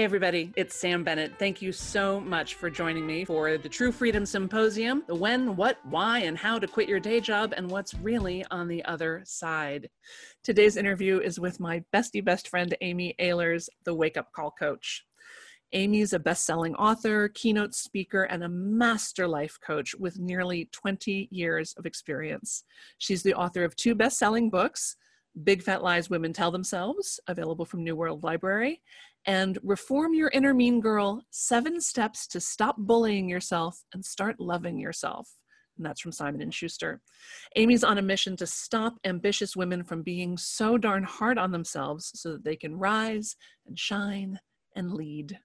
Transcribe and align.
Hey, 0.00 0.04
everybody, 0.04 0.50
it's 0.56 0.74
Sam 0.76 1.04
Bennett. 1.04 1.38
Thank 1.38 1.60
you 1.60 1.72
so 1.72 2.20
much 2.20 2.54
for 2.54 2.70
joining 2.70 3.06
me 3.06 3.26
for 3.26 3.58
the 3.58 3.68
True 3.68 3.92
Freedom 3.92 4.24
Symposium 4.24 5.04
the 5.06 5.14
when, 5.14 5.56
what, 5.56 5.76
why, 5.84 6.20
and 6.20 6.38
how 6.38 6.58
to 6.58 6.66
quit 6.66 6.88
your 6.88 7.00
day 7.00 7.20
job 7.20 7.52
and 7.54 7.70
what's 7.70 7.92
really 7.92 8.42
on 8.50 8.66
the 8.66 8.82
other 8.86 9.20
side. 9.26 9.90
Today's 10.42 10.78
interview 10.78 11.18
is 11.18 11.38
with 11.38 11.60
my 11.60 11.84
bestie 11.92 12.24
best 12.24 12.48
friend, 12.48 12.74
Amy 12.80 13.14
Ahlers, 13.20 13.68
the 13.84 13.94
Wake 13.94 14.16
Up 14.16 14.32
Call 14.32 14.52
Coach. 14.52 15.04
Amy 15.74 16.00
is 16.00 16.14
a 16.14 16.18
best 16.18 16.46
selling 16.46 16.74
author, 16.76 17.28
keynote 17.28 17.74
speaker, 17.74 18.22
and 18.22 18.42
a 18.42 18.48
master 18.48 19.28
life 19.28 19.58
coach 19.62 19.94
with 19.94 20.18
nearly 20.18 20.70
20 20.72 21.28
years 21.30 21.74
of 21.76 21.84
experience. 21.84 22.64
She's 22.96 23.22
the 23.22 23.34
author 23.34 23.64
of 23.64 23.76
two 23.76 23.94
best 23.94 24.18
selling 24.18 24.48
books 24.48 24.96
Big 25.44 25.62
Fat 25.62 25.82
Lies 25.82 26.10
Women 26.10 26.32
Tell 26.32 26.50
Themselves, 26.50 27.20
available 27.28 27.64
from 27.64 27.84
New 27.84 27.94
World 27.94 28.24
Library, 28.24 28.82
and 29.26 29.58
Reform 29.62 30.14
Your 30.14 30.30
Inner 30.30 30.54
Mean 30.54 30.80
Girl 30.80 31.22
Seven 31.30 31.80
Steps 31.80 32.26
to 32.28 32.40
Stop 32.40 32.76
Bullying 32.78 33.28
Yourself 33.28 33.82
and 33.92 34.04
Start 34.04 34.40
Loving 34.40 34.78
Yourself. 34.78 35.28
And 35.76 35.86
that's 35.86 36.00
from 36.00 36.12
Simon 36.12 36.42
and 36.42 36.52
Schuster. 36.52 37.00
Amy's 37.56 37.84
on 37.84 37.98
a 37.98 38.02
mission 38.02 38.36
to 38.36 38.46
stop 38.46 38.96
ambitious 39.04 39.56
women 39.56 39.82
from 39.82 40.02
being 40.02 40.36
so 40.36 40.76
darn 40.76 41.02
hard 41.04 41.38
on 41.38 41.52
themselves 41.52 42.10
so 42.14 42.32
that 42.32 42.44
they 42.44 42.56
can 42.56 42.76
rise 42.76 43.36
and 43.66 43.78
shine 43.78 44.38
and 44.76 44.92
lead. 44.92 45.38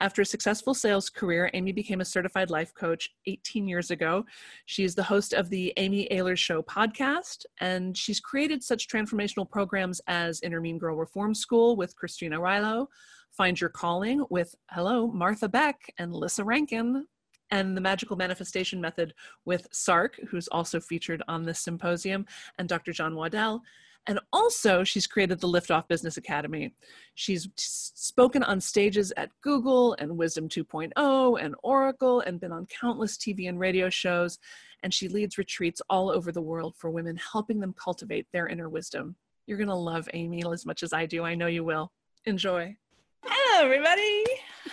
After 0.00 0.22
a 0.22 0.26
successful 0.26 0.74
sales 0.74 1.10
career, 1.10 1.50
Amy 1.54 1.72
became 1.72 2.00
a 2.00 2.04
certified 2.04 2.50
life 2.50 2.74
coach 2.74 3.10
18 3.26 3.68
years 3.68 3.90
ago. 3.90 4.24
She's 4.66 4.94
the 4.94 5.02
host 5.02 5.32
of 5.32 5.50
the 5.50 5.72
Amy 5.76 6.08
Ahlers 6.10 6.38
Show 6.38 6.62
podcast, 6.62 7.44
and 7.60 7.96
she's 7.96 8.20
created 8.20 8.62
such 8.62 8.88
transformational 8.88 9.48
programs 9.48 10.00
as 10.06 10.40
Inner 10.40 10.60
Mean 10.60 10.78
Girl 10.78 10.96
Reform 10.96 11.34
School 11.34 11.76
with 11.76 11.96
Christine 11.96 12.32
Arylo, 12.32 12.86
Find 13.30 13.60
Your 13.60 13.70
Calling 13.70 14.24
with, 14.30 14.54
hello, 14.70 15.06
Martha 15.06 15.48
Beck 15.48 15.92
and 15.98 16.14
Lissa 16.14 16.44
Rankin, 16.44 17.06
and 17.50 17.76
the 17.76 17.80
Magical 17.80 18.16
Manifestation 18.16 18.80
Method 18.80 19.14
with 19.44 19.68
Sark, 19.72 20.18
who's 20.30 20.48
also 20.48 20.80
featured 20.80 21.22
on 21.28 21.42
this 21.42 21.60
symposium, 21.60 22.26
and 22.58 22.68
Dr. 22.68 22.92
John 22.92 23.14
Waddell. 23.14 23.62
And 24.08 24.18
also, 24.32 24.82
she's 24.82 25.06
created 25.06 25.40
the 25.40 25.48
Liftoff 25.48 25.86
Business 25.86 26.16
Academy. 26.16 26.74
She's 27.14 27.48
spoken 27.56 28.42
on 28.42 28.60
stages 28.60 29.12
at 29.16 29.30
Google 29.42 29.94
and 30.00 30.18
Wisdom 30.18 30.48
2.0 30.48 31.44
and 31.44 31.54
Oracle 31.62 32.20
and 32.20 32.40
been 32.40 32.52
on 32.52 32.66
countless 32.66 33.16
TV 33.16 33.48
and 33.48 33.60
radio 33.60 33.88
shows. 33.88 34.38
And 34.82 34.92
she 34.92 35.08
leads 35.08 35.38
retreats 35.38 35.80
all 35.88 36.10
over 36.10 36.32
the 36.32 36.42
world 36.42 36.74
for 36.76 36.90
women, 36.90 37.16
helping 37.16 37.60
them 37.60 37.74
cultivate 37.78 38.26
their 38.32 38.48
inner 38.48 38.68
wisdom. 38.68 39.14
You're 39.46 39.58
going 39.58 39.68
to 39.68 39.74
love 39.74 40.08
Amy 40.14 40.42
as 40.52 40.66
much 40.66 40.82
as 40.82 40.92
I 40.92 41.06
do. 41.06 41.22
I 41.22 41.36
know 41.36 41.46
you 41.46 41.62
will. 41.62 41.92
Enjoy. 42.24 42.76
Hello, 43.24 43.64
everybody. 43.64 44.24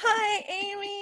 Hi, 0.01 0.45
Amy. 0.49 0.98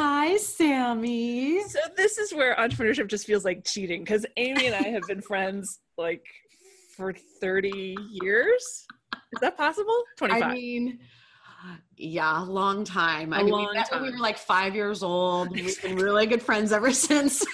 Hi, 0.00 0.36
Sammy. 0.36 1.60
So, 1.64 1.80
this 1.96 2.18
is 2.18 2.32
where 2.32 2.54
entrepreneurship 2.54 3.08
just 3.08 3.26
feels 3.26 3.44
like 3.44 3.64
cheating 3.64 4.04
because 4.04 4.24
Amy 4.36 4.66
and 4.66 4.76
I 4.76 4.90
have 4.90 5.02
been 5.08 5.20
friends 5.20 5.80
like 5.96 6.24
for 6.96 7.12
30 7.40 7.96
years. 8.22 8.86
Is 9.32 9.40
that 9.40 9.56
possible? 9.56 10.00
25. 10.16 10.42
I 10.44 10.54
mean, 10.54 11.00
yeah, 11.96 12.38
long 12.42 12.84
time. 12.84 13.32
A 13.32 13.38
I 13.38 13.42
mean, 13.42 13.50
long 13.50 13.70
we 13.72 13.74
time. 13.74 13.86
when 13.90 14.02
we 14.02 14.10
were 14.12 14.18
like 14.18 14.38
five 14.38 14.76
years 14.76 15.02
old. 15.02 15.50
We've 15.50 15.82
been 15.82 15.96
really 15.96 16.26
good 16.26 16.42
friends 16.44 16.70
ever 16.70 16.92
since. 16.92 17.44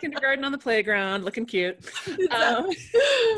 Kindergarten 0.00 0.46
on 0.46 0.52
the 0.52 0.58
playground, 0.58 1.24
looking 1.24 1.44
cute. 1.44 1.76
Um, 2.30 2.70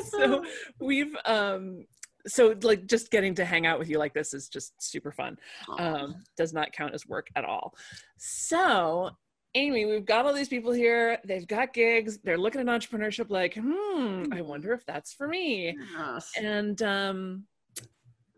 so 0.09 0.45
we've 0.79 1.17
um 1.25 1.85
so 2.27 2.55
like 2.63 2.87
just 2.87 3.11
getting 3.11 3.35
to 3.35 3.45
hang 3.45 3.67
out 3.67 3.79
with 3.79 3.89
you 3.91 3.99
like 3.99 4.15
this 4.15 4.33
is 4.35 4.49
just 4.49 4.73
super 4.83 5.13
fun. 5.13 5.37
Um, 5.79 6.17
does 6.37 6.53
not 6.53 6.73
count 6.73 6.95
as 6.95 7.07
work 7.07 7.29
at 7.37 7.45
all. 7.45 7.75
So 8.19 9.11
Amy, 9.57 9.85
we've 9.87 10.05
got 10.05 10.27
all 10.27 10.33
these 10.33 10.49
people 10.49 10.73
here. 10.73 11.19
They've 11.25 11.47
got 11.47 11.73
gigs. 11.73 12.19
They're 12.25 12.39
looking 12.39 12.61
at 12.61 12.67
entrepreneurship 12.67 13.31
like, 13.31 13.55
hmm, 13.55 14.25
I 14.33 14.41
wonder 14.41 14.73
if 14.73 14.85
that's 14.85 15.13
for 15.13 15.29
me. 15.29 15.77
Yes. 15.97 16.33
And 16.37 16.83
um, 16.83 17.45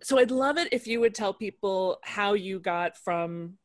so 0.02 0.18
I'd 0.18 0.30
love 0.30 0.58
it 0.58 0.68
if 0.72 0.86
you 0.86 1.00
would 1.00 1.14
tell 1.14 1.32
people 1.32 1.98
how 2.02 2.34
you 2.34 2.60
got 2.60 2.98
from 2.98 3.56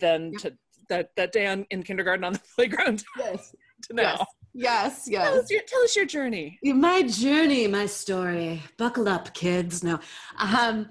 then 0.00 0.30
Yep. 0.34 0.40
to 0.42 0.58
that, 0.90 1.10
that 1.16 1.32
day 1.32 1.46
on, 1.48 1.66
in 1.70 1.82
kindergarten 1.82 2.24
on 2.24 2.34
the 2.34 2.40
playground 2.54 3.04
Yes. 3.18 3.54
to 3.88 3.94
now. 3.94 4.02
Yes. 4.02 4.26
Yes. 4.58 5.04
Tell, 5.04 5.12
Yes. 5.12 5.44
us 5.44 5.50
your, 5.50 5.62
tell 5.66 5.82
us 5.82 5.96
your 5.96 6.06
journey. 6.06 6.58
My 6.64 7.02
journey, 7.02 7.66
my 7.68 7.86
story. 7.86 8.62
Buckle 8.76 9.08
up, 9.08 9.32
kids. 9.34 9.84
No. 9.84 10.00
Um, 10.38 10.90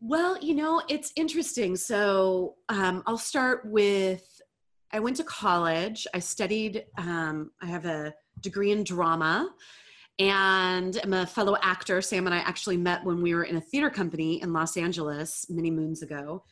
well, 0.00 0.38
you 0.42 0.54
know, 0.54 0.82
it's 0.88 1.12
interesting. 1.14 1.76
So 1.76 2.56
um, 2.68 3.02
I'll 3.06 3.18
start 3.18 3.62
with 3.64 4.24
I 4.92 4.98
went 4.98 5.16
to 5.18 5.24
college. 5.24 6.06
I 6.14 6.18
studied, 6.18 6.84
um, 6.98 7.52
I 7.62 7.66
have 7.66 7.84
a 7.86 8.12
degree 8.40 8.72
in 8.72 8.82
drama 8.82 9.48
and 10.18 10.98
I'm 11.04 11.12
a 11.12 11.26
fellow 11.26 11.56
actor. 11.62 12.02
Sam 12.02 12.26
and 12.26 12.34
I 12.34 12.38
actually 12.38 12.76
met 12.76 13.04
when 13.04 13.22
we 13.22 13.34
were 13.34 13.44
in 13.44 13.56
a 13.56 13.60
theater 13.60 13.88
company 13.88 14.42
in 14.42 14.52
Los 14.52 14.76
Angeles 14.76 15.46
many 15.48 15.70
moons 15.70 16.02
ago. 16.02 16.42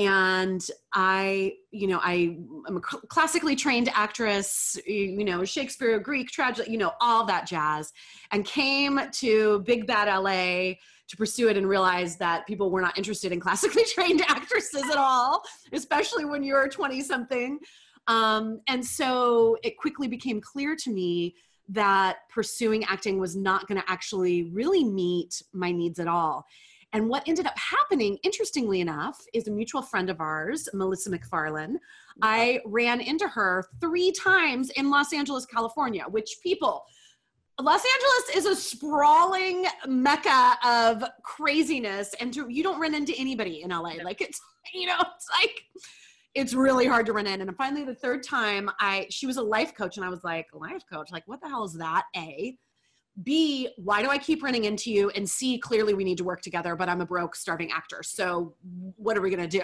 And 0.00 0.66
I, 0.94 1.56
you 1.72 1.86
know, 1.86 2.00
I 2.02 2.38
am 2.66 2.78
a 2.78 2.80
classically 2.80 3.54
trained 3.54 3.90
actress, 3.92 4.78
you 4.86 5.24
know, 5.24 5.44
Shakespeare, 5.44 5.98
Greek, 5.98 6.30
tragedy, 6.30 6.70
you 6.70 6.78
know, 6.78 6.92
all 7.02 7.26
that 7.26 7.46
jazz, 7.46 7.92
and 8.30 8.42
came 8.46 8.98
to 9.12 9.60
Big 9.66 9.86
Bad 9.86 10.08
LA 10.08 10.76
to 11.08 11.16
pursue 11.18 11.48
it 11.48 11.58
and 11.58 11.68
realize 11.68 12.16
that 12.16 12.46
people 12.46 12.70
were 12.70 12.80
not 12.80 12.96
interested 12.96 13.30
in 13.30 13.40
classically 13.46 13.84
trained 13.84 14.22
actresses 14.26 14.84
at 14.84 14.96
all, 14.96 15.42
especially 15.74 16.24
when 16.24 16.42
you're 16.42 16.66
20 16.66 17.02
something. 17.02 17.58
Um, 18.06 18.62
and 18.68 18.82
so 18.82 19.58
it 19.62 19.76
quickly 19.76 20.08
became 20.08 20.40
clear 20.40 20.74
to 20.76 20.90
me 20.90 21.34
that 21.68 22.20
pursuing 22.30 22.84
acting 22.84 23.20
was 23.20 23.36
not 23.36 23.68
going 23.68 23.78
to 23.78 23.90
actually 23.90 24.44
really 24.44 24.82
meet 24.82 25.42
my 25.52 25.70
needs 25.70 25.98
at 25.98 26.08
all. 26.08 26.46
And 26.92 27.08
what 27.08 27.22
ended 27.28 27.46
up 27.46 27.56
happening, 27.56 28.18
interestingly 28.24 28.80
enough, 28.80 29.20
is 29.32 29.46
a 29.46 29.50
mutual 29.50 29.82
friend 29.82 30.10
of 30.10 30.20
ours, 30.20 30.68
Melissa 30.74 31.10
McFarlane. 31.10 31.76
I 32.20 32.60
ran 32.66 33.00
into 33.00 33.28
her 33.28 33.64
three 33.80 34.12
times 34.12 34.70
in 34.70 34.90
Los 34.90 35.12
Angeles, 35.12 35.46
California, 35.46 36.04
which 36.10 36.38
people, 36.42 36.84
Los 37.60 37.84
Angeles 37.94 38.36
is 38.36 38.46
a 38.46 38.56
sprawling 38.56 39.66
mecca 39.86 40.56
of 40.64 41.04
craziness, 41.22 42.14
and 42.20 42.32
to, 42.34 42.48
you 42.48 42.62
don't 42.62 42.80
run 42.80 42.94
into 42.94 43.14
anybody 43.16 43.62
in 43.62 43.70
LA. 43.70 43.94
Like 44.02 44.20
it's, 44.20 44.40
you 44.74 44.86
know, 44.86 44.98
it's 44.98 45.28
like 45.40 45.62
it's 46.34 46.54
really 46.54 46.86
hard 46.86 47.06
to 47.06 47.12
run 47.12 47.26
in. 47.26 47.40
And 47.40 47.56
finally, 47.56 47.84
the 47.84 47.94
third 47.94 48.22
time, 48.22 48.70
I 48.80 49.06
she 49.10 49.26
was 49.26 49.36
a 49.36 49.42
life 49.42 49.74
coach, 49.74 49.96
and 49.96 50.04
I 50.04 50.08
was 50.08 50.24
like, 50.24 50.46
life 50.52 50.82
coach, 50.90 51.10
like 51.12 51.24
what 51.26 51.40
the 51.40 51.48
hell 51.48 51.64
is 51.64 51.74
that? 51.74 52.04
A, 52.16 52.56
B, 53.22 53.68
why 53.76 54.02
do 54.02 54.08
I 54.08 54.18
keep 54.18 54.42
running 54.42 54.64
into 54.64 54.90
you? 54.90 55.10
And 55.10 55.28
C, 55.28 55.58
clearly 55.58 55.94
we 55.94 56.04
need 56.04 56.18
to 56.18 56.24
work 56.24 56.42
together, 56.42 56.76
but 56.76 56.88
I'm 56.88 57.00
a 57.00 57.06
broke, 57.06 57.36
starving 57.36 57.70
actor. 57.72 58.02
So 58.02 58.54
what 58.96 59.16
are 59.16 59.20
we 59.20 59.30
gonna 59.30 59.48
do? 59.48 59.62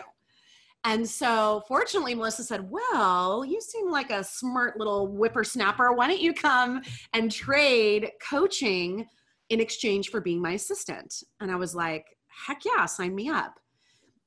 And 0.85 1.09
so, 1.09 1.65
fortunately, 1.67 2.15
Melissa 2.15 2.45
said, 2.45 2.71
Well, 2.71 3.45
you 3.45 3.61
seem 3.61 3.91
like 3.91 4.11
a 4.11 4.23
smart 4.23 4.79
little 4.79 5.09
whippersnapper. 5.09 5.93
Why 5.93 6.07
don't 6.07 6.21
you 6.21 6.33
come 6.33 6.81
and 7.13 7.31
trade 7.31 8.13
coaching 8.23 9.07
in 9.49 9.61
exchange 9.61 10.11
for 10.11 10.21
being 10.21 10.41
my 10.41 10.53
assistant? 10.53 11.25
And 11.41 11.51
I 11.51 11.57
was 11.57 11.75
like, 11.75 12.07
Heck 12.47 12.65
yeah, 12.65 12.87
sign 12.87 13.17
me 13.17 13.29
up. 13.29 13.59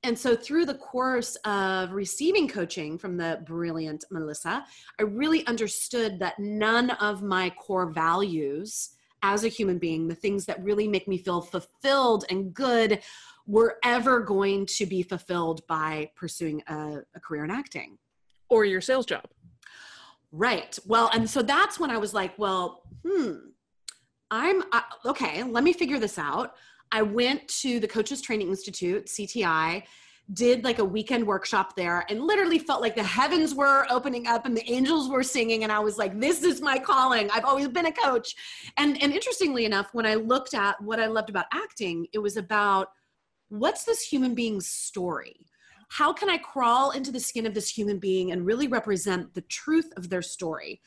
And 0.03 0.19
so, 0.19 0.35
through 0.35 0.65
the 0.65 0.75
course 0.75 1.35
of 1.45 1.91
receiving 1.91 2.47
coaching 2.47 2.97
from 2.97 3.15
the 3.15 3.41
brilliant 3.45 4.03
Melissa, 4.11 4.65
I 4.99 5.03
really 5.03 5.47
understood 5.47 6.19
that 6.19 6.39
none 6.39 6.89
of 6.89 7.23
my 7.23 7.51
core 7.51 7.89
values 7.89 8.89
as 9.23 9.43
a 9.43 9.47
human 9.47 9.77
being, 9.77 10.07
the 10.07 10.15
things 10.15 10.45
that 10.45 10.63
really 10.63 10.87
make 10.87 11.07
me 11.07 11.17
feel 11.17 11.41
fulfilled 11.41 12.25
and 12.29 12.53
good, 12.53 13.01
were 13.45 13.77
ever 13.83 14.19
going 14.19 14.65
to 14.67 14.85
be 14.85 15.01
fulfilled 15.01 15.61
by 15.67 16.11
pursuing 16.15 16.61
a, 16.67 16.99
a 17.15 17.19
career 17.19 17.43
in 17.43 17.51
acting. 17.51 17.97
Or 18.49 18.63
your 18.63 18.81
sales 18.81 19.05
job. 19.05 19.25
Right. 20.31 20.77
Well, 20.85 21.09
and 21.13 21.27
so 21.27 21.41
that's 21.41 21.79
when 21.79 21.89
I 21.89 21.97
was 21.97 22.13
like, 22.13 22.37
well, 22.37 22.83
hmm, 23.03 23.33
I'm 24.29 24.63
uh, 24.71 24.81
okay, 25.05 25.43
let 25.43 25.63
me 25.63 25.73
figure 25.73 25.97
this 25.97 26.19
out. 26.19 26.53
I 26.91 27.01
went 27.01 27.47
to 27.61 27.79
the 27.79 27.87
Coaches 27.87 28.21
Training 28.21 28.49
Institute, 28.49 29.07
CTI, 29.07 29.83
did 30.33 30.63
like 30.63 30.79
a 30.79 30.85
weekend 30.85 31.25
workshop 31.25 31.75
there, 31.75 32.05
and 32.09 32.21
literally 32.21 32.59
felt 32.59 32.81
like 32.81 32.95
the 32.95 33.03
heavens 33.03 33.55
were 33.55 33.85
opening 33.89 34.27
up 34.27 34.45
and 34.45 34.55
the 34.55 34.69
angels 34.71 35.09
were 35.09 35.23
singing. 35.23 35.63
And 35.63 35.71
I 35.71 35.79
was 35.79 35.97
like, 35.97 36.19
this 36.19 36.43
is 36.43 36.61
my 36.61 36.77
calling. 36.77 37.29
I've 37.31 37.45
always 37.45 37.67
been 37.69 37.87
a 37.87 37.91
coach. 37.91 38.35
And, 38.77 39.01
and 39.01 39.11
interestingly 39.13 39.65
enough, 39.65 39.89
when 39.93 40.05
I 40.05 40.15
looked 40.15 40.53
at 40.53 40.79
what 40.81 40.99
I 40.99 41.07
loved 41.07 41.29
about 41.29 41.45
acting, 41.51 42.07
it 42.13 42.19
was 42.19 42.37
about 42.37 42.89
what's 43.49 43.83
this 43.83 44.01
human 44.01 44.35
being's 44.35 44.67
story? 44.67 45.47
How 45.89 46.13
can 46.13 46.29
I 46.29 46.37
crawl 46.37 46.91
into 46.91 47.11
the 47.11 47.19
skin 47.19 47.45
of 47.45 47.53
this 47.53 47.69
human 47.69 47.99
being 47.99 48.31
and 48.31 48.45
really 48.45 48.67
represent 48.67 49.33
the 49.33 49.41
truth 49.41 49.91
of 49.97 50.09
their 50.09 50.21
story? 50.21 50.81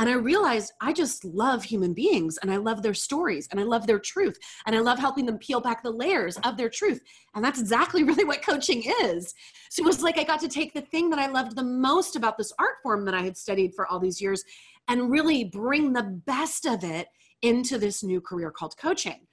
And 0.00 0.08
I 0.08 0.12
realized 0.12 0.72
I 0.80 0.92
just 0.92 1.24
love 1.24 1.64
human 1.64 1.92
beings 1.92 2.38
and 2.38 2.52
I 2.52 2.56
love 2.56 2.82
their 2.82 2.94
stories 2.94 3.48
and 3.50 3.58
I 3.58 3.64
love 3.64 3.86
their 3.86 3.98
truth 3.98 4.38
and 4.66 4.76
I 4.76 4.78
love 4.78 4.98
helping 4.98 5.26
them 5.26 5.38
peel 5.38 5.60
back 5.60 5.82
the 5.82 5.90
layers 5.90 6.36
of 6.38 6.56
their 6.56 6.68
truth. 6.68 7.00
And 7.34 7.44
that's 7.44 7.60
exactly 7.60 8.04
really 8.04 8.24
what 8.24 8.42
coaching 8.42 8.84
is. 9.02 9.34
So 9.70 9.82
it 9.82 9.86
was 9.86 10.02
like 10.02 10.16
I 10.16 10.24
got 10.24 10.40
to 10.40 10.48
take 10.48 10.72
the 10.72 10.82
thing 10.82 11.10
that 11.10 11.18
I 11.18 11.26
loved 11.26 11.56
the 11.56 11.64
most 11.64 12.14
about 12.14 12.38
this 12.38 12.52
art 12.60 12.76
form 12.82 13.04
that 13.06 13.14
I 13.14 13.22
had 13.22 13.36
studied 13.36 13.74
for 13.74 13.86
all 13.86 13.98
these 13.98 14.20
years 14.20 14.44
and 14.86 15.10
really 15.10 15.44
bring 15.44 15.92
the 15.92 16.20
best 16.26 16.64
of 16.64 16.84
it 16.84 17.08
into 17.42 17.76
this 17.78 18.02
new 18.04 18.20
career 18.20 18.52
called 18.52 18.76
coaching. 18.76 19.26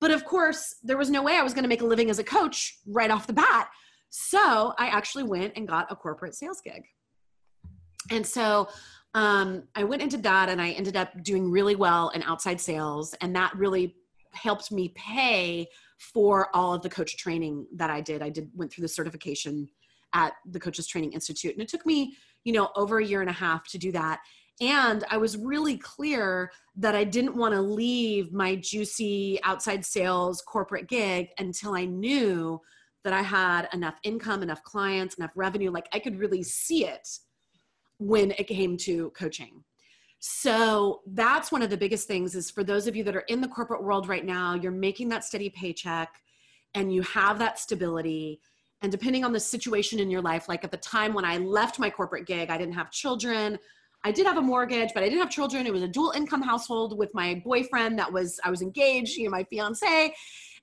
But 0.00 0.10
of 0.10 0.24
course, 0.24 0.76
there 0.82 0.98
was 0.98 1.10
no 1.10 1.22
way 1.22 1.36
I 1.36 1.42
was 1.42 1.54
going 1.54 1.64
to 1.64 1.68
make 1.68 1.82
a 1.82 1.86
living 1.86 2.10
as 2.10 2.18
a 2.18 2.24
coach 2.24 2.78
right 2.86 3.10
off 3.10 3.26
the 3.26 3.32
bat. 3.32 3.68
So 4.10 4.74
I 4.78 4.86
actually 4.88 5.24
went 5.24 5.54
and 5.56 5.66
got 5.66 5.90
a 5.90 5.96
corporate 5.96 6.34
sales 6.34 6.60
gig. 6.60 6.84
And 8.10 8.26
so 8.26 8.68
um, 9.14 9.64
I 9.74 9.84
went 9.84 10.02
into 10.02 10.18
that 10.18 10.48
and 10.48 10.60
I 10.60 10.70
ended 10.70 10.96
up 10.96 11.22
doing 11.22 11.50
really 11.50 11.74
well 11.74 12.10
in 12.10 12.22
outside 12.22 12.60
sales. 12.60 13.14
And 13.20 13.34
that 13.36 13.56
really 13.56 13.96
helped 14.32 14.70
me 14.70 14.92
pay 14.94 15.68
for 15.98 16.54
all 16.54 16.74
of 16.74 16.82
the 16.82 16.90
coach 16.90 17.16
training 17.16 17.66
that 17.74 17.90
I 17.90 18.00
did. 18.00 18.22
I 18.22 18.28
did 18.28 18.50
went 18.54 18.72
through 18.72 18.82
the 18.82 18.88
certification 18.88 19.68
at 20.12 20.34
the 20.50 20.60
Coaches 20.60 20.86
Training 20.86 21.12
Institute. 21.12 21.52
And 21.52 21.62
it 21.62 21.68
took 21.68 21.84
me, 21.86 22.14
you 22.44 22.52
know, 22.52 22.70
over 22.76 22.98
a 22.98 23.04
year 23.04 23.20
and 23.20 23.30
a 23.30 23.34
half 23.34 23.66
to 23.68 23.78
do 23.78 23.90
that. 23.92 24.20
And 24.60 25.04
I 25.10 25.18
was 25.18 25.36
really 25.36 25.76
clear 25.76 26.50
that 26.76 26.94
I 26.94 27.04
didn't 27.04 27.36
want 27.36 27.54
to 27.54 27.60
leave 27.60 28.32
my 28.32 28.56
juicy 28.56 29.38
outside 29.42 29.84
sales 29.84 30.42
corporate 30.42 30.88
gig 30.88 31.28
until 31.38 31.74
I 31.74 31.84
knew 31.84 32.60
that 33.06 33.12
I 33.12 33.22
had 33.22 33.68
enough 33.72 34.00
income, 34.02 34.42
enough 34.42 34.64
clients, 34.64 35.14
enough 35.14 35.30
revenue. 35.36 35.70
Like 35.70 35.88
I 35.92 36.00
could 36.00 36.18
really 36.18 36.42
see 36.42 36.84
it 36.84 37.08
when 37.98 38.32
it 38.32 38.48
came 38.48 38.76
to 38.78 39.10
coaching. 39.10 39.62
So 40.18 41.02
that's 41.06 41.52
one 41.52 41.62
of 41.62 41.70
the 41.70 41.76
biggest 41.76 42.08
things 42.08 42.34
is 42.34 42.50
for 42.50 42.64
those 42.64 42.88
of 42.88 42.96
you 42.96 43.04
that 43.04 43.14
are 43.14 43.24
in 43.28 43.40
the 43.40 43.46
corporate 43.46 43.84
world 43.84 44.08
right 44.08 44.24
now, 44.24 44.54
you're 44.54 44.72
making 44.72 45.08
that 45.10 45.22
steady 45.22 45.48
paycheck 45.48 46.20
and 46.74 46.92
you 46.92 47.02
have 47.02 47.38
that 47.38 47.60
stability. 47.60 48.40
And 48.82 48.90
depending 48.90 49.24
on 49.24 49.32
the 49.32 49.38
situation 49.38 50.00
in 50.00 50.10
your 50.10 50.20
life, 50.20 50.48
like 50.48 50.64
at 50.64 50.72
the 50.72 50.76
time 50.76 51.14
when 51.14 51.24
I 51.24 51.36
left 51.36 51.78
my 51.78 51.90
corporate 51.90 52.26
gig, 52.26 52.50
I 52.50 52.58
didn't 52.58 52.74
have 52.74 52.90
children. 52.90 53.56
I 54.02 54.10
did 54.10 54.26
have 54.26 54.36
a 54.36 54.42
mortgage, 54.42 54.90
but 54.94 55.04
I 55.04 55.08
didn't 55.08 55.20
have 55.20 55.30
children. 55.30 55.64
It 55.64 55.72
was 55.72 55.82
a 55.82 55.88
dual 55.88 56.12
income 56.16 56.42
household 56.42 56.98
with 56.98 57.14
my 57.14 57.40
boyfriend 57.44 58.00
that 58.00 58.12
was, 58.12 58.40
I 58.42 58.50
was 58.50 58.62
engaged, 58.62 59.16
you 59.16 59.26
know, 59.26 59.30
my 59.30 59.44
fiance. 59.44 60.12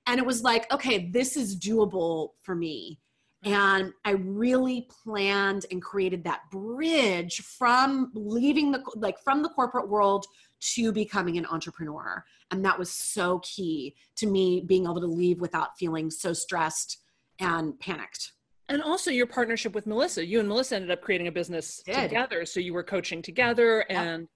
And 0.06 0.18
it 0.18 0.26
was 0.26 0.42
like, 0.42 0.70
okay, 0.72 1.10
this 1.10 1.36
is 1.36 1.58
doable 1.58 2.30
for 2.40 2.54
me. 2.54 3.00
And 3.44 3.92
I 4.04 4.12
really 4.12 4.88
planned 5.04 5.66
and 5.70 5.82
created 5.82 6.24
that 6.24 6.50
bridge 6.50 7.42
from 7.42 8.10
leaving 8.14 8.72
the 8.72 8.82
like 8.96 9.18
from 9.18 9.42
the 9.42 9.50
corporate 9.50 9.88
world 9.88 10.26
to 10.74 10.92
becoming 10.92 11.36
an 11.36 11.44
entrepreneur. 11.46 12.24
And 12.50 12.64
that 12.64 12.78
was 12.78 12.90
so 12.90 13.40
key 13.40 13.94
to 14.16 14.26
me 14.26 14.62
being 14.66 14.84
able 14.84 15.00
to 15.00 15.06
leave 15.06 15.40
without 15.40 15.76
feeling 15.78 16.10
so 16.10 16.32
stressed 16.32 17.02
and 17.38 17.78
panicked. 17.80 18.32
And 18.70 18.82
also 18.82 19.10
your 19.10 19.26
partnership 19.26 19.74
with 19.74 19.86
Melissa. 19.86 20.24
You 20.24 20.40
and 20.40 20.48
Melissa 20.48 20.76
ended 20.76 20.90
up 20.90 21.02
creating 21.02 21.26
a 21.26 21.32
business 21.32 21.82
together. 21.82 22.46
So 22.46 22.60
you 22.60 22.72
were 22.72 22.82
coaching 22.82 23.20
together. 23.20 23.80
And 23.90 24.22
yep. 24.22 24.28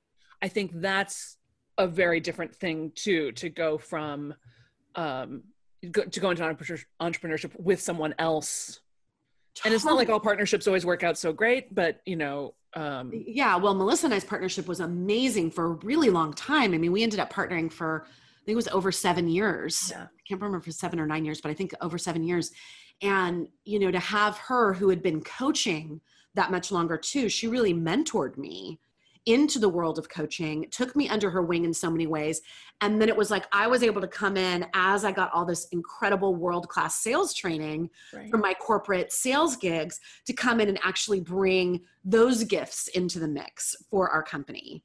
I 0.42 0.48
think 0.48 0.72
that's 0.74 1.38
a 1.78 1.86
very 1.86 2.20
different 2.20 2.54
thing 2.54 2.92
too, 2.94 3.32
to 3.32 3.48
go 3.48 3.78
from 3.78 4.34
um, 4.96 5.44
to 5.82 6.20
go 6.20 6.30
into 6.30 6.42
entrepreneurship 6.42 7.58
with 7.58 7.80
someone 7.80 8.14
else. 8.18 8.80
And 9.64 9.74
it's 9.74 9.84
not 9.84 9.96
like 9.96 10.08
all 10.08 10.20
partnerships 10.20 10.66
always 10.66 10.86
work 10.86 11.02
out 11.02 11.18
so 11.18 11.32
great 11.32 11.74
but 11.74 12.00
you 12.06 12.14
know 12.14 12.54
um 12.74 13.10
yeah 13.26 13.56
well 13.56 13.74
melissa 13.74 14.06
and 14.06 14.14
i's 14.14 14.24
partnership 14.24 14.68
was 14.68 14.78
amazing 14.80 15.50
for 15.50 15.64
a 15.64 15.70
really 15.84 16.10
long 16.10 16.32
time. 16.32 16.74
I 16.74 16.78
mean 16.78 16.92
we 16.92 17.02
ended 17.02 17.18
up 17.18 17.32
partnering 17.32 17.72
for 17.72 18.04
i 18.06 18.44
think 18.44 18.54
it 18.54 18.56
was 18.56 18.68
over 18.68 18.92
seven 18.92 19.28
years. 19.28 19.90
Yeah. 19.90 20.02
i 20.02 20.22
can't 20.28 20.40
remember 20.40 20.60
for 20.60 20.70
seven 20.70 21.00
or 21.00 21.06
nine 21.06 21.24
years 21.24 21.40
but 21.40 21.50
i 21.50 21.54
think 21.54 21.72
over 21.80 21.98
seven 21.98 22.22
years. 22.22 22.52
And 23.02 23.48
you 23.64 23.78
know 23.78 23.90
to 23.90 23.98
have 24.00 24.38
her 24.38 24.74
who 24.74 24.88
had 24.90 25.02
been 25.02 25.22
coaching 25.22 26.00
that 26.34 26.50
much 26.50 26.70
longer 26.70 26.96
too 26.96 27.28
she 27.28 27.48
really 27.48 27.74
mentored 27.74 28.36
me 28.36 28.78
into 29.26 29.58
the 29.58 29.68
world 29.68 29.98
of 29.98 30.08
coaching, 30.08 30.66
took 30.70 30.94
me 30.96 31.08
under 31.08 31.30
her 31.30 31.42
wing 31.42 31.64
in 31.64 31.72
so 31.72 31.90
many 31.90 32.06
ways. 32.06 32.40
And 32.80 33.00
then 33.00 33.08
it 33.08 33.16
was 33.16 33.30
like 33.30 33.46
I 33.52 33.66
was 33.66 33.82
able 33.82 34.00
to 34.00 34.08
come 34.08 34.36
in 34.36 34.66
as 34.74 35.04
I 35.04 35.12
got 35.12 35.32
all 35.32 35.44
this 35.44 35.66
incredible 35.72 36.34
world 36.34 36.68
class 36.68 36.96
sales 36.96 37.34
training 37.34 37.90
right. 38.12 38.30
from 38.30 38.40
my 38.40 38.54
corporate 38.54 39.12
sales 39.12 39.56
gigs 39.56 40.00
to 40.26 40.32
come 40.32 40.60
in 40.60 40.68
and 40.68 40.78
actually 40.82 41.20
bring 41.20 41.80
those 42.04 42.44
gifts 42.44 42.88
into 42.88 43.18
the 43.18 43.28
mix 43.28 43.76
for 43.90 44.08
our 44.10 44.22
company. 44.22 44.82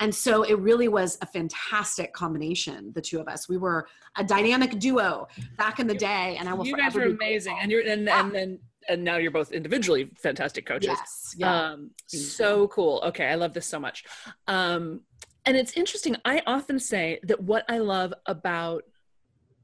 And 0.00 0.14
so 0.14 0.42
it 0.42 0.58
really 0.58 0.88
was 0.88 1.18
a 1.20 1.26
fantastic 1.26 2.12
combination, 2.12 2.92
the 2.94 3.00
two 3.00 3.20
of 3.20 3.28
us. 3.28 3.48
We 3.48 3.58
were 3.58 3.86
a 4.16 4.24
dynamic 4.24 4.78
duo 4.78 5.28
back 5.56 5.78
in 5.78 5.86
the 5.86 5.94
day. 5.94 6.36
And 6.38 6.48
I 6.48 6.54
will 6.54 6.66
You 6.66 6.76
guys 6.76 6.96
are 6.96 7.02
amazing. 7.02 7.58
And 7.60 7.70
you're 7.70 7.86
and, 7.86 8.06
yeah. 8.06 8.20
and 8.20 8.28
ah. 8.28 8.32
then 8.32 8.58
and 8.88 9.02
now 9.02 9.16
you're 9.16 9.30
both 9.30 9.52
individually 9.52 10.10
fantastic 10.16 10.66
coaches. 10.66 10.88
Yes. 10.88 11.34
Yeah. 11.36 11.70
Um, 11.70 11.90
so 12.06 12.68
cool. 12.68 13.02
Okay. 13.06 13.26
I 13.26 13.34
love 13.34 13.52
this 13.54 13.66
so 13.66 13.78
much. 13.78 14.04
Um, 14.46 15.00
and 15.46 15.56
it's 15.56 15.72
interesting. 15.74 16.16
I 16.24 16.42
often 16.46 16.78
say 16.78 17.20
that 17.24 17.42
what 17.42 17.64
I 17.68 17.78
love 17.78 18.14
about 18.26 18.84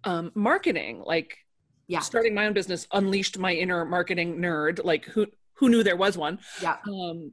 um, 0.04 0.30
marketing, 0.34 1.02
like 1.04 1.38
yeah. 1.88 2.00
starting 2.00 2.34
my 2.34 2.46
own 2.46 2.52
business, 2.52 2.86
unleashed 2.92 3.38
my 3.38 3.52
inner 3.52 3.84
marketing 3.84 4.36
nerd. 4.36 4.84
Like 4.84 5.06
who 5.06 5.26
who 5.54 5.68
knew 5.68 5.82
there 5.82 5.96
was 5.96 6.16
one? 6.16 6.38
Yeah. 6.62 6.76
Um, 6.86 7.32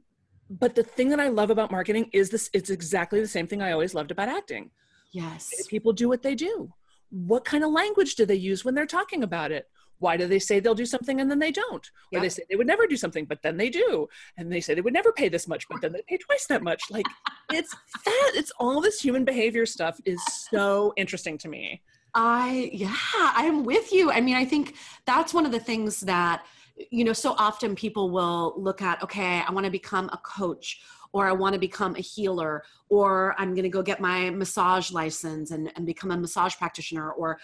but 0.50 0.74
the 0.74 0.82
thing 0.82 1.10
that 1.10 1.20
I 1.20 1.28
love 1.28 1.50
about 1.50 1.70
marketing 1.70 2.10
is 2.12 2.30
this. 2.30 2.48
It's 2.52 2.70
exactly 2.70 3.20
the 3.20 3.28
same 3.28 3.46
thing 3.46 3.60
I 3.62 3.72
always 3.72 3.94
loved 3.94 4.10
about 4.10 4.28
acting. 4.28 4.70
Yes. 5.12 5.66
People 5.68 5.92
do 5.92 6.08
what 6.08 6.22
they 6.22 6.34
do. 6.34 6.72
What 7.10 7.44
kind 7.44 7.64
of 7.64 7.70
language 7.70 8.14
do 8.16 8.26
they 8.26 8.34
use 8.34 8.64
when 8.64 8.74
they're 8.74 8.86
talking 8.86 9.22
about 9.22 9.52
it? 9.52 9.66
Why 9.98 10.16
do 10.16 10.26
they 10.26 10.38
say 10.38 10.60
they'll 10.60 10.74
do 10.74 10.86
something 10.86 11.20
and 11.20 11.30
then 11.30 11.38
they 11.38 11.50
don't? 11.50 11.90
Or 12.12 12.20
they 12.20 12.28
say 12.28 12.42
they 12.48 12.56
would 12.56 12.66
never 12.66 12.86
do 12.86 12.96
something 12.96 13.24
but 13.24 13.42
then 13.42 13.56
they 13.56 13.70
do. 13.70 14.08
And 14.36 14.50
they 14.52 14.60
say 14.60 14.74
they 14.74 14.80
would 14.80 14.92
never 14.92 15.12
pay 15.12 15.28
this 15.28 15.48
much 15.48 15.68
but 15.68 15.80
then 15.80 15.92
they 15.92 16.02
pay 16.08 16.16
twice 16.18 16.46
that 16.46 16.62
much. 16.62 16.82
Like 16.90 17.06
it's 17.52 17.74
that 18.04 18.32
it's 18.34 18.52
all 18.58 18.80
this 18.80 19.00
human 19.00 19.24
behavior 19.24 19.66
stuff 19.66 20.00
is 20.04 20.20
so 20.50 20.92
interesting 20.96 21.38
to 21.38 21.48
me. 21.48 21.82
I 22.14 22.70
yeah 22.72 22.94
i'm 23.12 23.64
with 23.64 23.92
you. 23.92 24.10
I 24.10 24.20
mean 24.20 24.36
i 24.36 24.44
think 24.44 24.74
that's 25.06 25.34
one 25.34 25.46
of 25.46 25.52
the 25.52 25.60
things 25.60 26.00
that 26.00 26.44
you 26.90 27.04
know 27.04 27.12
so 27.12 27.34
often 27.38 27.74
people 27.74 28.10
will 28.10 28.54
look 28.56 28.80
at 28.82 29.02
okay 29.02 29.42
i 29.46 29.50
want 29.50 29.64
to 29.64 29.70
become 29.70 30.08
a 30.12 30.16
coach 30.18 30.80
or 31.12 31.26
I 31.26 31.32
want 31.32 31.54
to 31.54 31.58
become 31.58 31.96
a 31.96 32.00
healer, 32.00 32.64
or 32.88 33.34
I'm 33.38 33.54
going 33.54 33.64
to 33.64 33.68
go 33.68 33.82
get 33.82 34.00
my 34.00 34.30
massage 34.30 34.90
license 34.90 35.50
and, 35.50 35.70
and 35.76 35.86
become 35.86 36.10
a 36.10 36.16
massage 36.16 36.56
practitioner, 36.56 37.10
or 37.12 37.38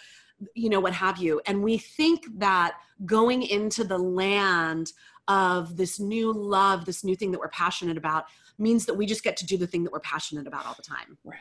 you 0.55 0.69
know 0.69 0.81
what 0.81 0.93
have 0.93 1.19
you. 1.19 1.41
And 1.47 1.63
we 1.63 1.79
think 1.79 2.25
that 2.39 2.75
going 3.05 3.43
into 3.43 3.85
the 3.85 3.99
land 3.99 4.93
of 5.27 5.77
this 5.77 5.99
new 5.99 6.33
love 6.33 6.85
this 6.85 7.03
new 7.03 7.17
thing 7.17 7.31
that 7.33 7.41
we're 7.41 7.49
passionate 7.49 7.97
about 7.97 8.27
means 8.59 8.85
that 8.87 8.95
we 8.95 9.07
just 9.07 9.25
get 9.25 9.37
to 9.39 9.47
do 9.47 9.57
the 9.57 9.67
thing 9.67 9.83
that 9.85 9.93
we're 9.93 10.01
passionate 10.01 10.47
about 10.47 10.67
all 10.67 10.75
the 10.75 10.83
time. 10.83 11.17
Right. 11.25 11.39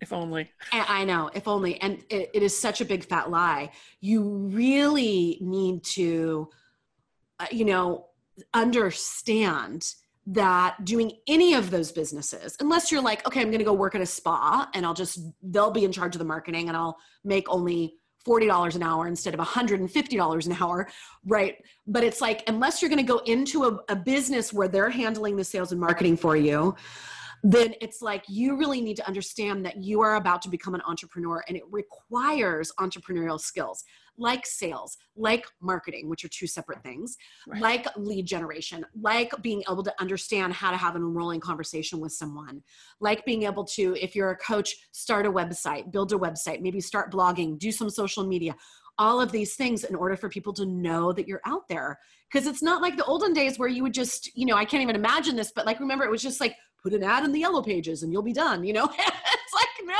If 0.00 0.12
only. 0.12 0.50
I 0.72 1.04
know 1.04 1.30
if 1.34 1.48
only. 1.48 1.80
And 1.80 2.04
it, 2.08 2.30
it 2.34 2.42
is 2.42 2.56
such 2.56 2.80
a 2.80 2.84
big 2.84 3.04
fat 3.04 3.30
lie. 3.30 3.72
You 4.00 4.22
really 4.22 5.38
need 5.40 5.82
to 5.84 6.50
uh, 7.40 7.46
you 7.50 7.64
know 7.64 8.06
understand 8.52 9.94
that 10.26 10.84
doing 10.84 11.12
any 11.26 11.54
of 11.54 11.70
those 11.70 11.90
businesses 11.90 12.54
unless 12.60 12.92
you're 12.92 13.00
like 13.00 13.26
okay 13.26 13.40
i'm 13.40 13.46
going 13.46 13.58
to 13.58 13.64
go 13.64 13.72
work 13.72 13.94
at 13.94 14.00
a 14.00 14.06
spa 14.06 14.68
and 14.74 14.84
i'll 14.84 14.94
just 14.94 15.18
they'll 15.42 15.70
be 15.70 15.84
in 15.84 15.92
charge 15.92 16.14
of 16.14 16.18
the 16.18 16.24
marketing 16.24 16.68
and 16.68 16.76
i'll 16.76 16.98
make 17.24 17.48
only 17.48 17.94
$40 18.28 18.76
an 18.76 18.82
hour 18.82 19.06
instead 19.06 19.34
of 19.34 19.40
$150 19.40 20.46
an 20.46 20.56
hour, 20.60 20.88
right? 21.24 21.56
But 21.86 22.04
it's 22.04 22.20
like, 22.20 22.42
unless 22.46 22.82
you're 22.82 22.90
going 22.90 23.04
to 23.04 23.12
go 23.12 23.18
into 23.18 23.64
a, 23.64 23.78
a, 23.88 23.96
business 23.96 24.52
where 24.52 24.68
they're 24.68 24.90
handling 24.90 25.36
the 25.36 25.44
sales 25.44 25.72
and 25.72 25.80
marketing 25.80 26.16
for 26.16 26.36
you, 26.36 26.74
then 27.42 27.74
it's 27.80 28.02
like 28.02 28.24
you 28.28 28.56
really 28.56 28.80
need 28.80 28.96
to 28.96 29.06
understand 29.06 29.64
that 29.64 29.76
you 29.76 30.00
are 30.00 30.16
about 30.16 30.42
to 30.42 30.48
become 30.48 30.74
an 30.74 30.82
entrepreneur 30.86 31.42
and 31.48 31.56
it 31.56 31.62
requires 31.70 32.72
entrepreneurial 32.80 33.40
skills 33.40 33.84
like 34.18 34.44
sales, 34.44 34.96
like 35.16 35.46
marketing, 35.60 36.08
which 36.08 36.24
are 36.24 36.28
two 36.28 36.46
separate 36.46 36.82
things, 36.82 37.16
right. 37.46 37.62
like 37.62 37.86
lead 37.96 38.26
generation, 38.26 38.84
like 39.00 39.32
being 39.42 39.62
able 39.70 39.82
to 39.82 39.94
understand 40.00 40.52
how 40.52 40.70
to 40.70 40.76
have 40.76 40.96
an 40.96 41.02
enrolling 41.02 41.40
conversation 41.40 42.00
with 42.00 42.12
someone, 42.12 42.62
like 43.00 43.24
being 43.24 43.44
able 43.44 43.64
to, 43.64 43.96
if 44.00 44.14
you're 44.14 44.30
a 44.30 44.36
coach, 44.36 44.74
start 44.92 45.26
a 45.26 45.32
website, 45.32 45.90
build 45.92 46.12
a 46.12 46.16
website, 46.16 46.60
maybe 46.60 46.80
start 46.80 47.12
blogging, 47.12 47.58
do 47.58 47.70
some 47.70 47.88
social 47.88 48.26
media, 48.26 48.54
all 48.98 49.20
of 49.20 49.30
these 49.30 49.54
things 49.54 49.84
in 49.84 49.94
order 49.94 50.16
for 50.16 50.28
people 50.28 50.52
to 50.52 50.66
know 50.66 51.12
that 51.12 51.28
you're 51.28 51.42
out 51.46 51.68
there. 51.68 51.98
Because 52.30 52.46
it's 52.46 52.62
not 52.62 52.82
like 52.82 52.96
the 52.96 53.04
olden 53.04 53.32
days 53.32 53.58
where 53.58 53.68
you 53.68 53.82
would 53.82 53.94
just, 53.94 54.36
you 54.36 54.44
know, 54.44 54.56
I 54.56 54.64
can't 54.64 54.82
even 54.82 54.96
imagine 54.96 55.36
this, 55.36 55.52
but 55.54 55.64
like 55.64 55.80
remember, 55.80 56.04
it 56.04 56.10
was 56.10 56.22
just 56.22 56.40
like 56.40 56.56
put 56.82 56.92
an 56.92 57.02
ad 57.02 57.24
in 57.24 57.32
the 57.32 57.40
yellow 57.40 57.62
pages 57.62 58.02
and 58.02 58.12
you'll 58.12 58.22
be 58.22 58.32
done, 58.34 58.64
you 58.64 58.72
know? 58.72 58.84
it's 58.98 59.54
like, 59.54 59.68
nope 59.84 59.96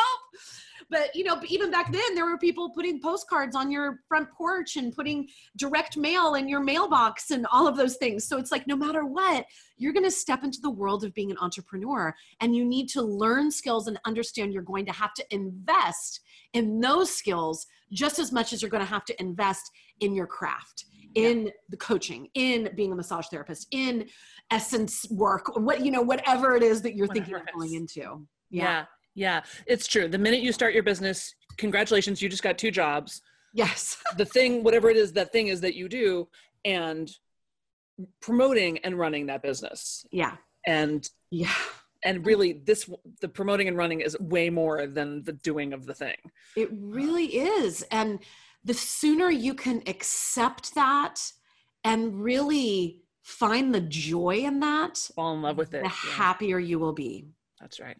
but 0.90 1.14
you 1.14 1.24
know, 1.24 1.40
even 1.46 1.70
back 1.70 1.92
then, 1.92 2.14
there 2.14 2.24
were 2.24 2.38
people 2.38 2.70
putting 2.70 3.00
postcards 3.00 3.54
on 3.54 3.70
your 3.70 4.00
front 4.08 4.30
porch 4.30 4.76
and 4.76 4.94
putting 4.94 5.28
direct 5.56 5.96
mail 5.96 6.34
in 6.34 6.48
your 6.48 6.60
mailbox 6.60 7.30
and 7.30 7.46
all 7.52 7.66
of 7.66 7.76
those 7.76 7.96
things. 7.96 8.26
So 8.26 8.38
it's 8.38 8.50
like, 8.50 8.66
no 8.66 8.76
matter 8.76 9.04
what, 9.04 9.44
you're 9.76 9.92
going 9.92 10.04
to 10.04 10.10
step 10.10 10.44
into 10.44 10.60
the 10.62 10.70
world 10.70 11.04
of 11.04 11.14
being 11.14 11.30
an 11.30 11.38
entrepreneur 11.40 12.14
and 12.40 12.56
you 12.56 12.64
need 12.64 12.88
to 12.90 13.02
learn 13.02 13.50
skills 13.50 13.86
and 13.86 13.98
understand 14.06 14.52
you're 14.52 14.62
going 14.62 14.86
to 14.86 14.92
have 14.92 15.14
to 15.14 15.34
invest 15.34 16.20
in 16.54 16.80
those 16.80 17.10
skills 17.10 17.66
just 17.92 18.18
as 18.18 18.32
much 18.32 18.52
as 18.52 18.62
you're 18.62 18.70
going 18.70 18.84
to 18.84 18.90
have 18.90 19.04
to 19.04 19.20
invest 19.20 19.70
in 20.00 20.14
your 20.14 20.26
craft 20.26 20.86
in 21.14 21.50
the 21.70 21.76
coaching 21.76 22.28
in 22.34 22.70
being 22.74 22.92
a 22.92 22.94
massage 22.94 23.26
therapist 23.28 23.66
in 23.70 24.06
essence 24.50 25.06
work 25.10 25.56
what 25.58 25.84
you 25.84 25.90
know 25.90 26.02
whatever 26.02 26.54
it 26.54 26.62
is 26.62 26.82
that 26.82 26.94
you're 26.94 27.08
thinking 27.08 27.34
of 27.34 27.42
going 27.54 27.74
into 27.74 28.26
yeah. 28.50 28.62
yeah 28.62 28.84
yeah 29.18 29.42
it's 29.66 29.86
true. 29.86 30.08
The 30.08 30.18
minute 30.18 30.40
you 30.40 30.52
start 30.52 30.74
your 30.74 30.82
business 30.82 31.34
congratulations 31.56 32.22
you 32.22 32.28
just 32.28 32.42
got 32.42 32.56
two 32.56 32.70
jobs. 32.70 33.22
Yes. 33.52 33.98
The 34.16 34.24
thing 34.24 34.62
whatever 34.62 34.88
it 34.90 34.96
is 34.96 35.12
that 35.14 35.32
thing 35.32 35.48
is 35.48 35.60
that 35.60 35.74
you 35.74 35.88
do 35.88 36.28
and 36.64 37.10
promoting 38.20 38.78
and 38.78 38.98
running 38.98 39.26
that 39.26 39.42
business. 39.42 40.06
Yeah. 40.10 40.36
And 40.66 41.08
yeah. 41.30 41.52
and 42.04 42.24
really 42.24 42.52
this 42.64 42.88
the 43.20 43.28
promoting 43.28 43.68
and 43.68 43.76
running 43.76 44.00
is 44.00 44.16
way 44.20 44.50
more 44.50 44.86
than 44.86 45.22
the 45.24 45.32
doing 45.32 45.72
of 45.72 45.86
the 45.86 45.94
thing. 45.94 46.16
It 46.56 46.68
really 46.72 47.26
is. 47.26 47.84
And 47.90 48.20
the 48.64 48.74
sooner 48.74 49.30
you 49.30 49.54
can 49.54 49.82
accept 49.86 50.74
that 50.74 51.32
and 51.84 52.22
really 52.22 53.02
find 53.22 53.74
the 53.74 53.80
joy 53.80 54.38
in 54.38 54.60
that, 54.60 54.96
fall 55.14 55.34
in 55.34 55.42
love 55.42 55.56
with 55.56 55.74
it, 55.74 55.82
the 55.82 55.88
yeah. 55.88 56.12
happier 56.12 56.58
you 56.58 56.78
will 56.78 56.92
be. 56.92 57.26
That's 57.60 57.80
right. 57.80 57.96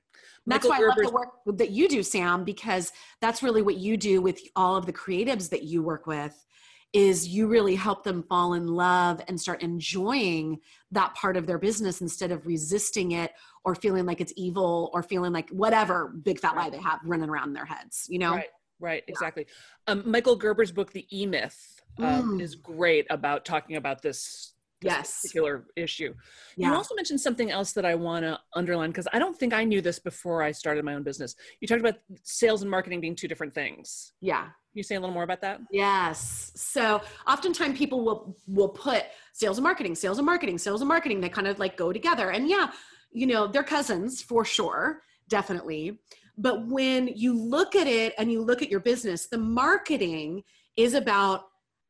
That's 0.49 0.67
why 0.67 0.79
Gerber's- 0.79 0.99
I 0.99 1.03
love 1.03 1.13
the 1.13 1.13
work 1.13 1.59
that 1.59 1.71
you 1.71 1.89
do, 1.89 2.03
Sam, 2.03 2.45
because 2.45 2.93
that's 3.21 3.43
really 3.43 3.63
what 3.63 3.77
you 3.77 3.97
do 3.97 4.21
with 4.21 4.41
all 4.57 4.77
of 4.77 4.87
the 4.87 4.93
creatives 4.93 5.51
that 5.51 5.63
you 5.65 5.83
work 5.83 6.07
with 6.07 6.45
is 6.93 7.29
you 7.29 7.47
really 7.47 7.75
help 7.75 8.03
them 8.03 8.23
fall 8.23 8.55
in 8.55 8.67
love 8.67 9.21
and 9.29 9.39
start 9.39 9.63
enjoying 9.63 10.59
that 10.91 11.15
part 11.15 11.37
of 11.37 11.47
their 11.47 11.59
business 11.59 12.01
instead 12.01 12.31
of 12.31 12.47
resisting 12.47 13.13
it 13.13 13.33
or 13.65 13.75
feeling 13.75 14.07
like 14.07 14.21
it's 14.21 14.33
evil 14.37 14.91
or 14.95 15.03
feeling 15.03 15.33
like 15.33 15.51
whatever 15.51 16.09
big 16.09 16.41
fat 16.41 16.57
lie 16.57 16.71
they 16.71 16.79
have 16.79 17.01
running 17.05 17.29
around 17.29 17.49
in 17.49 17.55
their 17.55 17.67
heads 17.67 18.07
you 18.09 18.19
know? 18.19 18.35
Right 18.35 18.49
right 18.81 19.03
exactly. 19.07 19.47
Um, 19.87 20.03
michael 20.07 20.39
gerber's 20.39 20.73
book 20.73 20.93
the 20.93 21.07
e-myth 21.13 21.83
um, 21.99 22.39
mm. 22.39 22.41
is 22.41 22.55
great 22.55 23.07
about 23.11 23.45
talking 23.45 23.77
about 23.77 24.01
this 24.01 24.55
yes. 24.83 25.21
particular 25.23 25.67
issue. 25.77 26.15
Yeah. 26.57 26.69
you 26.69 26.75
also 26.75 26.95
mentioned 26.95 27.21
something 27.21 27.51
else 27.51 27.73
that 27.73 27.85
i 27.85 27.95
want 27.95 28.25
to 28.25 28.39
underline 28.55 28.91
because 28.91 29.09
i 29.13 29.19
don't 29.19 29.37
think 29.37 29.53
i 29.53 29.65
knew 29.65 29.81
this 29.81 29.99
before 29.99 30.43
i 30.43 30.53
started 30.53 30.85
my 30.85 30.95
own 30.95 31.03
business. 31.03 31.35
You 31.61 31.69
talked 31.69 31.81
about 31.81 31.97
sales 32.23 32.63
and 32.63 32.71
marketing 32.71 33.01
being 33.01 33.17
two 33.17 33.29
different 33.29 33.55
things. 33.55 34.13
Yeah. 34.21 34.49
You 34.75 34.83
say 34.83 34.95
a 34.95 35.01
little 35.01 35.15
more 35.15 35.25
about 35.25 35.41
that? 35.41 35.61
Yes. 35.73 36.53
So 36.55 37.01
oftentimes 37.27 37.77
people 37.77 38.05
will 38.05 38.37
will 38.47 38.69
put 38.69 39.05
sales 39.33 39.59
and 39.59 39.65
marketing 39.65 39.95
sales 39.95 40.19
and 40.19 40.27
marketing 40.27 40.59
sales 40.59 40.81
and 40.81 40.89
marketing 40.89 41.21
they 41.21 41.29
kind 41.29 41.47
of 41.47 41.59
like 41.59 41.77
go 41.77 41.93
together. 41.93 42.31
And 42.31 42.49
yeah 42.49 42.71
you 43.11 43.27
know 43.27 43.47
they're 43.47 43.63
cousins 43.63 44.21
for 44.23 44.45
sure 44.45 45.03
definitely. 45.29 45.99
But 46.37 46.69
when 46.69 47.09
you 47.09 47.33
look 47.37 47.75
at 47.75 47.87
it 47.87 48.15
and 48.19 48.31
you 48.31 48.43
look 48.43 48.63
at 48.63 48.71
your 48.71 48.81
business, 48.81 49.27
the 49.27 49.39
marketing 49.39 50.45
is 50.77 50.95
about 50.95 51.48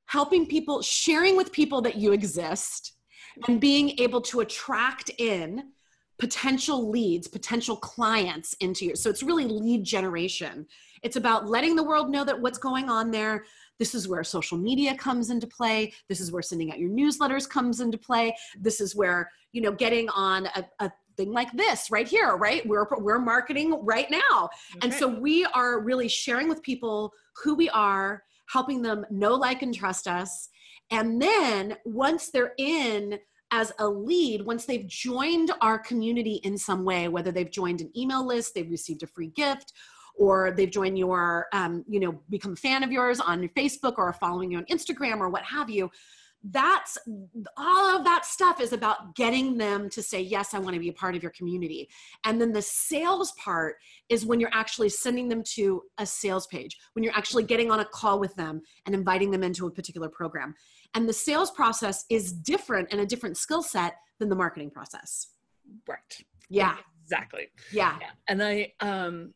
helping 0.09 0.47
people, 0.47 0.83
sharing 0.83 1.37
with 1.37 1.53
people 1.53 1.81
that 1.83 1.97
you 1.97 2.13
exist, 2.13 2.95
and 3.47 3.61
being 3.61 3.99
able 4.01 4.21
to 4.21 4.41
attract 4.41 5.11
in 5.19 5.71
potential 6.19 6.91
leads, 6.91 7.29
potential 7.29 7.77
clients 7.77 8.53
into 8.55 8.85
you. 8.87 8.97
So 8.97 9.09
it's 9.09 9.23
really 9.23 9.47
lead 9.47 9.85
generation. 9.85 10.67
It's 11.03 11.15
about 11.15 11.47
letting 11.47 11.77
the 11.77 11.85
world 11.85 12.11
know 12.11 12.25
that 12.25 12.41
what's 12.41 12.59
going 12.59 12.91
on 12.91 13.13
there. 13.13 13.45
This 13.79 13.95
is 13.95 14.09
where 14.09 14.25
social 14.25 14.59
media 14.59 14.97
comes 14.97 15.31
into 15.31 15.47
play. 15.47 15.93
This 16.09 16.21
is 16.21 16.33
where 16.33 16.43
sending 16.43 16.73
out 16.73 16.81
your 16.81 16.91
newsletters 16.91 17.49
comes 17.49 17.81
into 17.81 17.97
play. 17.97 18.37
This 18.59 18.81
is 18.81 18.97
where, 18.97 19.31
you 19.53 19.61
know, 19.61 19.71
getting 19.71 20.09
on 20.09 20.47
a, 20.47 20.67
a 20.81 20.91
something 21.19 21.33
like 21.33 21.53
this 21.53 21.91
right 21.91 22.07
here, 22.07 22.37
right? 22.37 22.67
We're, 22.67 22.87
we're 22.99 23.19
marketing 23.19 23.85
right 23.85 24.11
now. 24.11 24.49
Okay. 24.77 24.79
And 24.83 24.95
so 24.95 25.09
we 25.09 25.45
are 25.47 25.81
really 25.81 26.09
sharing 26.09 26.49
with 26.49 26.63
people 26.63 27.13
who 27.43 27.55
we 27.55 27.69
are, 27.71 28.23
helping 28.51 28.83
them 28.83 29.05
know, 29.11 29.35
like, 29.35 29.63
and 29.63 29.75
trust 29.75 30.09
us. 30.09 30.49
And 30.91 31.21
then 31.21 31.77
once 31.85 32.31
they're 32.31 32.55
in, 32.59 33.19
as 33.51 33.73
a 33.79 33.89
lead 33.89 34.45
once 34.45 34.67
they've 34.67 34.87
joined 34.87 35.51
our 35.61 35.79
community 35.79 36.41
in 36.45 36.59
some 36.59 36.85
way 36.85 37.09
whether 37.09 37.33
they've 37.33 37.51
joined 37.51 37.81
an 37.81 37.91
email 37.97 38.27
list 38.27 38.55
they've 38.55 38.71
received 38.71 39.03
a 39.03 39.07
free 39.07 39.29
gift 39.29 39.73
or 40.17 40.51
they've 40.51 40.71
joined 40.71 40.99
your 40.99 41.47
um, 41.53 41.85
you 41.89 42.01
know 42.01 42.21
become 42.29 42.53
a 42.53 42.57
fan 42.57 42.83
of 42.83 42.93
yours 42.93 43.21
on 43.21 43.49
facebook 43.57 43.95
or 43.97 44.13
following 44.13 44.51
you 44.51 44.59
on 44.59 44.65
instagram 44.67 45.19
or 45.19 45.29
what 45.29 45.43
have 45.45 45.71
you 45.71 45.91
that's 46.45 46.97
all 47.57 47.97
of 47.97 48.05
that 48.05 48.25
stuff 48.25 48.61
is 48.61 48.73
about 48.73 49.17
getting 49.17 49.59
them 49.59 49.91
to 49.91 50.01
say 50.01 50.21
yes 50.21 50.55
i 50.55 50.59
want 50.59 50.73
to 50.73 50.81
be 50.81 50.89
a 50.89 50.93
part 50.93 51.17
of 51.17 51.23
your 51.23 51.33
community. 51.33 51.89
And 52.25 52.41
then 52.41 52.53
the 52.53 52.63
sales 52.63 53.33
part 53.33 53.77
is 54.09 54.25
when 54.25 54.41
you're 54.41 54.51
actually 54.53 54.89
sending 54.89 55.29
them 55.29 55.43
to 55.55 55.83
a 55.99 56.07
sales 56.07 56.47
page 56.47 56.77
when 56.93 57.03
you're 57.03 57.17
actually 57.17 57.45
getting 57.45 57.71
on 57.71 57.81
a 57.81 57.85
call 57.85 58.19
with 58.21 58.35
them 58.37 58.63
and 58.87 58.95
inviting 58.95 59.31
them 59.31 59.43
into 59.43 59.67
a 59.67 59.71
particular 59.71 60.09
program. 60.09 60.55
And 60.95 61.09
the 61.09 61.13
sales 61.13 61.51
process 61.51 62.05
is 62.09 62.33
different 62.33 62.89
and 62.93 63.01
a 63.01 63.07
different 63.07 63.37
skill 63.37 63.63
set 63.63 63.95
than 64.19 64.29
the 64.29 64.37
marketing 64.37 64.71
process. 64.71 65.29
Right. 65.89 65.99
Yeah. 66.49 66.77
Exactly. 67.05 67.49
Yeah, 67.73 67.97
yeah. 68.01 68.11
and 68.29 68.43
i 68.43 68.73
um 68.81 69.33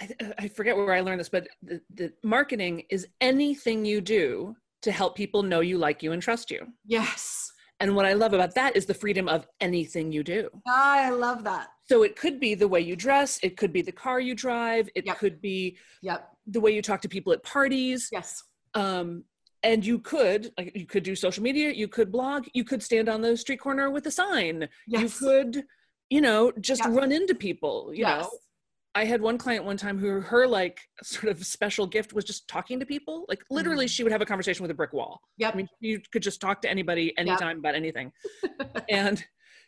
I, 0.00 0.08
I 0.38 0.48
forget 0.48 0.76
where 0.76 0.94
I 0.94 1.00
learned 1.00 1.20
this, 1.20 1.28
but 1.28 1.48
the, 1.62 1.80
the 1.92 2.12
marketing 2.22 2.84
is 2.88 3.06
anything 3.20 3.84
you 3.84 4.00
do 4.00 4.54
to 4.82 4.92
help 4.92 5.16
people 5.16 5.42
know 5.42 5.60
you, 5.60 5.78
like 5.78 6.02
you, 6.02 6.12
and 6.12 6.22
trust 6.22 6.50
you. 6.50 6.66
Yes. 6.84 7.50
And 7.80 7.94
what 7.94 8.06
I 8.06 8.12
love 8.12 8.32
about 8.32 8.54
that 8.56 8.76
is 8.76 8.86
the 8.86 8.94
freedom 8.94 9.28
of 9.28 9.46
anything 9.60 10.10
you 10.10 10.24
do. 10.24 10.48
I 10.66 11.10
love 11.10 11.44
that. 11.44 11.68
So 11.88 12.02
it 12.02 12.16
could 12.16 12.40
be 12.40 12.54
the 12.54 12.66
way 12.68 12.80
you 12.80 12.96
dress, 12.96 13.38
it 13.42 13.56
could 13.56 13.72
be 13.72 13.82
the 13.82 13.92
car 13.92 14.20
you 14.20 14.34
drive, 14.34 14.88
it 14.94 15.06
yep. 15.06 15.18
could 15.18 15.40
be 15.40 15.78
yep. 16.02 16.28
the 16.46 16.60
way 16.60 16.72
you 16.72 16.82
talk 16.82 17.00
to 17.02 17.08
people 17.08 17.32
at 17.32 17.42
parties. 17.42 18.08
Yes. 18.10 18.42
Um, 18.74 19.24
and 19.62 19.84
you 19.84 19.98
could 19.98 20.52
like 20.56 20.72
you 20.76 20.86
could 20.86 21.02
do 21.02 21.16
social 21.16 21.42
media, 21.42 21.70
you 21.70 21.88
could 21.88 22.12
blog, 22.12 22.46
you 22.52 22.64
could 22.64 22.82
stand 22.82 23.08
on 23.08 23.22
the 23.22 23.36
street 23.36 23.60
corner 23.60 23.90
with 23.90 24.06
a 24.06 24.10
sign. 24.10 24.68
Yes. 24.86 25.02
You 25.02 25.26
could, 25.26 25.64
you 26.10 26.20
know, 26.20 26.52
just 26.60 26.84
yep. 26.84 26.94
run 26.94 27.12
into 27.12 27.34
people, 27.34 27.90
you 27.92 28.00
yes. 28.00 28.24
know. 28.24 28.30
I 28.98 29.04
had 29.04 29.20
one 29.20 29.38
client 29.38 29.64
one 29.64 29.76
time 29.76 29.96
who 29.96 30.20
her 30.20 30.44
like 30.44 30.80
sort 31.04 31.28
of 31.28 31.46
special 31.46 31.86
gift 31.86 32.12
was 32.12 32.24
just 32.24 32.48
talking 32.48 32.80
to 32.80 32.86
people. 32.86 33.26
Like 33.28 33.44
literally, 33.48 33.86
mm. 33.86 33.88
she 33.88 34.02
would 34.02 34.10
have 34.10 34.22
a 34.22 34.26
conversation 34.26 34.64
with 34.64 34.72
a 34.72 34.74
brick 34.74 34.92
wall. 34.92 35.20
Yeah, 35.36 35.50
I 35.50 35.54
mean, 35.54 35.68
you 35.78 36.00
could 36.10 36.22
just 36.22 36.40
talk 36.40 36.60
to 36.62 36.70
anybody 36.70 37.16
anytime 37.16 37.50
yep. 37.50 37.58
about 37.58 37.74
anything. 37.76 38.10
and 38.88 39.24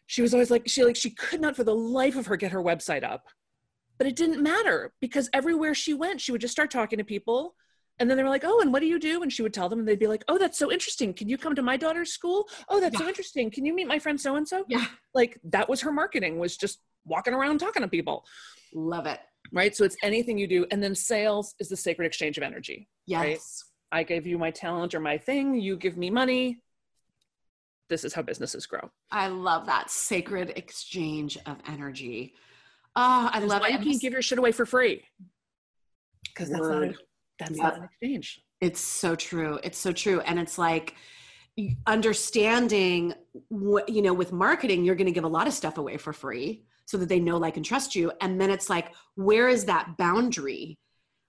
she 0.09 0.21
was 0.21 0.35
always 0.35 0.51
like, 0.51 0.65
she 0.67 0.83
like 0.83 0.97
she 0.97 1.11
could 1.11 1.41
not 1.41 1.55
for 1.55 1.63
the 1.63 1.75
life 1.75 2.17
of 2.17 2.27
her 2.27 2.37
get 2.37 2.51
her 2.51 2.61
website 2.61 3.05
up, 3.05 3.29
but 3.99 4.09
it 4.09 4.17
didn't 4.17 4.43
matter 4.43 4.93
because 5.01 5.31
everywhere 5.33 5.75
she 5.75 5.95
went, 5.95 6.21
she 6.21 6.33
would 6.33 6.41
just 6.41 6.53
start 6.53 6.73
talking 6.73 6.99
to 6.99 7.05
people. 7.05 7.55
And 8.01 8.11
then 8.11 8.17
they 8.17 8.25
were 8.25 8.31
like, 8.31 8.45
"Oh, 8.45 8.61
and 8.61 8.73
what 8.73 8.81
do 8.81 8.87
you 8.87 8.99
do?" 8.99 9.23
And 9.23 9.33
she 9.33 9.43
would 9.43 9.55
tell 9.55 9.69
them, 9.69 9.79
and 9.79 9.87
they'd 9.87 9.99
be 9.99 10.09
like, 10.09 10.25
"Oh, 10.27 10.39
that's 10.39 10.59
so 10.59 10.73
interesting. 10.73 11.15
Can 11.15 11.29
you 11.29 11.39
come 11.39 11.55
to 11.55 11.63
my 11.63 11.77
daughter's 11.77 12.11
school? 12.11 12.49
Oh, 12.69 12.81
that's 12.81 12.95
yeah. 12.95 13.01
so 13.01 13.09
interesting. 13.09 13.51
Can 13.51 13.65
you 13.65 13.75
meet 13.75 13.87
my 13.87 13.99
friend 14.01 14.21
so 14.21 14.35
and 14.37 14.49
so?" 14.49 14.65
Yeah, 14.69 14.87
like 15.15 15.39
that 15.45 15.69
was 15.69 15.83
her 15.83 15.93
marketing 15.93 16.39
was 16.39 16.57
just 16.57 16.81
walking 17.04 17.35
around 17.35 17.59
talking 17.59 17.83
to 17.83 17.88
people. 17.88 18.25
Love 18.75 19.07
it. 19.07 19.21
Right. 19.52 19.75
So 19.75 19.85
it's 19.85 19.97
anything 20.02 20.38
you 20.38 20.47
do. 20.47 20.66
And 20.71 20.83
then 20.83 20.95
sales 20.95 21.54
is 21.59 21.69
the 21.69 21.76
sacred 21.76 22.07
exchange 22.07 22.37
of 22.37 22.42
energy. 22.42 22.88
Yes. 23.07 23.64
Right? 23.92 24.00
I 24.00 24.02
give 24.04 24.26
you 24.26 24.38
my 24.38 24.50
talent 24.50 24.95
or 24.95 25.00
my 25.00 25.19
thing, 25.19 25.61
you 25.61 25.76
give 25.76 25.97
me 25.97 26.11
money. 26.11 26.61
This 27.88 28.04
is 28.04 28.14
how 28.14 28.23
businesses 28.23 28.66
grow. 28.66 28.88
I 29.11 29.26
love 29.26 29.66
that 29.66 29.90
sacred 29.90 30.52
exchange 30.54 31.37
of 31.47 31.57
energy. 31.66 32.35
Oh, 32.95 33.30
I 33.33 33.40
love 33.40 33.64
it. 33.64 33.73
You 33.73 33.78
can't 33.78 34.00
give 34.00 34.12
your 34.12 34.23
shit 34.23 34.38
away 34.38 34.52
for 34.52 34.64
free. 34.64 35.02
Because 36.23 36.50
that's, 36.50 36.62
not, 36.62 36.83
a, 36.85 36.95
that's 37.40 37.50
yep. 37.57 37.59
not 37.59 37.78
an 37.78 37.85
exchange. 37.85 38.42
It's 38.61 38.80
so 38.80 39.16
true. 39.16 39.59
It's 39.64 39.78
so 39.78 39.92
true. 39.92 40.21
And 40.21 40.38
it's 40.38 40.57
like, 40.57 40.95
understanding 41.87 43.12
what 43.49 43.88
you 43.88 44.00
know 44.02 44.14
with 44.14 44.33
marketing 44.33 44.85
you're 44.85 44.95
going 44.95 45.07
to 45.07 45.12
give 45.12 45.25
a 45.25 45.28
lot 45.28 45.47
of 45.47 45.52
stuff 45.52 45.78
away 45.78 45.97
for 45.97 46.12
free 46.12 46.64
so 46.90 46.99
that 46.99 47.09
they 47.09 47.20
know 47.20 47.37
like 47.37 47.56
and 47.56 47.64
trust 47.64 47.94
you. 47.94 48.11
And 48.20 48.40
then 48.40 48.50
it's 48.50 48.68
like 48.68 48.92
where 49.14 49.49
is 49.49 49.64
that 49.66 49.97
boundary? 49.97 50.76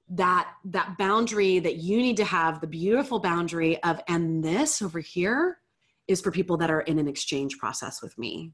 That 0.10 0.50
that 0.66 0.98
boundary 0.98 1.60
that 1.60 1.76
you 1.76 1.98
need 1.98 2.18
to 2.18 2.26
have 2.26 2.60
the 2.60 2.68
beautiful 2.68 3.20
boundary 3.20 3.82
of 3.84 4.02
and 4.08 4.44
this 4.44 4.82
over 4.82 5.00
here 5.00 5.60
is 6.08 6.20
for 6.20 6.32
people 6.32 6.58
that 6.58 6.72
are 6.72 6.82
in 6.82 6.98
an 6.98 7.08
exchange 7.08 7.60
process 7.60 8.02
with 8.02 8.18
me. 8.18 8.54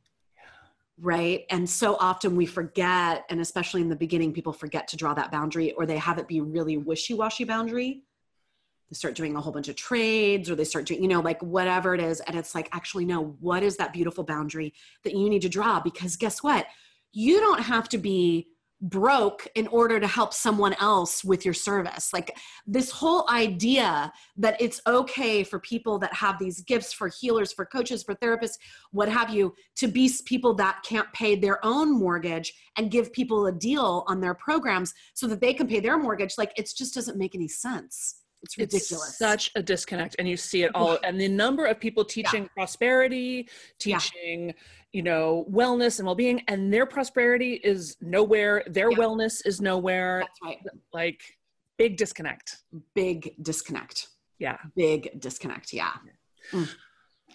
Right? 1.00 1.46
And 1.50 1.70
so 1.70 1.96
often 1.96 2.36
we 2.36 2.46
forget 2.46 3.24
and 3.30 3.40
especially 3.40 3.82
in 3.82 3.90
the 3.90 3.96
beginning 3.96 4.34
people 4.34 4.52
forget 4.52 4.90
to 4.90 4.98
draw 4.98 5.14
that 5.14 5.32
boundary 5.32 5.72
or 5.74 5.86
they 5.86 5.98
have 5.98 6.18
it 6.18 6.28
be 6.28 6.42
really 6.42 6.76
wishy-washy 6.76 7.46
boundary. 7.46 8.04
They 8.90 8.96
start 8.96 9.16
doing 9.16 9.36
a 9.36 9.42
whole 9.42 9.54
bunch 9.54 9.68
of 9.68 9.76
trades 9.76 10.50
or 10.50 10.56
they 10.56 10.64
start 10.64 10.86
doing 10.86 11.02
you 11.02 11.08
know 11.08 11.22
like 11.22 11.42
whatever 11.42 11.96
it 11.96 12.02
is. 12.02 12.20
And 12.20 12.36
it's 12.38 12.54
like 12.54 12.68
actually 12.74 13.06
no 13.06 13.38
what 13.40 13.64
is 13.64 13.78
that 13.78 13.94
beautiful 13.94 14.26
boundary 14.26 14.74
that 15.04 15.16
you 15.16 15.30
need 15.30 15.44
to 15.44 15.50
draw? 15.50 15.80
Because 15.80 16.18
guess 16.18 16.44
what 16.44 16.68
you 17.18 17.40
don't 17.40 17.62
have 17.62 17.90
to 17.90 17.98
be 17.98 18.48
broke 18.80 19.48
in 19.56 19.66
order 19.70 20.00
to 20.00 20.06
help 20.06 20.36
someone 20.36 20.76
else 20.80 21.24
with 21.24 21.44
your 21.44 21.54
service. 21.54 22.14
Like 22.14 22.38
this 22.68 22.92
whole 22.92 23.28
idea 23.28 24.14
that 24.38 24.56
it's 24.62 24.80
okay 24.86 25.44
for 25.44 25.60
people 25.60 25.98
that 25.98 26.14
have 26.14 26.38
these 26.38 26.62
gifts 26.62 26.94
for 26.94 27.08
healers, 27.08 27.52
for 27.52 27.66
coaches, 27.66 28.04
for 28.04 28.14
therapists, 28.14 28.60
what 28.92 29.10
have 29.10 29.32
you, 29.32 29.56
to 29.78 29.88
be 29.88 30.14
people 30.28 30.54
that 30.56 30.84
can't 30.86 31.12
pay 31.12 31.36
their 31.36 31.58
own 31.66 31.92
mortgage 31.92 32.54
and 32.78 32.92
give 32.92 33.12
people 33.12 33.48
a 33.48 33.52
deal 33.52 34.04
on 34.06 34.22
their 34.22 34.36
programs 34.36 34.94
so 35.16 35.26
that 35.26 35.42
they 35.42 35.56
can 35.56 35.66
pay 35.66 35.80
their 35.80 35.98
mortgage. 35.98 36.36
Like 36.38 36.52
it 36.56 36.72
just 36.78 36.94
doesn't 36.94 37.18
make 37.18 37.34
any 37.34 37.48
sense. 37.48 38.22
It's 38.44 38.58
ridiculous. 38.58 39.10
It's 39.10 39.18
such 39.18 39.52
a 39.56 39.64
disconnect, 39.64 40.16
and 40.20 40.28
you 40.28 40.38
see 40.38 40.64
it 40.64 40.72
all. 40.76 40.98
and 41.04 41.20
the 41.20 41.28
number 41.28 41.66
of 41.66 41.80
people 41.80 42.06
teaching 42.06 42.44
yeah. 42.44 42.50
prosperity, 42.56 43.50
teaching, 43.80 44.48
yeah. 44.48 44.54
you 44.94 45.04
know, 45.04 45.46
wellness 45.52 46.00
and 46.00 46.06
well-being, 46.06 46.44
and 46.48 46.74
their 46.74 46.86
prosperity 46.86 47.54
is 47.64 47.98
nowhere. 48.02 48.64
Their 48.68 48.92
yeah. 48.92 48.98
wellness 48.98 49.46
is 49.46 49.60
nowhere. 49.60 50.20
That's 50.20 50.40
right. 50.44 50.60
Like 50.94 51.22
big 51.78 51.98
disconnect. 51.98 52.58
Big 52.94 53.36
disconnect. 53.42 54.08
Yeah. 54.40 54.58
Big 54.76 55.20
disconnect. 55.20 55.74
Yeah. 55.74 55.92
Mm. 56.52 56.70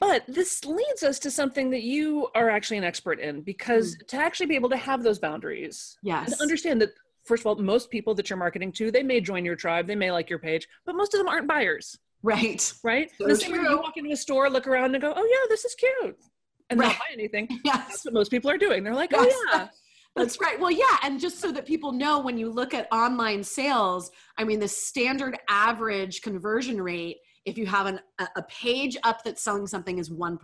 But 0.00 0.24
this 0.26 0.64
leads 0.64 1.02
us 1.02 1.18
to 1.20 1.30
something 1.30 1.70
that 1.70 1.82
you 1.82 2.28
are 2.34 2.50
actually 2.50 2.78
an 2.78 2.84
expert 2.84 3.20
in 3.20 3.42
because 3.42 3.96
mm. 3.96 4.06
to 4.08 4.16
actually 4.16 4.46
be 4.46 4.54
able 4.54 4.70
to 4.70 4.76
have 4.76 5.02
those 5.02 5.18
boundaries, 5.18 5.96
yes, 6.02 6.32
and 6.32 6.40
understand 6.40 6.80
that 6.80 6.90
first 7.24 7.42
of 7.42 7.46
all, 7.46 7.56
most 7.56 7.90
people 7.90 8.14
that 8.14 8.28
you're 8.30 8.36
marketing 8.36 8.72
to, 8.72 8.90
they 8.90 9.02
may 9.02 9.20
join 9.20 9.44
your 9.44 9.56
tribe, 9.56 9.86
they 9.86 9.94
may 9.94 10.10
like 10.10 10.28
your 10.28 10.38
page, 10.38 10.66
but 10.84 10.94
most 10.94 11.14
of 11.14 11.18
them 11.18 11.28
aren't 11.28 11.48
buyers. 11.48 11.98
Right. 12.22 12.72
Right. 12.84 13.10
So 13.18 13.26
the 13.26 13.36
same 13.36 13.52
way 13.52 13.58
you 13.58 13.78
walk 13.78 13.96
into 13.96 14.12
a 14.12 14.16
store, 14.16 14.48
look 14.48 14.66
around 14.66 14.94
and 14.94 15.02
go, 15.02 15.12
oh 15.14 15.24
yeah, 15.24 15.48
this 15.48 15.64
is 15.64 15.74
cute. 15.74 16.16
And 16.70 16.78
right. 16.78 16.88
not 16.88 16.98
buy 16.98 17.12
anything. 17.12 17.48
Yes. 17.64 17.88
That's 17.88 18.04
what 18.04 18.14
most 18.14 18.30
people 18.30 18.50
are 18.50 18.58
doing. 18.58 18.84
They're 18.84 18.94
like, 18.94 19.12
oh 19.14 19.24
yes. 19.24 19.38
yeah. 19.52 19.68
That's 20.14 20.40
right. 20.40 20.60
Well, 20.60 20.70
yeah. 20.70 20.98
And 21.02 21.18
just 21.18 21.40
so 21.40 21.50
that 21.52 21.66
people 21.66 21.90
know 21.90 22.20
when 22.20 22.36
you 22.36 22.50
look 22.50 22.74
at 22.74 22.86
online 22.92 23.42
sales, 23.42 24.10
I 24.36 24.44
mean, 24.44 24.60
the 24.60 24.68
standard 24.68 25.38
average 25.48 26.20
conversion 26.20 26.80
rate, 26.80 27.16
if 27.46 27.56
you 27.56 27.64
have 27.66 27.86
an, 27.86 27.98
a 28.36 28.42
page 28.42 28.96
up 29.04 29.24
that's 29.24 29.42
selling 29.42 29.66
something, 29.66 29.98
is 29.98 30.10
1%. 30.10 30.38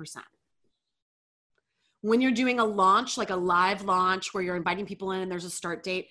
When 2.00 2.22
you're 2.22 2.32
doing 2.32 2.60
a 2.60 2.64
launch, 2.64 3.18
like 3.18 3.28
a 3.28 3.36
live 3.36 3.84
launch 3.84 4.32
where 4.32 4.42
you're 4.42 4.56
inviting 4.56 4.86
people 4.86 5.12
in 5.12 5.20
and 5.20 5.30
there's 5.30 5.44
a 5.44 5.50
start 5.50 5.82
date, 5.82 6.08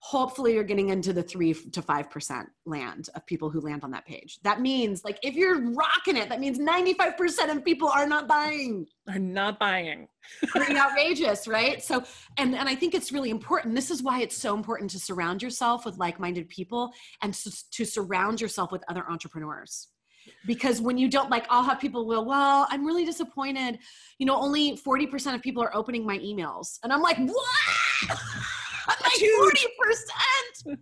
hopefully 0.00 0.54
you're 0.54 0.64
getting 0.64 0.90
into 0.90 1.12
the 1.12 1.22
three 1.22 1.54
to 1.54 1.82
five 1.82 2.10
percent 2.10 2.48
land 2.64 3.08
of 3.14 3.26
people 3.26 3.50
who 3.50 3.60
land 3.60 3.82
on 3.82 3.90
that 3.90 4.06
page. 4.06 4.38
That 4.42 4.60
means 4.60 5.04
like 5.04 5.18
if 5.22 5.34
you're 5.34 5.72
rocking 5.72 6.16
it 6.16 6.28
that 6.28 6.40
means 6.40 6.58
95% 6.58 7.56
of 7.56 7.64
people 7.64 7.88
are 7.88 8.06
not 8.06 8.28
buying. 8.28 8.86
Are 9.08 9.18
not 9.18 9.58
buying. 9.58 10.08
Pretty 10.48 10.76
outrageous 10.76 11.48
right? 11.48 11.82
So 11.82 12.04
and 12.36 12.54
and 12.54 12.68
i 12.68 12.74
think 12.74 12.94
it's 12.94 13.12
really 13.12 13.30
important. 13.30 13.74
This 13.74 13.90
is 13.90 14.02
why 14.02 14.20
it's 14.20 14.36
so 14.36 14.54
important 14.54 14.90
to 14.90 15.00
surround 15.00 15.42
yourself 15.42 15.84
with 15.84 15.96
like-minded 15.98 16.48
people 16.48 16.92
and 17.22 17.32
to, 17.34 17.52
to 17.72 17.84
surround 17.84 18.40
yourself 18.40 18.72
with 18.72 18.82
other 18.88 19.04
entrepreneurs. 19.08 19.88
Because 20.44 20.80
when 20.80 20.98
you 20.98 21.08
don't 21.08 21.30
like 21.30 21.46
i'll 21.50 21.62
have 21.62 21.80
people 21.80 22.06
will 22.06 22.24
well 22.24 22.66
i'm 22.70 22.84
really 22.84 23.04
disappointed. 23.04 23.78
You 24.18 24.26
know 24.26 24.36
only 24.36 24.76
40% 24.76 25.34
of 25.34 25.42
people 25.42 25.62
are 25.62 25.74
opening 25.74 26.06
my 26.06 26.18
emails. 26.18 26.78
And 26.84 26.92
i'm 26.92 27.02
like 27.02 27.18
what 27.18 28.18
I'm 28.88 28.96
like 29.02 29.30
forty 29.38 29.66
percent. 29.78 30.80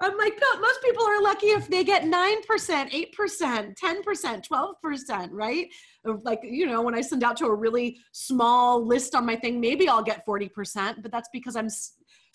I'm 0.00 0.18
like, 0.18 0.34
most 0.60 0.82
people 0.82 1.04
are 1.04 1.22
lucky 1.22 1.46
if 1.48 1.68
they 1.68 1.84
get 1.84 2.02
9%, 2.02 2.10
8%, 2.10 3.78
10%, 3.78 4.48
12%, 4.48 5.28
right? 5.30 5.68
Like, 6.04 6.40
you 6.42 6.66
know, 6.66 6.82
when 6.82 6.96
I 6.96 7.00
send 7.00 7.22
out 7.22 7.36
to 7.38 7.46
a 7.46 7.54
really 7.54 8.00
small 8.10 8.84
list 8.84 9.14
on 9.14 9.24
my 9.24 9.36
thing, 9.36 9.60
maybe 9.60 9.88
I'll 9.88 10.02
get 10.02 10.26
40%, 10.26 11.00
but 11.00 11.12
that's 11.12 11.28
because 11.32 11.54
I'm, 11.54 11.68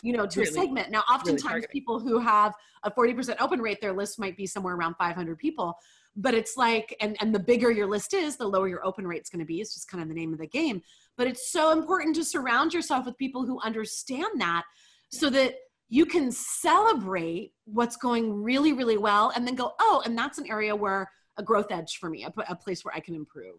you 0.02 0.14
know, 0.14 0.26
to 0.26 0.40
really, 0.40 0.50
a 0.50 0.54
segment. 0.54 0.90
Now, 0.90 1.02
oftentimes 1.02 1.54
really 1.54 1.68
people 1.70 2.00
who 2.00 2.20
have 2.20 2.54
a 2.84 2.92
40% 2.92 3.36
open 3.42 3.62
rate, 3.62 3.82
their 3.82 3.94
list 3.94 4.20
might 4.20 4.38
be 4.38 4.48
somewhere 4.48 4.76
around 4.76 4.96
500 4.96 5.38
people. 5.38 5.78
But 6.16 6.34
it's 6.34 6.56
like, 6.58 6.96
and, 7.02 7.18
and 7.20 7.36
the 7.36 7.40
bigger 7.40 7.72
your 7.72 7.88
list 7.88 8.14
is, 8.14 8.38
the 8.38 8.48
lower 8.48 8.70
your 8.70 8.86
open 8.86 9.06
rate 9.06 9.22
is 9.22 9.30
going 9.30 9.40
to 9.40 9.46
be. 9.46 9.60
It's 9.60 9.74
just 9.74 9.90
kind 9.90 10.02
of 10.02 10.08
the 10.08 10.16
name 10.16 10.32
of 10.32 10.40
the 10.40 10.48
game. 10.48 10.82
But 11.20 11.28
it's 11.28 11.52
so 11.52 11.72
important 11.72 12.16
to 12.16 12.24
surround 12.24 12.74
yourself 12.74 13.06
with 13.06 13.18
people 13.18 13.46
who 13.46 13.60
understand 13.60 14.40
that 14.40 14.64
so 15.10 15.30
that 15.32 15.56
you 15.90 16.06
can 16.06 16.32
celebrate 16.32 17.52
what's 17.66 17.98
going 17.98 18.42
really, 18.42 18.72
really 18.72 18.96
well 18.96 19.34
and 19.36 19.46
then 19.46 19.56
go, 19.56 19.74
oh, 19.82 20.02
and 20.06 20.18
that's 20.18 20.38
an 20.38 20.50
area 20.50 20.74
where 20.74 21.12
a 21.38 21.44
growth 21.44 21.72
edge 21.72 21.98
for 22.00 22.10
me, 22.10 22.24
a, 22.24 22.32
a 22.48 22.56
place 22.56 22.86
where 22.86 22.96
I 22.96 23.02
can 23.02 23.16
improve. 23.16 23.58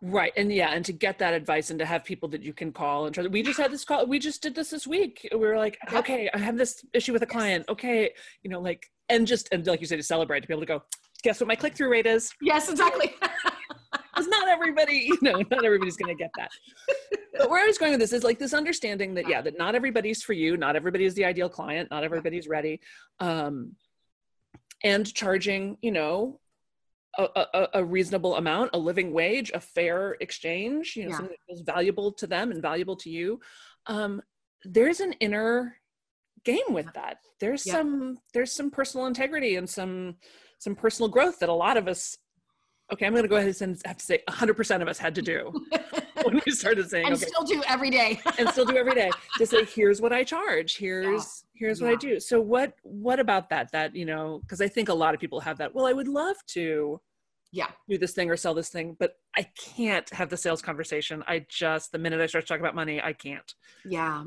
Right. 0.00 0.32
And 0.36 0.52
yeah, 0.52 0.70
and 0.70 0.84
to 0.84 0.92
get 0.92 1.18
that 1.18 1.34
advice 1.34 1.70
and 1.70 1.80
to 1.80 1.84
have 1.84 2.04
people 2.04 2.28
that 2.28 2.44
you 2.44 2.52
can 2.52 2.70
call 2.70 3.06
and 3.06 3.14
try. 3.14 3.26
We 3.26 3.42
just 3.42 3.58
had 3.58 3.72
this 3.72 3.84
call. 3.84 4.06
We 4.06 4.20
just 4.20 4.40
did 4.40 4.54
this 4.54 4.70
this 4.70 4.86
week. 4.86 5.28
We 5.32 5.38
were 5.38 5.58
like, 5.58 5.78
okay, 5.92 6.30
I 6.32 6.38
have 6.38 6.56
this 6.56 6.84
issue 6.94 7.12
with 7.12 7.22
a 7.22 7.26
client. 7.26 7.64
Okay. 7.68 8.12
You 8.44 8.50
know, 8.50 8.60
like, 8.60 8.86
and 9.08 9.26
just, 9.26 9.48
and 9.50 9.66
like 9.66 9.80
you 9.80 9.88
said, 9.88 9.96
to 9.96 10.04
celebrate, 10.04 10.42
to 10.42 10.46
be 10.46 10.54
able 10.54 10.62
to 10.62 10.66
go, 10.66 10.82
guess 11.24 11.40
what 11.40 11.48
my 11.48 11.56
click 11.56 11.74
through 11.74 11.90
rate 11.90 12.06
is? 12.06 12.32
Yes, 12.40 12.70
exactly. 12.70 13.16
Because 14.18 14.30
not 14.30 14.48
everybody, 14.48 14.94
you 15.06 15.18
know, 15.22 15.42
not 15.50 15.64
everybody's 15.64 15.96
going 15.96 16.14
to 16.14 16.20
get 16.20 16.30
that. 16.36 16.50
But 17.36 17.50
where 17.50 17.62
I 17.62 17.66
was 17.66 17.78
going 17.78 17.92
with 17.92 18.00
this 18.00 18.12
is 18.12 18.24
like 18.24 18.38
this 18.38 18.54
understanding 18.54 19.14
that, 19.14 19.28
yeah, 19.28 19.40
that 19.42 19.56
not 19.56 19.74
everybody's 19.74 20.22
for 20.22 20.32
you. 20.32 20.56
Not 20.56 20.76
everybody 20.76 21.04
is 21.04 21.14
the 21.14 21.24
ideal 21.24 21.48
client. 21.48 21.90
Not 21.90 22.04
everybody's 22.04 22.48
ready. 22.48 22.80
Um, 23.20 23.76
and 24.82 25.12
charging, 25.12 25.76
you 25.82 25.92
know, 25.92 26.40
a, 27.16 27.28
a, 27.54 27.68
a, 27.74 27.84
reasonable 27.84 28.36
amount, 28.36 28.70
a 28.74 28.78
living 28.78 29.12
wage, 29.12 29.50
a 29.52 29.60
fair 29.60 30.16
exchange, 30.20 30.94
you 30.94 31.04
know, 31.04 31.10
yeah. 31.10 31.16
something 31.16 31.36
that 31.36 31.52
feels 31.52 31.62
valuable 31.62 32.12
to 32.12 32.26
them 32.28 32.52
and 32.52 32.62
valuable 32.62 32.94
to 32.96 33.10
you. 33.10 33.40
Um, 33.86 34.22
there's 34.64 35.00
an 35.00 35.14
inner 35.14 35.78
game 36.44 36.70
with 36.70 36.92
that. 36.94 37.18
There's 37.40 37.66
yeah. 37.66 37.72
some 37.72 38.18
there's 38.34 38.52
some 38.52 38.70
personal 38.70 39.06
integrity 39.06 39.56
and 39.56 39.68
some 39.68 40.16
some 40.58 40.76
personal 40.76 41.08
growth 41.08 41.40
that 41.40 41.48
a 41.48 41.52
lot 41.52 41.76
of 41.76 41.88
us 41.88 42.16
okay, 42.92 43.06
I'm 43.06 43.12
going 43.12 43.22
to 43.22 43.28
go 43.28 43.36
ahead 43.36 43.54
and 43.60 43.80
have 43.84 43.98
to 43.98 44.04
say 44.04 44.22
100% 44.28 44.82
of 44.82 44.88
us 44.88 44.98
had 44.98 45.14
to 45.14 45.22
do 45.22 45.52
when 46.22 46.40
we 46.44 46.52
started 46.52 46.88
saying, 46.88 47.06
and 47.06 47.14
okay, 47.14 47.26
still 47.26 47.44
do 47.44 47.62
every 47.68 47.90
day, 47.90 48.20
and 48.38 48.48
still 48.50 48.64
do 48.64 48.76
every 48.76 48.94
day 48.94 49.10
to 49.36 49.46
say, 49.46 49.64
here's 49.74 50.00
what 50.00 50.12
I 50.12 50.24
charge, 50.24 50.76
here's 50.76 51.44
yeah. 51.54 51.66
here's 51.66 51.80
what 51.80 51.90
I 51.90 51.96
do. 51.96 52.18
So 52.20 52.40
what 52.40 52.74
what 52.82 53.20
about 53.20 53.50
that? 53.50 53.70
That 53.72 53.94
you 53.94 54.04
know, 54.04 54.40
because 54.42 54.60
I 54.60 54.68
think 54.68 54.88
a 54.88 54.94
lot 54.94 55.14
of 55.14 55.20
people 55.20 55.40
have 55.40 55.58
that. 55.58 55.74
Well, 55.74 55.86
I 55.86 55.92
would 55.92 56.08
love 56.08 56.36
to, 56.48 57.00
yeah, 57.52 57.68
do 57.88 57.98
this 57.98 58.12
thing 58.12 58.30
or 58.30 58.36
sell 58.36 58.54
this 58.54 58.70
thing, 58.70 58.96
but 58.98 59.16
I 59.36 59.46
can't 59.58 60.08
have 60.10 60.30
the 60.30 60.36
sales 60.36 60.62
conversation. 60.62 61.22
I 61.26 61.46
just 61.48 61.92
the 61.92 61.98
minute 61.98 62.20
I 62.20 62.26
start 62.26 62.46
talking 62.46 62.62
about 62.62 62.74
money, 62.74 63.02
I 63.02 63.12
can't. 63.12 63.54
Yeah. 63.84 64.24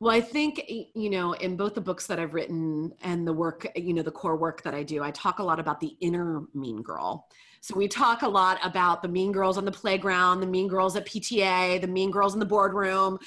Well, 0.00 0.12
I 0.12 0.20
think, 0.20 0.64
you 0.68 1.10
know, 1.10 1.34
in 1.34 1.56
both 1.56 1.74
the 1.74 1.80
books 1.80 2.08
that 2.08 2.18
I've 2.18 2.34
written 2.34 2.92
and 3.02 3.24
the 3.24 3.32
work, 3.32 3.68
you 3.76 3.94
know, 3.94 4.02
the 4.02 4.10
core 4.10 4.36
work 4.36 4.60
that 4.62 4.74
I 4.74 4.82
do, 4.82 5.00
I 5.00 5.12
talk 5.12 5.38
a 5.38 5.44
lot 5.44 5.60
about 5.60 5.78
the 5.78 5.96
inner 6.00 6.42
mean 6.54 6.82
girl. 6.82 7.28
So 7.62 7.76
we 7.76 7.86
talk 7.86 8.22
a 8.22 8.28
lot 8.28 8.58
about 8.64 9.02
the 9.02 9.08
mean 9.08 9.30
girls 9.30 9.56
on 9.56 9.64
the 9.64 9.70
playground, 9.70 10.40
the 10.40 10.48
mean 10.48 10.66
girls 10.66 10.96
at 10.96 11.06
PTA, 11.06 11.80
the 11.80 11.86
mean 11.86 12.10
girls 12.10 12.34
in 12.34 12.40
the 12.40 12.44
boardroom, 12.44 13.18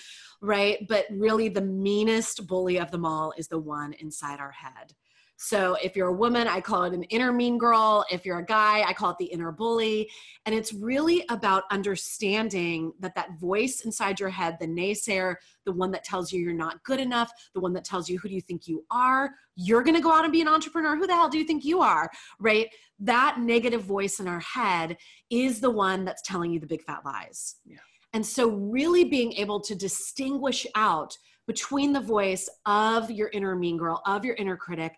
right? 0.42 0.86
But 0.90 1.06
really, 1.10 1.48
the 1.48 1.62
meanest 1.62 2.46
bully 2.46 2.78
of 2.78 2.92
them 2.92 3.06
all 3.06 3.34
is 3.38 3.48
the 3.48 3.58
one 3.58 3.94
inside 3.94 4.42
our 4.42 4.52
head. 4.52 4.94
So 5.38 5.76
if 5.84 5.96
you're 5.96 6.08
a 6.08 6.14
woman, 6.14 6.48
I 6.48 6.62
call 6.62 6.84
it 6.84 6.94
an 6.94 7.04
inner 7.04 7.34
mean 7.34 7.58
girl. 7.58 8.06
If 8.10 8.26
you're 8.26 8.40
a 8.40 8.46
guy, 8.46 8.84
I 8.84 8.94
call 8.94 9.12
it 9.12 9.18
the 9.20 9.26
inner 9.26 9.52
bully. 9.52 10.10
And 10.46 10.56
it's 10.56 10.74
really 10.74 11.26
about 11.30 11.64
understanding 11.72 12.94
that 13.00 13.16
that 13.16 13.38
voice 13.40 13.82
inside 13.82 14.20
your 14.20 14.30
head, 14.30 14.58
the 14.60 14.68
naysayer, 14.68 15.36
the 15.66 15.74
one 15.74 15.92
that 15.92 16.04
tells 16.04 16.32
you 16.32 16.42
you're 16.42 16.54
not 16.54 16.84
good 16.84 17.00
enough, 17.00 17.32
the 17.54 17.60
one 17.60 17.74
that 17.74 17.84
tells 17.84 18.10
you 18.10 18.18
who 18.18 18.30
do 18.30 18.36
you 18.36 18.42
think 18.42 18.68
you 18.68 18.86
are, 18.92 19.32
you're 19.56 19.84
going 19.84 19.96
to 19.96 20.02
go 20.02 20.12
out 20.12 20.24
and 20.24 20.34
be 20.34 20.42
an 20.42 20.48
entrepreneur. 20.48 20.96
Who 20.96 21.08
the 21.08 21.14
hell 21.14 21.30
do 21.30 21.38
you 21.38 21.46
think 21.46 21.66
you 21.66 21.82
are? 21.82 22.10
Right? 22.40 22.70
That 23.00 23.40
negative 23.40 23.84
voice 23.84 24.20
in 24.20 24.28
our 24.28 24.40
head 24.40 24.96
is 25.30 25.60
the 25.60 25.72
one 25.72 26.06
that's 26.06 26.22
telling 26.22 26.52
you 26.52 26.60
the 26.60 26.68
big 26.68 26.84
fat 26.84 27.02
lies. 27.04 27.56
Yeah. 27.66 27.78
And 28.14 28.26
so 28.26 28.50
really 28.50 29.04
being 29.04 29.34
able 29.34 29.60
to 29.60 29.76
distinguish 29.76 30.66
out 30.76 31.18
between 31.48 31.94
the 31.94 32.00
voice 32.00 32.50
of 32.66 33.12
your 33.12 33.30
inner 33.34 33.56
mean 33.56 33.78
girl, 33.78 34.02
of 34.06 34.24
your 34.24 34.36
inner 34.36 34.56
critic, 34.56 34.94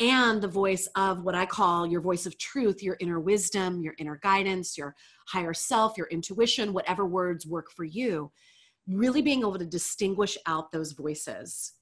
and 0.00 0.42
the 0.42 0.48
voice 0.48 0.88
of 0.96 1.22
what 1.22 1.34
I 1.34 1.46
call 1.46 1.86
your 1.86 2.00
voice 2.00 2.26
of 2.26 2.36
truth, 2.38 2.82
your 2.82 2.96
inner 3.00 3.20
wisdom, 3.20 3.80
your 3.80 3.94
inner 3.98 4.18
guidance, 4.22 4.76
your 4.76 4.94
higher 5.28 5.54
self, 5.54 5.96
your 5.96 6.08
intuition, 6.08 6.72
whatever 6.72 7.06
words 7.06 7.46
work 7.46 7.70
for 7.70 7.84
you. 7.84 8.32
Really 8.88 9.22
being 9.22 9.40
able 9.40 9.58
to 9.58 9.64
distinguish 9.64 10.36
out 10.46 10.72
those 10.72 10.92
voices 10.92 11.72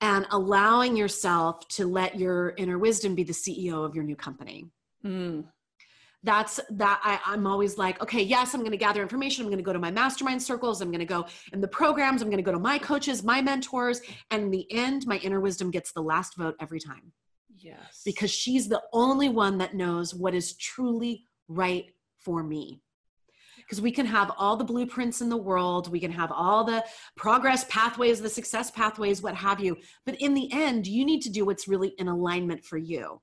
and 0.00 0.26
allowing 0.30 0.96
yourself 0.96 1.66
to 1.68 1.86
let 1.86 2.18
your 2.18 2.54
inner 2.56 2.78
wisdom 2.78 3.14
be 3.14 3.22
the 3.22 3.32
CEO 3.32 3.84
of 3.84 3.94
your 3.94 4.04
new 4.04 4.16
company. 4.16 4.66
Mm. 5.04 5.44
That's 6.24 6.60
that 6.70 7.00
I, 7.02 7.18
I'm 7.26 7.46
always 7.48 7.78
like, 7.78 8.00
okay, 8.00 8.22
yes, 8.22 8.54
I'm 8.54 8.60
going 8.60 8.70
to 8.70 8.76
gather 8.76 9.02
information. 9.02 9.44
I'm 9.44 9.50
going 9.50 9.58
to 9.58 9.64
go 9.64 9.72
to 9.72 9.78
my 9.78 9.90
mastermind 9.90 10.40
circles. 10.40 10.80
I'm 10.80 10.90
going 10.90 11.00
to 11.00 11.04
go 11.04 11.26
in 11.52 11.60
the 11.60 11.68
programs. 11.68 12.22
I'm 12.22 12.28
going 12.28 12.38
to 12.38 12.44
go 12.44 12.52
to 12.52 12.60
my 12.60 12.78
coaches, 12.78 13.24
my 13.24 13.42
mentors. 13.42 14.00
And 14.30 14.44
in 14.44 14.50
the 14.50 14.70
end, 14.72 15.06
my 15.06 15.16
inner 15.18 15.40
wisdom 15.40 15.72
gets 15.72 15.92
the 15.92 16.02
last 16.02 16.36
vote 16.36 16.54
every 16.60 16.78
time. 16.78 17.12
Yes. 17.58 18.02
Because 18.04 18.30
she's 18.30 18.68
the 18.68 18.82
only 18.92 19.28
one 19.28 19.58
that 19.58 19.74
knows 19.74 20.14
what 20.14 20.34
is 20.34 20.56
truly 20.56 21.26
right 21.48 21.86
for 22.18 22.42
me. 22.42 22.80
because 23.58 23.80
we 23.80 23.90
can 23.92 24.06
have 24.06 24.32
all 24.36 24.56
the 24.56 24.64
blueprints 24.64 25.20
in 25.20 25.28
the 25.28 25.36
world, 25.36 25.90
we 25.90 26.00
can 26.00 26.10
have 26.10 26.32
all 26.32 26.64
the 26.64 26.84
progress 27.16 27.64
pathways, 27.68 28.20
the 28.20 28.28
success 28.28 28.70
pathways, 28.70 29.22
what 29.22 29.34
have 29.34 29.60
you. 29.60 29.76
But 30.04 30.20
in 30.20 30.34
the 30.34 30.52
end, 30.52 30.86
you 30.86 31.04
need 31.04 31.22
to 31.22 31.30
do 31.30 31.44
what's 31.44 31.68
really 31.68 31.94
in 31.98 32.08
alignment 32.08 32.64
for 32.64 32.76
you. 32.76 33.20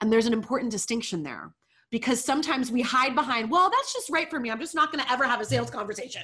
And 0.00 0.12
there's 0.12 0.26
an 0.26 0.32
important 0.32 0.72
distinction 0.72 1.22
there 1.22 1.54
because 1.90 2.22
sometimes 2.22 2.70
we 2.70 2.82
hide 2.82 3.14
behind 3.14 3.50
well 3.50 3.70
that's 3.70 3.92
just 3.92 4.10
right 4.10 4.28
for 4.28 4.40
me. 4.40 4.50
I'm 4.50 4.60
just 4.60 4.74
not 4.74 4.92
going 4.92 5.04
to 5.04 5.10
ever 5.10 5.24
have 5.24 5.40
a 5.40 5.44
sales 5.44 5.70
conversation. 5.70 6.22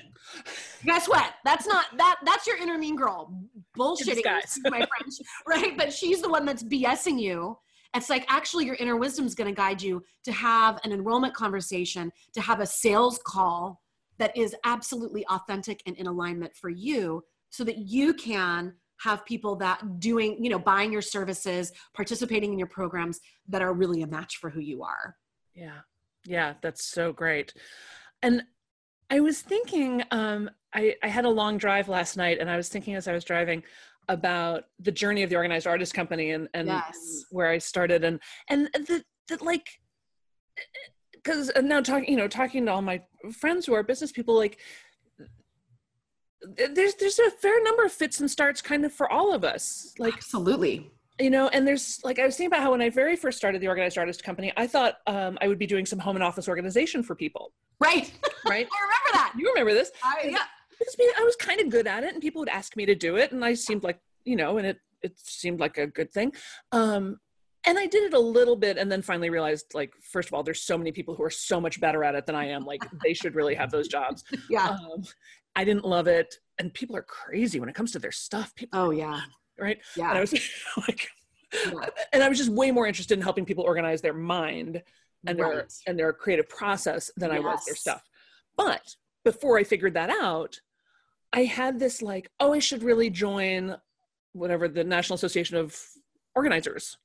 Guess 0.85 1.09
what? 1.09 1.35
That's 1.44 1.66
not 1.66 1.87
that 1.98 2.16
that's 2.24 2.46
your 2.46 2.57
inner 2.57 2.79
mean 2.79 2.96
girl 2.96 3.33
bullshitting 3.77 4.22
my 4.64 4.79
french 4.79 5.14
right? 5.46 5.77
But 5.77 5.92
she's 5.92 6.20
the 6.20 6.29
one 6.29 6.44
that's 6.44 6.62
bsing 6.62 7.20
you. 7.20 7.59
It's 7.94 8.11
like 8.11 8.24
actually 8.29 8.66
your 8.66 8.74
inner 8.77 8.96
wisdom 8.96 9.24
is 9.24 9.35
going 9.35 9.48
to 9.48 9.57
guide 9.57 9.81
you 9.81 10.03
to 10.24 10.33
have 10.33 10.81
an 10.85 10.92
enrollment 10.92 11.33
conversation 11.33 12.11
to 12.33 12.40
have 12.40 12.61
a 12.61 12.66
sales 12.66 13.20
call 13.24 13.81
that 14.18 14.37
is 14.37 14.55
absolutely 14.64 15.24
authentic 15.27 15.81
and 15.87 15.96
in 15.96 16.07
alignment 16.07 16.55
for 16.57 16.70
you 16.70 17.22
so 17.50 17.64
that 17.64 17.79
you 17.79 18.14
can 18.14 18.74
have 19.00 19.24
people 19.24 19.57
that 19.57 20.00
doing 20.00 20.42
you 20.42 20.50
know 20.50 20.59
buying 20.59 20.92
your 20.92 21.03
services 21.03 21.72
participating 21.94 22.53
in 22.53 22.59
your 22.59 22.68
programs 22.68 23.20
that 23.48 23.62
are 23.62 23.72
really 23.72 24.03
a 24.03 24.07
match 24.07 24.37
for 24.37 24.50
who 24.50 24.61
you 24.61 24.83
are 24.83 25.16
yeah. 25.55 25.81
Yeah, 26.27 26.55
that's 26.62 26.85
so 26.85 27.12
great. 27.12 27.53
And 28.23 28.45
I 29.11 29.21
was 29.21 29.43
thinking, 29.43 30.03
um, 30.11 30.51
I, 30.75 30.97
I 31.03 31.09
had 31.09 31.27
a 31.27 31.31
long 31.31 31.59
drive 31.59 31.88
last 31.88 32.17
night, 32.17 32.38
and 32.40 32.51
I 32.51 32.57
was 32.57 32.69
thinking 32.71 32.95
as 32.95 33.07
I 33.07 33.12
was 33.12 33.25
driving 33.25 33.62
about 34.09 34.64
the 34.81 34.90
journey 34.90 35.23
of 35.23 35.31
the 35.31 35.37
organized 35.37 35.67
artist 35.67 35.93
company 35.93 36.31
and, 36.31 36.49
and 36.55 36.69
yes. 36.69 37.25
where 37.31 37.49
I 37.49 37.59
started, 37.59 38.05
and 38.05 38.21
and 38.49 38.69
the, 38.73 39.05
the 39.29 39.45
like, 39.45 39.69
because 41.12 41.53
now 41.62 41.81
talking, 41.83 42.09
you 42.09 42.17
know, 42.17 42.29
talking 42.29 42.64
to 42.67 42.73
all 42.73 42.83
my 42.83 43.03
friends 43.33 43.67
who 43.67 43.75
are 43.75 43.83
business 43.83 44.11
people, 44.11 44.35
like, 44.35 44.59
there's 46.40 46.95
there's 46.95 47.19
a 47.19 47.31
fair 47.31 47.62
number 47.62 47.85
of 47.85 47.93
fits 47.93 48.21
and 48.21 48.31
starts, 48.31 48.62
kind 48.62 48.85
of 48.85 48.93
for 48.93 49.11
all 49.11 49.35
of 49.35 49.45
us. 49.45 49.95
Like, 49.99 50.14
absolutely, 50.14 50.90
you 51.20 51.31
know 51.31 51.48
and 51.48 51.66
there's 51.66 52.00
like 52.03 52.18
i 52.18 52.24
was 52.24 52.37
thinking 52.37 52.48
about 52.48 52.61
how 52.61 52.72
when 52.72 52.83
i 52.83 52.90
very 52.90 53.14
first 53.14 53.38
started 53.38 53.61
the 53.61 53.68
organized 53.68 53.96
artist 53.96 54.24
company 54.24 54.53
i 54.57 54.66
thought 54.66 54.96
um, 55.07 55.38
i 55.40 55.48
would 55.48 55.59
be 55.59 55.66
doing 55.66 55.87
some 55.87 55.98
home 55.98 56.16
and 56.16 56.24
office 56.24 56.48
organization 56.48 57.03
for 57.03 57.14
people. 57.14 57.53
Right. 57.81 58.12
Right? 58.46 58.68
I 58.70 58.83
remember 58.85 59.11
that. 59.14 59.33
You 59.38 59.48
remember 59.48 59.72
this? 59.72 59.90
I, 60.03 60.24
yeah. 60.24 60.37
because 60.79 60.94
i 61.18 61.22
was 61.22 61.35
kind 61.37 61.62
of 61.62 61.70
good 61.70 61.87
at 61.87 62.05
it 62.05 62.12
and 62.12 62.20
people 62.20 62.40
would 62.40 62.50
ask 62.50 62.77
me 62.77 62.85
to 62.85 62.94
do 62.94 63.16
it 63.16 63.33
and 63.33 63.42
i 63.42 63.55
seemed 63.55 63.83
like 63.83 63.98
you 64.27 64.37
know 64.37 64.59
and 64.59 64.66
it 64.66 64.79
it 65.03 65.14
seemed 65.16 65.61
like 65.61 65.79
a 65.79 65.87
good 65.87 66.12
thing. 66.12 66.33
Um, 66.72 67.18
and 67.66 67.79
i 67.79 67.87
did 67.87 68.03
it 68.03 68.12
a 68.12 68.18
little 68.18 68.57
bit 68.57 68.77
and 68.77 68.92
then 68.92 69.00
finally 69.00 69.31
realized 69.31 69.72
like 69.72 69.92
first 70.03 70.29
of 70.29 70.35
all 70.35 70.42
there's 70.42 70.61
so 70.61 70.77
many 70.77 70.92
people 70.92 71.14
who 71.14 71.22
are 71.22 71.31
so 71.31 71.59
much 71.59 71.81
better 71.81 72.05
at 72.05 72.14
it 72.14 72.27
than 72.27 72.35
i 72.35 72.46
am. 72.48 72.66
Like 72.66 72.83
they 73.03 73.14
should 73.14 73.35
really 73.35 73.55
have 73.55 73.70
those 73.70 73.88
jobs. 73.88 74.24
Yeah. 74.50 74.68
Um, 74.68 75.05
i 75.57 75.64
didn't 75.64 75.87
love 75.87 76.07
it 76.07 76.35
and 76.59 76.74
people 76.74 76.96
are 76.96 77.03
crazy 77.03 77.61
when 77.61 77.70
it 77.70 77.74
comes 77.74 77.92
to 77.92 77.98
their 77.98 78.12
stuff. 78.12 78.55
People 78.55 78.79
oh 78.79 78.90
yeah 78.90 79.22
right? 79.59 79.79
Yeah. 79.97 80.11
And 80.11 80.19
I 80.19 80.21
was 80.21 80.33
like, 80.77 81.09
yeah. 81.53 81.88
and 82.12 82.23
I 82.23 82.29
was 82.29 82.38
just 82.38 82.51
way 82.51 82.71
more 82.71 82.87
interested 82.87 83.17
in 83.17 83.23
helping 83.23 83.45
people 83.45 83.64
organize 83.64 84.01
their 84.01 84.14
mind 84.14 84.83
and 85.27 85.38
right. 85.38 85.53
their 85.55 85.69
and 85.87 85.99
their 85.99 86.12
creative 86.12 86.49
process 86.49 87.11
than 87.17 87.31
yes. 87.31 87.38
I 87.38 87.40
was 87.40 87.64
their 87.64 87.77
stuff. 87.77 88.03
But 88.57 88.97
before 89.25 89.59
I 89.59 89.64
figured 89.64 89.95
that 89.95 90.11
out, 90.11 90.61
I 91.33 91.45
had 91.45 91.79
this 91.79 92.03
like, 92.03 92.31
oh, 92.40 92.53
I 92.53 92.59
should 92.59 92.83
really 92.83 93.11
join 93.11 93.77
whatever 94.33 94.69
the 94.69 94.85
National 94.85 95.14
Association 95.14 95.57
of 95.57 95.79
Organizers. 96.35 96.99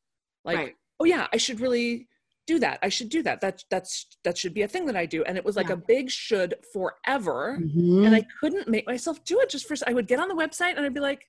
Like, 0.44 0.58
right. 0.58 0.76
oh 1.00 1.06
yeah, 1.06 1.28
I 1.32 1.38
should 1.38 1.60
really 1.60 2.08
do 2.50 2.60
that. 2.60 2.80
I 2.82 2.90
should 2.90 3.10
do 3.10 3.22
that. 3.24 3.42
That 3.42 3.64
that's 3.70 4.08
that 4.24 4.38
should 4.38 4.54
be 4.54 4.64
a 4.64 4.68
thing 4.68 4.86
that 4.88 4.96
I 4.96 5.06
do. 5.06 5.24
And 5.24 5.38
it 5.38 5.46
was 5.46 5.56
like 5.56 5.68
yeah. 5.68 5.76
a 5.76 5.78
big 5.78 6.10
should 6.10 6.56
forever. 6.74 7.60
Mm-hmm. 7.62 8.06
And 8.06 8.16
I 8.16 8.26
couldn't 8.40 8.68
make 8.68 8.88
myself 8.88 9.24
do 9.24 9.40
it 9.40 9.50
just 9.50 9.68
for 9.68 9.76
I 9.86 9.94
would 9.94 10.08
get 10.08 10.20
on 10.20 10.28
the 10.28 10.36
website 10.36 10.76
and 10.76 10.86
I'd 10.86 10.94
be 10.94 11.00
like, 11.00 11.28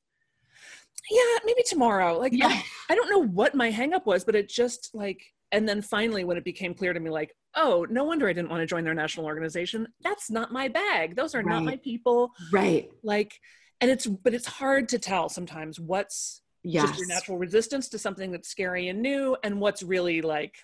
yeah, 1.10 1.38
maybe 1.44 1.62
tomorrow. 1.66 2.18
Like, 2.18 2.32
yeah. 2.32 2.48
I, 2.48 2.64
I 2.90 2.94
don't 2.94 3.08
know 3.10 3.24
what 3.26 3.54
my 3.54 3.70
hangup 3.70 4.06
was, 4.06 4.24
but 4.24 4.34
it 4.34 4.48
just 4.48 4.90
like, 4.92 5.22
and 5.52 5.68
then 5.68 5.82
finally, 5.82 6.24
when 6.24 6.36
it 6.36 6.44
became 6.44 6.74
clear 6.74 6.92
to 6.92 7.00
me, 7.00 7.10
like, 7.10 7.34
oh, 7.54 7.86
no 7.90 8.04
wonder 8.04 8.28
I 8.28 8.32
didn't 8.32 8.50
want 8.50 8.60
to 8.60 8.66
join 8.66 8.84
their 8.84 8.94
national 8.94 9.26
organization. 9.26 9.88
That's 10.02 10.30
not 10.30 10.52
my 10.52 10.68
bag. 10.68 11.16
Those 11.16 11.34
are 11.34 11.42
right. 11.42 11.54
not 11.54 11.64
my 11.64 11.76
people. 11.76 12.30
Right. 12.52 12.88
Like, 13.02 13.38
and 13.80 13.90
it's, 13.90 14.06
but 14.06 14.34
it's 14.34 14.46
hard 14.46 14.88
to 14.90 14.98
tell 14.98 15.28
sometimes 15.28 15.80
what's 15.80 16.42
yes. 16.62 16.86
just 16.86 16.98
your 16.98 17.08
natural 17.08 17.38
resistance 17.38 17.88
to 17.90 17.98
something 17.98 18.30
that's 18.30 18.48
scary 18.48 18.88
and 18.88 19.00
new 19.00 19.36
and 19.42 19.60
what's 19.60 19.82
really 19.82 20.22
like, 20.22 20.54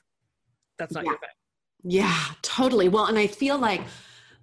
that's 0.79 0.95
not 0.95 1.05
yeah. 1.05 1.11
your 1.11 1.19
thing. 1.19 1.29
Yeah, 1.83 2.25
totally. 2.43 2.89
Well, 2.89 3.07
and 3.07 3.19
I 3.19 3.27
feel 3.27 3.59
like, 3.59 3.83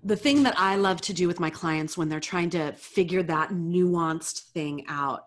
the 0.05 0.17
thing 0.17 0.43
that 0.43 0.59
I 0.59 0.75
love 0.75 0.99
to 1.03 1.13
do 1.13 1.29
with 1.29 1.39
my 1.39 1.49
clients 1.49 1.97
when 1.97 2.09
they're 2.09 2.19
trying 2.19 2.49
to 2.49 2.73
figure 2.73 3.23
that 3.23 3.51
nuanced 3.51 4.49
thing 4.49 4.83
out 4.89 5.21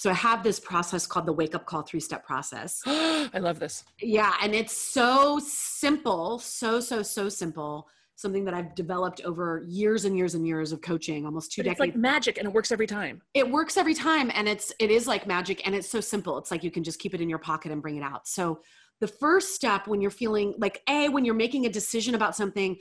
so 0.00 0.08
I 0.08 0.14
have 0.14 0.42
this 0.42 0.58
process 0.58 1.06
called 1.06 1.26
the 1.26 1.32
wake 1.34 1.54
up 1.54 1.66
call 1.66 1.82
three 1.82 2.00
step 2.00 2.24
process. 2.24 2.80
I 2.86 3.38
love 3.38 3.58
this. 3.58 3.84
Yeah. 4.00 4.32
And 4.40 4.54
it's 4.54 4.74
so 4.74 5.38
simple, 5.44 6.38
so, 6.38 6.80
so, 6.80 7.02
so 7.02 7.28
simple. 7.28 7.86
Something 8.16 8.46
that 8.46 8.54
I've 8.54 8.74
developed 8.74 9.20
over 9.26 9.62
years 9.68 10.06
and 10.06 10.16
years 10.16 10.34
and 10.34 10.46
years 10.46 10.72
of 10.72 10.80
coaching, 10.80 11.26
almost 11.26 11.52
two 11.52 11.60
but 11.60 11.64
decades. 11.64 11.80
It's 11.80 11.96
like 11.96 11.96
magic 11.96 12.38
and 12.38 12.46
it 12.46 12.54
works 12.54 12.72
every 12.72 12.86
time. 12.86 13.20
It 13.34 13.50
works 13.50 13.76
every 13.76 13.92
time. 13.92 14.30
And 14.34 14.48
it's, 14.48 14.72
it 14.78 14.90
is 14.90 15.06
like 15.06 15.26
magic 15.26 15.66
and 15.66 15.74
it's 15.74 15.90
so 15.90 16.00
simple. 16.00 16.38
It's 16.38 16.50
like 16.50 16.64
you 16.64 16.70
can 16.70 16.82
just 16.82 16.98
keep 16.98 17.12
it 17.12 17.20
in 17.20 17.28
your 17.28 17.38
pocket 17.38 17.70
and 17.70 17.82
bring 17.82 17.98
it 17.98 18.02
out. 18.02 18.26
So 18.26 18.60
the 19.02 19.06
first 19.06 19.54
step 19.54 19.86
when 19.86 20.00
you're 20.00 20.10
feeling 20.10 20.54
like, 20.56 20.80
A, 20.88 21.10
when 21.10 21.26
you're 21.26 21.34
making 21.34 21.66
a 21.66 21.70
decision 21.70 22.14
about 22.14 22.34
something, 22.34 22.78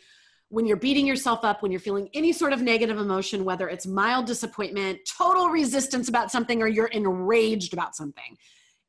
when 0.49 0.65
you're 0.65 0.77
beating 0.77 1.05
yourself 1.05 1.43
up, 1.43 1.61
when 1.61 1.71
you're 1.71 1.79
feeling 1.79 2.09
any 2.13 2.33
sort 2.33 2.53
of 2.53 2.61
negative 2.61 2.97
emotion, 2.97 3.45
whether 3.45 3.69
it's 3.69 3.85
mild 3.85 4.25
disappointment, 4.25 4.99
total 5.17 5.49
resistance 5.49 6.09
about 6.09 6.31
something, 6.31 6.61
or 6.61 6.67
you're 6.67 6.87
enraged 6.87 7.73
about 7.73 7.95
something 7.95 8.37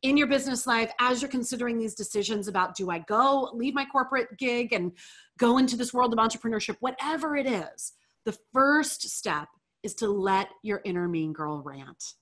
in 0.03 0.17
your 0.17 0.27
business 0.27 0.67
life, 0.67 0.93
as 0.99 1.21
you're 1.21 1.31
considering 1.31 1.79
these 1.79 1.95
decisions 1.95 2.49
about 2.49 2.75
do 2.75 2.91
I 2.91 3.01
go 3.01 3.51
leave 3.53 3.75
my 3.75 3.85
corporate 3.85 4.39
gig 4.39 4.73
and 4.73 4.93
go 5.39 5.59
into 5.59 5.77
this 5.77 5.93
world 5.93 6.13
of 6.13 6.19
entrepreneurship, 6.19 6.77
whatever 6.81 7.37
it 7.37 7.47
is, 7.47 7.93
the 8.25 8.37
first 8.53 9.03
step 9.11 9.49
is 9.83 9.95
to 9.97 10.09
let 10.09 10.49
your 10.63 10.81
inner 10.85 11.09
mean 11.09 11.33
girl 11.33 11.63
rant. 11.63 12.15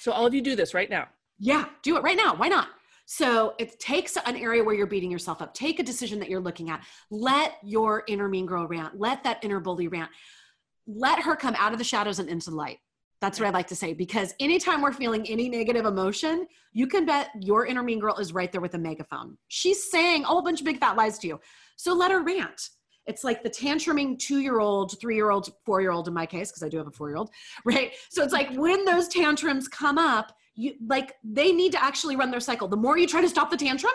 So, 0.00 0.12
all 0.12 0.26
of 0.26 0.34
you 0.34 0.42
do 0.42 0.56
this 0.56 0.74
right 0.74 0.90
now. 0.90 1.08
Yeah, 1.38 1.66
do 1.82 1.96
it 1.96 2.02
right 2.02 2.16
now. 2.16 2.34
Why 2.34 2.48
not? 2.48 2.68
So 3.06 3.54
it 3.58 3.78
takes 3.78 4.16
an 4.16 4.36
area 4.36 4.64
where 4.64 4.74
you're 4.74 4.86
beating 4.86 5.10
yourself 5.10 5.42
up. 5.42 5.54
Take 5.54 5.78
a 5.78 5.82
decision 5.82 6.18
that 6.20 6.30
you're 6.30 6.40
looking 6.40 6.70
at. 6.70 6.84
Let 7.10 7.56
your 7.62 8.04
inner 8.08 8.28
mean 8.28 8.46
girl 8.46 8.66
rant. 8.66 8.98
Let 8.98 9.24
that 9.24 9.44
inner 9.44 9.60
bully 9.60 9.88
rant. 9.88 10.10
Let 10.86 11.20
her 11.20 11.36
come 11.36 11.54
out 11.58 11.72
of 11.72 11.78
the 11.78 11.84
shadows 11.84 12.18
and 12.18 12.28
into 12.28 12.50
the 12.50 12.56
light. 12.56 12.78
That's 13.20 13.38
what 13.40 13.46
I 13.46 13.50
like 13.50 13.68
to 13.68 13.76
say 13.76 13.94
because 13.94 14.34
anytime 14.38 14.82
we're 14.82 14.92
feeling 14.92 15.26
any 15.28 15.48
negative 15.48 15.86
emotion, 15.86 16.46
you 16.72 16.86
can 16.86 17.06
bet 17.06 17.30
your 17.40 17.64
inner 17.64 17.82
mean 17.82 17.98
girl 17.98 18.16
is 18.16 18.34
right 18.34 18.52
there 18.52 18.60
with 18.60 18.74
a 18.74 18.78
megaphone. 18.78 19.38
She's 19.48 19.90
saying 19.90 20.24
oh, 20.24 20.24
a 20.24 20.32
whole 20.32 20.42
bunch 20.42 20.60
of 20.60 20.66
big 20.66 20.78
fat 20.78 20.96
lies 20.96 21.18
to 21.20 21.28
you. 21.28 21.40
So 21.76 21.94
let 21.94 22.10
her 22.10 22.22
rant. 22.22 22.68
It's 23.06 23.24
like 23.24 23.42
the 23.42 23.50
tantruming 23.50 24.18
two 24.18 24.40
year 24.40 24.60
old, 24.60 24.98
three 25.00 25.14
year 25.14 25.30
old, 25.30 25.50
four 25.64 25.80
year 25.80 25.90
old 25.90 26.08
in 26.08 26.14
my 26.14 26.26
case, 26.26 26.50
because 26.50 26.62
I 26.62 26.68
do 26.68 26.78
have 26.78 26.86
a 26.86 26.90
four 26.90 27.08
year 27.08 27.16
old, 27.16 27.30
right? 27.64 27.92
So 28.10 28.22
it's 28.22 28.32
like 28.32 28.54
when 28.56 28.84
those 28.84 29.08
tantrums 29.08 29.68
come 29.68 29.98
up, 29.98 30.34
you 30.54 30.74
like 30.86 31.14
they 31.24 31.52
need 31.52 31.72
to 31.72 31.82
actually 31.82 32.16
run 32.16 32.30
their 32.30 32.40
cycle. 32.40 32.68
The 32.68 32.76
more 32.76 32.96
you 32.98 33.06
try 33.06 33.20
to 33.20 33.28
stop 33.28 33.50
the 33.50 33.56
tantrum, 33.56 33.92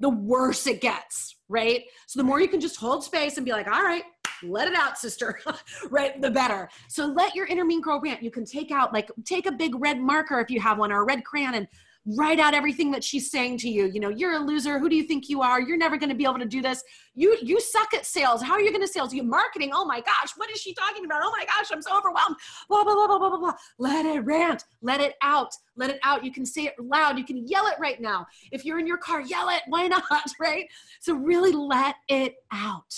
the 0.00 0.08
worse 0.08 0.66
it 0.66 0.80
gets, 0.80 1.36
right? 1.48 1.84
So 2.06 2.18
the 2.18 2.24
more 2.24 2.40
you 2.40 2.48
can 2.48 2.60
just 2.60 2.76
hold 2.76 3.04
space 3.04 3.36
and 3.36 3.44
be 3.44 3.52
like, 3.52 3.66
all 3.66 3.82
right, 3.82 4.02
let 4.42 4.66
it 4.66 4.74
out, 4.74 4.98
sister, 4.98 5.38
right? 5.90 6.20
The 6.20 6.30
better. 6.30 6.68
So 6.88 7.06
let 7.06 7.34
your 7.34 7.46
inner 7.46 7.64
mean 7.64 7.82
girl 7.82 8.00
rant. 8.00 8.22
You 8.22 8.30
can 8.30 8.46
take 8.46 8.70
out, 8.70 8.92
like, 8.94 9.10
take 9.24 9.46
a 9.46 9.52
big 9.52 9.74
red 9.78 10.00
marker 10.00 10.40
if 10.40 10.50
you 10.50 10.60
have 10.60 10.78
one 10.78 10.90
or 10.90 11.02
a 11.02 11.04
red 11.04 11.24
crayon 11.24 11.54
and 11.54 11.68
write 12.16 12.40
out 12.40 12.54
everything 12.54 12.90
that 12.90 13.04
she's 13.04 13.30
saying 13.30 13.58
to 13.58 13.68
you. 13.68 13.86
You 13.86 14.00
know 14.00 14.08
you're 14.08 14.34
a 14.34 14.38
loser. 14.38 14.78
Who 14.78 14.88
do 14.88 14.96
you 14.96 15.04
think 15.04 15.28
you 15.28 15.42
are? 15.42 15.60
You're 15.60 15.76
never 15.76 15.96
going 15.96 16.08
to 16.10 16.14
be 16.14 16.24
able 16.24 16.38
to 16.38 16.46
do 16.46 16.62
this. 16.62 16.82
You 17.14 17.36
you 17.42 17.60
suck 17.60 17.92
at 17.94 18.06
sales. 18.06 18.42
How 18.42 18.52
are 18.52 18.60
you 18.60 18.70
going 18.70 18.80
to 18.80 18.88
sales? 18.88 19.12
You 19.12 19.22
marketing? 19.22 19.70
Oh 19.74 19.84
my 19.84 20.00
gosh 20.00 20.32
what 20.36 20.50
is 20.50 20.60
she 20.60 20.74
talking 20.74 21.04
about? 21.04 21.22
Oh 21.24 21.32
my 21.36 21.44
gosh 21.44 21.68
i'm 21.72 21.82
so 21.82 21.96
overwhelmed. 21.96 22.36
Blah 22.68 22.84
blah 22.84 22.94
blah 22.94 23.06
blah 23.06 23.18
blah 23.18 23.38
blah. 23.38 23.54
Let 23.78 24.06
it 24.06 24.20
rant. 24.20 24.64
Let 24.82 25.00
it 25.00 25.14
out. 25.22 25.52
Let 25.76 25.90
it 25.90 26.00
out. 26.02 26.24
You 26.24 26.32
can 26.32 26.46
say 26.46 26.62
it 26.62 26.74
loud. 26.78 27.18
You 27.18 27.24
can 27.24 27.46
yell 27.46 27.66
it 27.66 27.74
right 27.78 28.00
now. 28.00 28.26
If 28.52 28.64
you're 28.64 28.78
in 28.78 28.86
your 28.86 28.98
car 28.98 29.20
yell 29.20 29.48
it. 29.48 29.62
Why 29.68 29.86
not? 29.86 30.02
Right? 30.40 30.66
So 31.00 31.14
really 31.14 31.52
let 31.52 31.96
it 32.08 32.36
out 32.52 32.94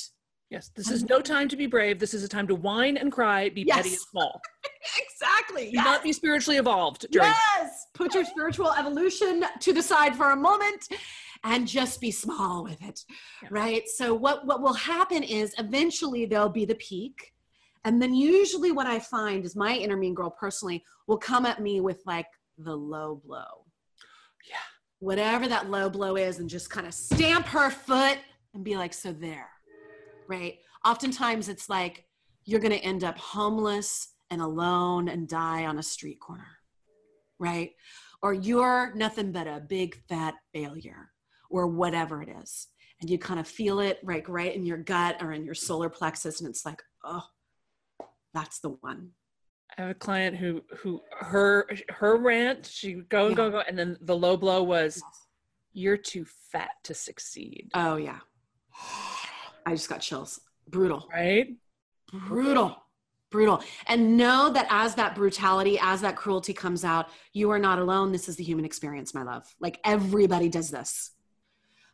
Yes, 0.53 0.71
this 0.77 0.91
is 0.91 1.09
no 1.09 1.23
time 1.23 1.49
to 1.49 1.57
be 1.57 1.67
brave. 1.67 1.99
This 1.99 2.13
is 2.13 2.23
a 2.25 2.29
time 2.29 2.47
to 2.49 2.55
whine 2.55 2.99
and 2.99 3.11
cry, 3.11 3.49
be 3.49 3.65
yes. 3.67 3.75
petty 3.75 3.89
and 3.89 3.99
small. 3.99 4.39
exactly. 4.99 5.71
Do 5.71 5.77
yes. 5.77 5.85
not 5.87 6.03
be 6.03 6.13
spiritually 6.13 6.59
evolved. 6.59 7.07
During- 7.11 7.33
yes. 7.57 7.87
Put 7.95 8.13
your 8.13 8.27
spiritual 8.27 8.71
evolution 8.71 9.47
to 9.61 9.73
the 9.73 9.83
side 9.83 10.15
for 10.15 10.33
a 10.33 10.37
moment 10.37 10.89
and 11.43 11.67
just 11.67 12.03
be 12.03 12.11
small 12.11 12.65
with 12.65 12.83
it. 12.83 13.01
Yeah. 13.43 13.49
Right? 13.51 13.89
So 13.89 14.13
what 14.13 14.47
what 14.47 14.61
will 14.61 14.75
happen 14.75 15.23
is 15.23 15.55
eventually 15.57 16.27
there'll 16.27 16.51
be 16.51 16.67
the 16.67 16.75
peak. 16.75 17.33
And 17.87 18.01
then 18.01 18.15
usually 18.15 18.73
what 18.73 18.87
I 18.87 18.99
find 18.99 19.47
is 19.47 19.57
my 19.57 19.75
inner 19.75 19.97
mean 19.97 20.13
girl 20.13 20.37
personally 20.39 20.85
will 21.07 21.17
come 21.17 21.47
at 21.47 21.63
me 21.63 21.81
with 21.81 22.03
like 22.05 22.29
the 22.59 22.77
low 22.77 23.23
blow. 23.25 23.65
Yeah. 24.47 24.57
Whatever 24.99 25.49
that 25.49 25.71
low 25.71 25.89
blow 25.89 26.17
is 26.17 26.41
and 26.41 26.51
just 26.51 26.69
kind 26.69 26.87
of 26.87 26.93
stamp 26.93 27.47
her 27.47 27.71
foot 27.71 28.19
and 28.53 28.63
be 28.63 28.77
like, 28.77 28.93
so 28.93 29.13
there 29.13 29.49
right? 30.29 30.59
Oftentimes 30.85 31.49
it's 31.49 31.69
like, 31.69 32.07
you're 32.45 32.61
going 32.61 32.73
to 32.73 32.79
end 32.79 33.05
up 33.05 33.19
homeless 33.19 34.15
and 34.31 34.41
alone 34.41 35.09
and 35.09 35.29
die 35.29 35.67
on 35.67 35.79
a 35.79 35.83
street 35.83 36.19
corner, 36.21 36.59
right? 37.39 37.71
Or 38.23 38.33
you're 38.33 38.93
nothing 38.95 39.33
but 39.33 39.47
a 39.47 39.61
big 39.61 39.97
fat 40.09 40.35
failure 40.53 41.11
or 41.51 41.67
whatever 41.67 42.23
it 42.23 42.29
is. 42.43 42.69
And 43.01 43.11
you 43.11 43.19
kind 43.19 43.41
of 43.41 43.47
feel 43.47 43.81
it 43.81 43.99
right, 44.03 44.29
right 44.29 44.55
in 44.55 44.65
your 44.65 44.79
gut 44.79 45.17
or 45.21 45.33
in 45.33 45.45
your 45.45 45.55
solar 45.55 45.89
plexus. 45.89 46.41
And 46.41 46.49
it's 46.49 46.65
like, 46.65 46.83
oh, 47.05 47.25
that's 48.33 48.61
the 48.61 48.71
one. 48.81 49.11
I 49.77 49.83
have 49.83 49.91
a 49.91 49.95
client 49.95 50.37
who 50.37 50.63
who 50.79 51.01
her 51.21 51.67
her 51.89 52.17
rant, 52.17 52.67
she 52.67 52.95
go 53.09 53.29
and 53.29 53.37
go 53.37 53.51
go, 53.51 53.63
and 53.67 53.79
then 53.79 53.97
the 54.03 54.15
low 54.15 54.37
blow 54.37 54.63
was, 54.63 55.03
"You're 55.73 55.97
too 55.97 56.27
fat 56.27 56.71
to 56.85 56.95
succeed." 56.95 57.71
Oh, 57.73 57.97
yeah. 57.97 58.19
I 59.67 59.73
just 59.73 59.89
got 59.89 60.01
chills. 60.01 60.41
Brutal. 60.69 61.09
Right? 61.13 61.49
brutal. 62.13 62.77
Brutal. 63.31 63.63
And 63.87 64.19
know 64.19 64.51
that 64.51 64.67
as 64.69 64.95
that 64.97 65.15
brutality 65.15 65.79
as 65.81 66.03
that 66.03 66.17
cruelty 66.17 66.53
comes 66.53 66.85
out 66.85 67.09
you 67.33 67.51
are 67.51 67.59
not 67.59 67.79
alone. 67.79 68.13
This 68.13 68.29
is 68.29 68.37
the 68.37 68.45
human 68.45 68.65
experience 68.65 69.15
my 69.15 69.23
love. 69.23 69.47
Like 69.59 69.81
everybody 69.85 70.49
does 70.51 70.71
this. 70.71 71.13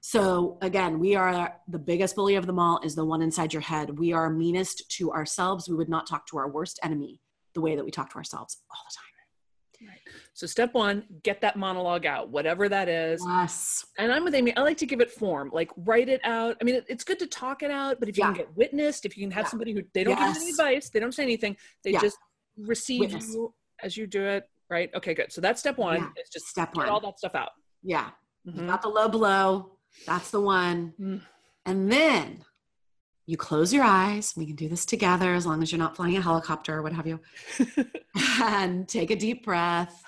So 0.00 0.58
again 0.60 0.98
we 0.98 1.14
are 1.14 1.56
the 1.68 1.78
biggest 1.78 2.16
bully 2.16 2.34
of 2.34 2.46
them 2.46 2.58
all 2.58 2.80
is 2.82 2.96
the 2.96 3.04
one 3.04 3.22
inside 3.22 3.52
your 3.52 3.62
head. 3.62 3.98
We 3.98 4.12
are 4.12 4.28
meanest 4.30 4.90
to 4.96 5.12
ourselves. 5.12 5.68
We 5.68 5.76
would 5.76 5.88
not 5.88 6.08
talk 6.08 6.26
to 6.28 6.38
our 6.38 6.50
worst 6.50 6.80
enemy 6.82 7.20
the 7.54 7.60
way 7.60 7.76
that 7.76 7.84
we 7.84 7.92
talk 7.92 8.10
to 8.10 8.16
ourselves 8.16 8.58
all 8.70 8.82
the 8.88 8.94
time 8.96 9.17
So 10.34 10.46
step 10.46 10.74
one, 10.74 11.04
get 11.22 11.40
that 11.40 11.56
monologue 11.56 12.06
out, 12.06 12.30
whatever 12.30 12.68
that 12.68 12.88
is. 12.88 13.22
yes 13.26 13.84
And 13.98 14.12
I'm 14.12 14.24
with 14.24 14.34
Amy. 14.34 14.56
I 14.56 14.60
like 14.62 14.76
to 14.78 14.86
give 14.86 15.00
it 15.00 15.10
form, 15.10 15.50
like 15.52 15.70
write 15.76 16.08
it 16.08 16.20
out. 16.24 16.56
I 16.60 16.64
mean, 16.64 16.76
it- 16.76 16.86
it's 16.88 17.04
good 17.04 17.18
to 17.20 17.26
talk 17.26 17.62
it 17.62 17.70
out, 17.70 17.98
but 18.00 18.08
if 18.08 18.16
you 18.16 18.24
can 18.24 18.34
get 18.34 18.56
witnessed, 18.56 19.04
if 19.04 19.16
you 19.16 19.22
can 19.24 19.30
have 19.32 19.44
Yeah. 19.46 19.50
somebody 19.50 19.72
who 19.72 19.82
they 19.94 20.04
don't 20.04 20.16
give 20.18 20.36
any 20.36 20.50
advice, 20.50 20.90
they 20.90 21.00
don't 21.00 21.12
say 21.12 21.22
anything, 21.24 21.56
they 21.84 21.92
Yeah. 21.92 22.00
just 22.00 22.18
receive 22.56 23.00
Witness. 23.00 23.32
you 23.34 23.54
as 23.82 23.96
you 23.96 24.06
do 24.06 24.24
it. 24.24 24.48
Right? 24.70 24.90
Okay, 24.94 25.14
good. 25.14 25.32
So 25.32 25.40
that's 25.40 25.60
step 25.60 25.78
one. 25.78 25.96
Yeah. 26.00 26.10
It's 26.16 26.30
just 26.30 26.46
step 26.46 26.74
get 26.74 26.78
one 26.80 26.88
all 26.88 27.00
that 27.00 27.18
stuff 27.18 27.34
out. 27.34 27.52
yeah 27.82 28.10
Mhm. 28.46 28.66
got 28.66 28.82
the 28.82 28.88
low 28.88 29.08
blow 29.08 29.78
that's 30.06 30.30
the 30.30 30.40
one 30.40 30.92
Mm. 31.00 31.22
And 31.66 31.92
then 31.92 32.44
you 33.28 33.36
close 33.36 33.74
your 33.74 33.84
eyes. 33.84 34.32
We 34.38 34.46
can 34.46 34.56
do 34.56 34.70
this 34.70 34.86
together 34.86 35.34
as 35.34 35.44
long 35.44 35.62
as 35.62 35.70
you're 35.70 35.78
not 35.78 35.94
flying 35.94 36.16
a 36.16 36.22
helicopter 36.22 36.78
or 36.78 36.82
what 36.82 36.94
have 36.94 37.06
you. 37.06 37.20
and 38.42 38.88
take 38.88 39.10
a 39.10 39.16
deep 39.16 39.44
breath. 39.44 40.02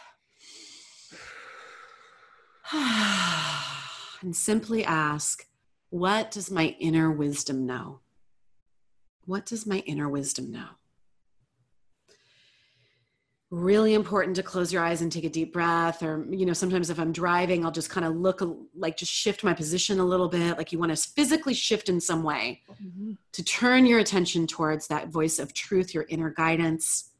and 2.72 4.35
simply 4.35 4.87
ask, 4.87 5.44
What 5.90 6.30
does 6.30 6.50
my 6.50 6.74
inner 6.80 7.11
wisdom 7.11 7.66
know? 7.66 8.00
What 9.26 9.44
does 9.44 9.66
my 9.66 9.80
inner 9.80 10.09
wisdom 10.09 10.50
know? 10.50 10.68
Really 13.50 13.94
important 13.94 14.36
to 14.36 14.44
close 14.44 14.72
your 14.72 14.84
eyes 14.84 15.02
and 15.02 15.10
take 15.10 15.24
a 15.24 15.28
deep 15.28 15.52
breath. 15.52 16.04
Or, 16.04 16.24
you 16.30 16.46
know, 16.46 16.52
sometimes 16.52 16.88
if 16.88 17.00
I'm 17.00 17.10
driving, 17.10 17.64
I'll 17.64 17.72
just 17.72 17.90
kind 17.90 18.06
of 18.06 18.14
look 18.14 18.40
like 18.76 18.96
just 18.96 19.10
shift 19.10 19.42
my 19.42 19.52
position 19.52 19.98
a 19.98 20.04
little 20.04 20.28
bit. 20.28 20.56
Like 20.56 20.70
you 20.70 20.78
want 20.78 20.96
to 20.96 21.10
physically 21.12 21.54
shift 21.54 21.88
in 21.88 22.00
some 22.00 22.22
way 22.22 22.62
Mhm. 22.70 23.16
to 23.32 23.42
turn 23.42 23.86
your 23.86 23.98
attention 23.98 24.46
towards 24.46 24.86
that 24.86 25.08
voice 25.08 25.40
of 25.40 25.52
truth, 25.52 25.92
your 25.92 26.06
inner 26.08 26.30
guidance. 26.30 27.10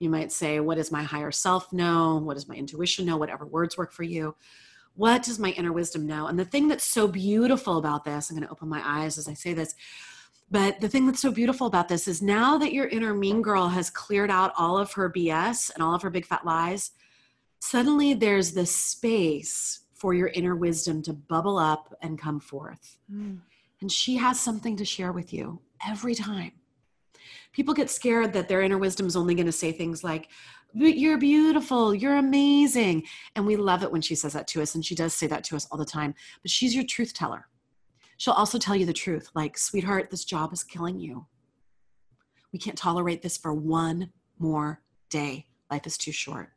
You 0.00 0.10
might 0.10 0.32
say, 0.32 0.58
What 0.58 0.78
does 0.78 0.90
my 0.90 1.04
higher 1.04 1.30
self 1.30 1.72
know? 1.72 2.16
What 2.16 2.34
does 2.34 2.48
my 2.48 2.56
intuition 2.56 3.06
know? 3.06 3.16
Whatever 3.16 3.46
words 3.46 3.78
work 3.78 3.92
for 3.92 4.02
you. 4.02 4.34
What 4.96 5.22
does 5.22 5.38
my 5.38 5.50
inner 5.50 5.72
wisdom 5.72 6.08
know? 6.08 6.26
And 6.26 6.36
the 6.36 6.44
thing 6.44 6.66
that's 6.66 6.82
so 6.84 7.06
beautiful 7.06 7.78
about 7.78 8.04
this, 8.04 8.30
I'm 8.30 8.36
going 8.36 8.44
to 8.46 8.50
open 8.52 8.68
my 8.68 8.82
eyes 8.84 9.16
as 9.16 9.28
I 9.28 9.34
say 9.34 9.54
this, 9.54 9.76
but 10.50 10.80
the 10.80 10.88
thing 10.88 11.06
that's 11.06 11.20
so 11.20 11.30
beautiful 11.30 11.66
about 11.66 11.88
this 11.88 12.08
is 12.08 12.22
now 12.22 12.56
that 12.58 12.72
your 12.72 12.86
inner 12.88 13.12
mean 13.14 13.42
girl 13.42 13.68
has 13.68 13.90
cleared 13.90 14.30
out 14.30 14.52
all 14.56 14.78
of 14.78 14.92
her 14.94 15.10
BS 15.10 15.70
and 15.74 15.82
all 15.82 15.94
of 15.94 16.02
her 16.02 16.10
big 16.10 16.24
fat 16.26 16.44
lies, 16.46 16.92
suddenly 17.60 18.14
there's 18.14 18.52
this 18.52 18.74
space 18.74 19.80
for 19.94 20.14
your 20.14 20.28
inner 20.28 20.54
wisdom 20.56 21.02
to 21.02 21.12
bubble 21.12 21.58
up 21.58 21.94
and 22.02 22.18
come 22.18 22.40
forth 22.40 22.98
Mm. 23.12 23.40
and 23.80 23.90
she 23.92 24.16
has 24.16 24.38
something 24.40 24.76
to 24.76 24.84
share 24.84 25.12
with 25.12 25.32
you 25.32 25.60
every 25.86 26.14
time. 26.14 26.52
People 27.52 27.74
get 27.74 27.90
scared 27.90 28.32
that 28.34 28.48
their 28.48 28.62
inner 28.62 28.78
wisdom 28.78 29.06
is 29.06 29.16
only 29.16 29.34
going 29.34 29.46
to 29.46 29.52
say 29.52 29.72
things 29.72 30.04
like, 30.04 30.28
You're 30.74 31.18
beautiful, 31.18 31.94
you're 31.94 32.16
amazing. 32.16 33.04
And 33.34 33.46
we 33.46 33.56
love 33.56 33.82
it 33.82 33.90
when 33.90 34.02
she 34.02 34.14
says 34.14 34.34
that 34.34 34.46
to 34.48 34.62
us. 34.62 34.74
And 34.74 34.84
she 34.84 34.94
does 34.94 35.14
say 35.14 35.26
that 35.28 35.42
to 35.44 35.56
us 35.56 35.66
all 35.70 35.78
the 35.78 35.84
time. 35.84 36.14
But 36.42 36.50
she's 36.50 36.74
your 36.74 36.84
truth 36.84 37.14
teller. 37.14 37.48
She'll 38.18 38.34
also 38.34 38.58
tell 38.58 38.76
you 38.76 38.84
the 38.84 38.92
truth 38.92 39.30
like, 39.34 39.56
Sweetheart, 39.56 40.10
this 40.10 40.24
job 40.24 40.52
is 40.52 40.62
killing 40.62 41.00
you. 41.00 41.26
We 42.52 42.58
can't 42.58 42.76
tolerate 42.76 43.22
this 43.22 43.36
for 43.36 43.54
one 43.54 44.12
more 44.38 44.82
day. 45.08 45.46
Life 45.70 45.86
is 45.86 45.96
too 45.96 46.12
short. 46.12 46.50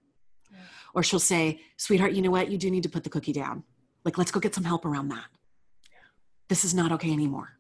Yeah. 0.52 0.58
Or 0.94 1.04
she'll 1.04 1.20
say, 1.20 1.62
Sweetheart, 1.78 2.14
you 2.14 2.22
know 2.22 2.32
what? 2.32 2.52
You 2.52 2.58
do 2.58 2.70
need 2.70 2.84
to 2.84 2.90
put 2.90 3.04
the 3.04 3.10
cookie 3.10 3.34
down. 3.34 3.64
Like, 4.04 4.18
let's 4.18 4.32
go 4.32 4.40
get 4.40 4.56
some 4.56 4.64
help 4.64 4.86
around 4.86 5.10
that 5.10 5.28
this 6.52 6.66
is 6.66 6.74
not 6.74 6.92
okay 6.92 7.14
anymore. 7.14 7.58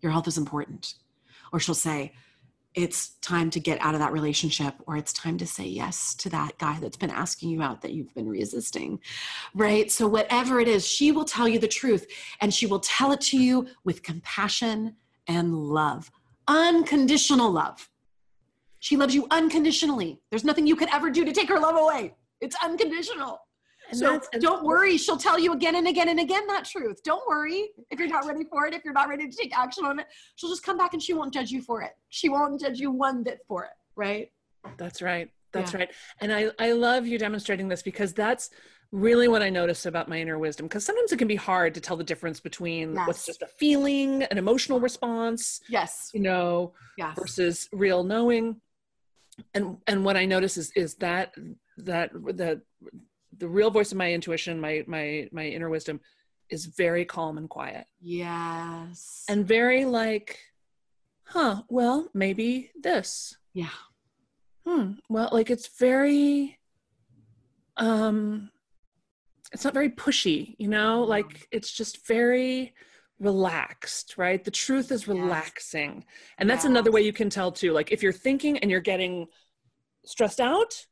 Your 0.00 0.10
health 0.10 0.26
is 0.26 0.36
important. 0.36 0.94
Or 1.52 1.60
she'll 1.60 1.76
say, 1.76 2.12
it's 2.74 3.10
time 3.16 3.50
to 3.50 3.60
get 3.60 3.80
out 3.80 3.94
of 3.94 4.00
that 4.00 4.12
relationship, 4.12 4.74
or 4.86 4.96
it's 4.96 5.12
time 5.12 5.36
to 5.38 5.46
say 5.46 5.64
yes 5.64 6.14
to 6.16 6.30
that 6.30 6.56
guy 6.58 6.78
that's 6.80 6.96
been 6.96 7.10
asking 7.10 7.50
you 7.50 7.62
out 7.62 7.82
that 7.82 7.92
you've 7.92 8.14
been 8.14 8.28
resisting. 8.28 9.00
Right? 9.54 9.90
So, 9.90 10.08
whatever 10.08 10.60
it 10.60 10.68
is, 10.68 10.86
she 10.86 11.12
will 11.12 11.24
tell 11.24 11.46
you 11.48 11.58
the 11.58 11.68
truth 11.68 12.06
and 12.40 12.52
she 12.52 12.66
will 12.66 12.80
tell 12.80 13.12
it 13.12 13.20
to 13.22 13.38
you 13.38 13.66
with 13.84 14.02
compassion 14.02 14.96
and 15.26 15.54
love, 15.54 16.10
unconditional 16.48 17.50
love. 17.50 17.88
She 18.78 18.96
loves 18.96 19.14
you 19.14 19.26
unconditionally. 19.30 20.20
There's 20.30 20.44
nothing 20.44 20.66
you 20.66 20.74
could 20.74 20.88
ever 20.92 21.10
do 21.10 21.24
to 21.24 21.32
take 21.32 21.48
her 21.48 21.60
love 21.60 21.76
away. 21.76 22.14
It's 22.40 22.56
unconditional. 22.64 23.38
And 23.92 23.98
so 23.98 24.20
don't 24.40 24.64
worry, 24.64 24.96
she'll 24.96 25.18
tell 25.18 25.38
you 25.38 25.52
again 25.52 25.76
and 25.76 25.86
again 25.86 26.08
and 26.08 26.18
again 26.18 26.46
that 26.46 26.64
truth. 26.64 27.02
Don't 27.04 27.26
worry 27.28 27.68
if 27.90 27.98
you're 27.98 28.08
not 28.08 28.26
ready 28.26 28.44
for 28.44 28.66
it, 28.66 28.72
if 28.72 28.84
you're 28.84 28.94
not 28.94 29.08
ready 29.08 29.28
to 29.28 29.36
take 29.36 29.56
action 29.56 29.84
on 29.84 29.98
it. 30.00 30.06
She'll 30.36 30.48
just 30.48 30.62
come 30.62 30.78
back 30.78 30.94
and 30.94 31.02
she 31.02 31.12
won't 31.12 31.32
judge 31.34 31.50
you 31.50 31.60
for 31.60 31.82
it. 31.82 31.90
She 32.08 32.30
won't 32.30 32.58
judge 32.58 32.78
you 32.80 32.90
one 32.90 33.22
bit 33.22 33.40
for 33.46 33.64
it, 33.64 33.70
right? 33.94 34.32
That's 34.78 35.02
right. 35.02 35.30
That's 35.52 35.74
Yeah. 35.74 35.80
right. 35.80 35.90
And 36.22 36.32
I, 36.32 36.50
I 36.58 36.72
love 36.72 37.06
you 37.06 37.18
demonstrating 37.18 37.68
this 37.68 37.82
because 37.82 38.14
that's 38.14 38.48
really 38.92 39.28
what 39.28 39.42
I 39.42 39.50
notice 39.50 39.84
about 39.84 40.08
my 40.08 40.18
inner 40.18 40.38
wisdom. 40.38 40.68
Because 40.68 40.86
sometimes 40.86 41.12
it 41.12 41.18
can 41.18 41.28
be 41.28 41.36
hard 41.36 41.74
to 41.74 41.80
tell 41.80 41.98
the 41.98 42.04
difference 42.04 42.40
between 42.40 42.94
what's 42.94 43.26
just 43.26 43.42
a 43.42 43.46
feeling, 43.46 44.22
an 44.22 44.38
emotional 44.38 44.80
response, 44.80 45.60
Yes. 45.68 46.10
you 46.14 46.20
know, 46.20 46.72
Yes. 46.96 47.18
versus 47.18 47.68
real 47.72 48.04
knowing. 48.04 48.58
And 49.52 49.76
and 49.86 50.02
what 50.04 50.16
I 50.16 50.24
notice 50.24 50.56
is 50.56 50.72
is 50.76 50.94
that 50.96 51.34
that 51.78 52.12
the 52.12 52.62
the 53.38 53.48
real 53.48 53.70
voice 53.70 53.92
of 53.92 53.98
my 53.98 54.12
intuition, 54.12 54.60
my 54.60 54.84
my 54.86 55.28
my 55.32 55.46
inner 55.46 55.68
wisdom, 55.70 56.00
is 56.50 56.66
very 56.66 57.04
calm 57.04 57.38
and 57.38 57.48
quiet 57.48 57.86
Yes. 58.00 59.24
and 59.28 59.46
very 59.46 59.84
like, 59.84 60.38
huh? 61.24 61.62
Well, 61.68 62.08
maybe 62.14 62.70
this. 62.80 63.36
yeah. 63.54 63.68
Hmm. 64.66 64.92
Well, 65.08 65.28
like 65.32 65.50
it's 65.50 65.68
very 65.78 66.58
um 67.76 68.50
it's 69.52 69.64
not 69.64 69.74
very 69.74 69.90
pushy, 69.90 70.54
you 70.58 70.68
know? 70.68 71.02
Like 71.04 71.46
it's 71.50 71.70
just 71.70 72.06
very 72.06 72.74
relaxed, 73.18 74.14
right? 74.16 74.42
The 74.42 74.50
truth 74.50 74.90
is 74.92 75.02
Yes. 75.02 75.08
relaxing. 75.08 76.04
And 76.38 76.48
that's 76.48 76.64
another 76.64 76.90
way 76.90 77.02
you 77.02 77.12
can 77.12 77.28
tell 77.30 77.52
too. 77.52 77.72
Like 77.72 77.92
if 77.92 78.02
you're 78.02 78.12
thinking 78.12 78.58
and 78.58 78.70
you're 78.70 78.80
getting 78.80 79.26
stressed 80.06 80.40
out, 80.40 80.86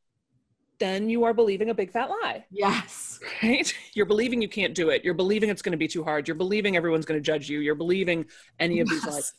then 0.80 1.08
you 1.08 1.24
are 1.24 1.32
believing 1.34 1.70
a 1.70 1.74
big 1.74 1.92
fat 1.92 2.10
lie, 2.10 2.44
Yes. 2.50 3.20
right? 3.42 3.72
You're 3.94 4.06
believing 4.06 4.42
you 4.42 4.48
can't 4.48 4.74
do 4.74 4.88
it. 4.88 5.04
You're 5.04 5.14
believing 5.14 5.50
it's 5.50 5.62
going 5.62 5.72
to 5.72 5.78
be 5.78 5.86
too 5.86 6.02
hard. 6.02 6.26
You're 6.26 6.34
believing 6.34 6.76
everyone's 6.76 7.04
going 7.04 7.20
to 7.20 7.24
judge 7.24 7.48
you. 7.48 7.60
You're 7.60 7.74
believing 7.74 8.24
any 8.58 8.80
of 8.80 8.88
these 8.88 9.06
lies 9.06 9.34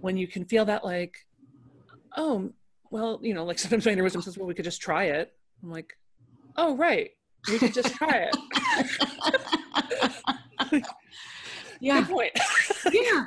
when 0.00 0.16
you 0.16 0.26
can 0.26 0.44
feel 0.44 0.64
that 0.66 0.84
like 0.84 1.16
oh 2.16 2.50
well 2.90 3.18
you 3.22 3.34
know 3.34 3.44
like 3.44 3.58
sometimes 3.58 3.84
my 3.86 3.92
inner 3.92 4.02
wisdom 4.02 4.22
says 4.22 4.36
well 4.38 4.46
we 4.46 4.54
could 4.54 4.64
just 4.64 4.80
try 4.80 5.04
it 5.04 5.32
i'm 5.62 5.70
like 5.70 5.96
oh 6.56 6.76
right 6.76 7.10
we 7.48 7.58
could 7.58 7.74
just 7.74 7.94
try 7.94 8.28
it 8.30 8.36
yeah. 11.80 12.00
good 12.00 12.08
point 12.08 12.32
yeah 12.92 13.24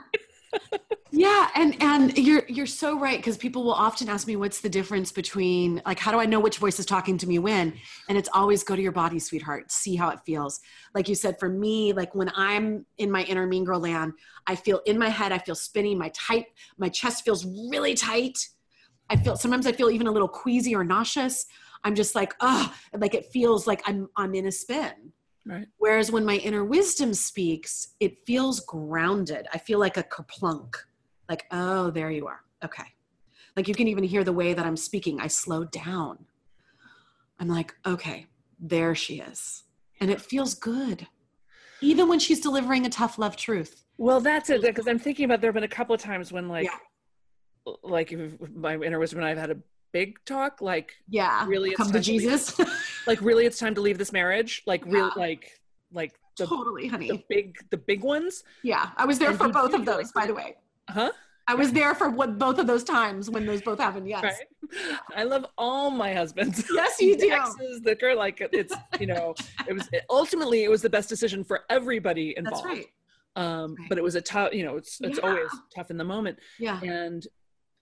yeah 1.11 1.49
and 1.55 1.75
and 1.81 2.17
you're 2.17 2.43
you're 2.47 2.65
so 2.65 2.99
right 2.99 3.17
because 3.17 3.37
people 3.37 3.63
will 3.63 3.73
often 3.73 4.07
ask 4.09 4.27
me 4.27 4.35
what's 4.35 4.61
the 4.61 4.69
difference 4.69 5.11
between 5.11 5.81
like 5.85 5.99
how 5.99 6.11
do 6.11 6.19
i 6.19 6.25
know 6.25 6.39
which 6.39 6.57
voice 6.57 6.79
is 6.79 6.85
talking 6.85 7.17
to 7.17 7.27
me 7.27 7.39
when? 7.39 7.73
And 8.07 8.17
it's 8.17 8.29
always 8.33 8.63
go 8.63 8.75
to 8.75 8.81
your 8.81 8.91
body 8.91 9.19
sweetheart. 9.19 9.71
See 9.71 9.95
how 9.95 10.09
it 10.09 10.19
feels. 10.25 10.59
Like 10.93 11.09
you 11.09 11.15
said 11.15 11.39
for 11.39 11.49
me 11.49 11.93
like 11.93 12.13
when 12.15 12.31
i'm 12.35 12.85
in 12.97 13.11
my 13.11 13.23
inner 13.23 13.47
mean 13.47 13.63
girl 13.63 13.79
land 13.79 14.13
i 14.47 14.55
feel 14.55 14.81
in 14.85 14.97
my 14.97 15.09
head 15.09 15.31
i 15.31 15.37
feel 15.39 15.55
spinning 15.55 15.97
my 15.97 16.11
tight 16.15 16.45
my 16.77 16.89
chest 16.89 17.25
feels 17.25 17.45
really 17.69 17.95
tight. 17.95 18.37
I 19.09 19.15
feel 19.15 19.35
sometimes 19.35 19.65
i 19.65 19.71
feel 19.71 19.89
even 19.89 20.07
a 20.07 20.11
little 20.11 20.27
queasy 20.27 20.75
or 20.75 20.83
nauseous. 20.83 21.45
I'm 21.83 21.95
just 21.95 22.13
like 22.13 22.35
oh 22.39 22.73
like 22.93 23.15
it 23.15 23.25
feels 23.27 23.65
like 23.67 23.81
i'm 23.85 24.09
i'm 24.15 24.35
in 24.35 24.45
a 24.47 24.51
spin 24.51 25.13
right 25.49 25.67
Whereas 25.77 26.11
when 26.11 26.25
my 26.25 26.35
inner 26.35 26.63
wisdom 26.63 27.13
speaks, 27.13 27.95
it 27.99 28.25
feels 28.25 28.59
grounded. 28.61 29.47
I 29.53 29.57
feel 29.57 29.79
like 29.79 29.97
a 29.97 30.03
kerplunk. 30.03 30.75
Like, 31.27 31.45
oh, 31.51 31.91
there 31.91 32.11
you 32.11 32.27
are. 32.27 32.41
Okay. 32.63 32.83
Like 33.55 33.67
you 33.67 33.75
can 33.75 33.87
even 33.87 34.03
hear 34.03 34.23
the 34.23 34.33
way 34.33 34.53
that 34.53 34.65
I'm 34.65 34.77
speaking. 34.77 35.19
I 35.19 35.27
slow 35.27 35.65
down. 35.65 36.25
I'm 37.39 37.47
like, 37.47 37.75
okay, 37.85 38.27
there 38.59 38.95
she 38.95 39.19
is. 39.19 39.63
And 40.01 40.09
it 40.09 40.21
feels 40.21 40.53
good. 40.53 41.07
Even 41.81 42.07
when 42.07 42.19
she's 42.19 42.39
delivering 42.39 42.85
a 42.85 42.89
tough 42.89 43.17
love 43.17 43.35
truth. 43.35 43.83
Well, 43.97 44.19
that's 44.19 44.49
it. 44.49 44.61
Because 44.61 44.87
I'm 44.87 44.99
thinking 44.99 45.25
about 45.25 45.41
there 45.41 45.49
have 45.49 45.55
been 45.55 45.63
a 45.63 45.67
couple 45.67 45.95
of 45.95 46.01
times 46.01 46.31
when, 46.31 46.47
like, 46.47 46.65
yeah. 46.65 47.73
like 47.83 48.13
my 48.55 48.75
inner 48.75 48.99
wisdom 48.99 49.19
and 49.19 49.27
I've 49.27 49.37
had 49.37 49.51
a 49.51 49.57
big 49.91 50.17
talk, 50.25 50.61
like, 50.61 50.93
yeah, 51.07 51.45
really, 51.47 51.73
come 51.73 51.91
to 51.91 51.99
Jesus. 51.99 52.53
To 52.53 52.69
like, 53.07 53.21
really, 53.21 53.45
it's 53.45 53.59
time 53.59 53.75
to 53.75 53.81
leave 53.81 53.97
this 53.97 54.11
marriage. 54.11 54.63
Like, 54.65 54.85
yeah. 54.85 54.93
real, 54.93 55.11
like, 55.15 55.59
like 55.91 56.13
the, 56.37 56.45
totally, 56.45 56.87
honey. 56.87 57.09
The 57.09 57.23
big, 57.29 57.57
the 57.69 57.77
big 57.77 58.03
ones. 58.03 58.43
Yeah, 58.63 58.89
I 58.97 59.05
was 59.05 59.19
there 59.19 59.29
and 59.29 59.37
for 59.37 59.49
both 59.49 59.73
of 59.73 59.85
those, 59.85 60.05
like, 60.05 60.13
by 60.13 60.27
the 60.27 60.33
way. 60.33 60.55
Huh? 60.89 61.11
I 61.49 61.55
was 61.55 61.71
there 61.71 61.95
for 61.95 62.11
what 62.11 62.37
both 62.37 62.59
of 62.59 62.67
those 62.67 62.83
times 62.83 63.27
when 63.27 63.47
those 63.47 63.63
both 63.63 63.79
happened. 63.79 64.07
Yes. 64.07 64.23
Right. 64.23 64.99
I 65.15 65.23
love 65.23 65.47
all 65.57 65.89
my 65.89 66.13
husbands. 66.13 66.63
Yes, 66.71 67.01
you 67.01 67.17
do. 67.17 67.31
Exes, 67.31 67.81
the 67.81 67.95
girl, 67.95 68.15
like 68.17 68.47
it's 68.53 68.73
you 68.99 69.07
know, 69.07 69.33
it 69.67 69.73
was 69.73 69.89
ultimately 70.11 70.63
it 70.63 70.69
was 70.69 70.83
the 70.83 70.91
best 70.91 71.09
decision 71.09 71.43
for 71.43 71.61
everybody 71.67 72.35
involved. 72.37 72.67
That's 72.67 72.77
right. 72.77 72.85
Um, 73.35 73.75
right. 73.79 73.89
but 73.89 73.97
it 73.97 74.03
was 74.03 74.13
a 74.13 74.21
tough, 74.21 74.53
you 74.53 74.63
know, 74.63 74.77
it's 74.77 75.01
it's 75.01 75.17
yeah. 75.17 75.27
always 75.27 75.49
tough 75.75 75.89
in 75.89 75.97
the 75.97 76.03
moment. 76.03 76.37
Yeah. 76.59 76.79
And 76.81 77.25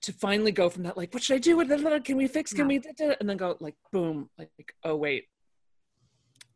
to 0.02 0.14
finally 0.14 0.52
go 0.52 0.70
from 0.70 0.84
that, 0.84 0.98
like, 0.98 1.14
what 1.14 1.24
should 1.24 1.36
I 1.36 1.40
do? 1.40 2.02
Can 2.02 2.18
we 2.18 2.28
fix? 2.28 2.54
Can 2.54 2.70
yeah. 2.70 2.80
we? 3.00 3.16
And 3.20 3.28
then 3.28 3.38
go 3.38 3.58
like, 3.60 3.76
boom, 3.92 4.30
like, 4.38 4.50
oh 4.84 4.96
wait, 4.96 5.26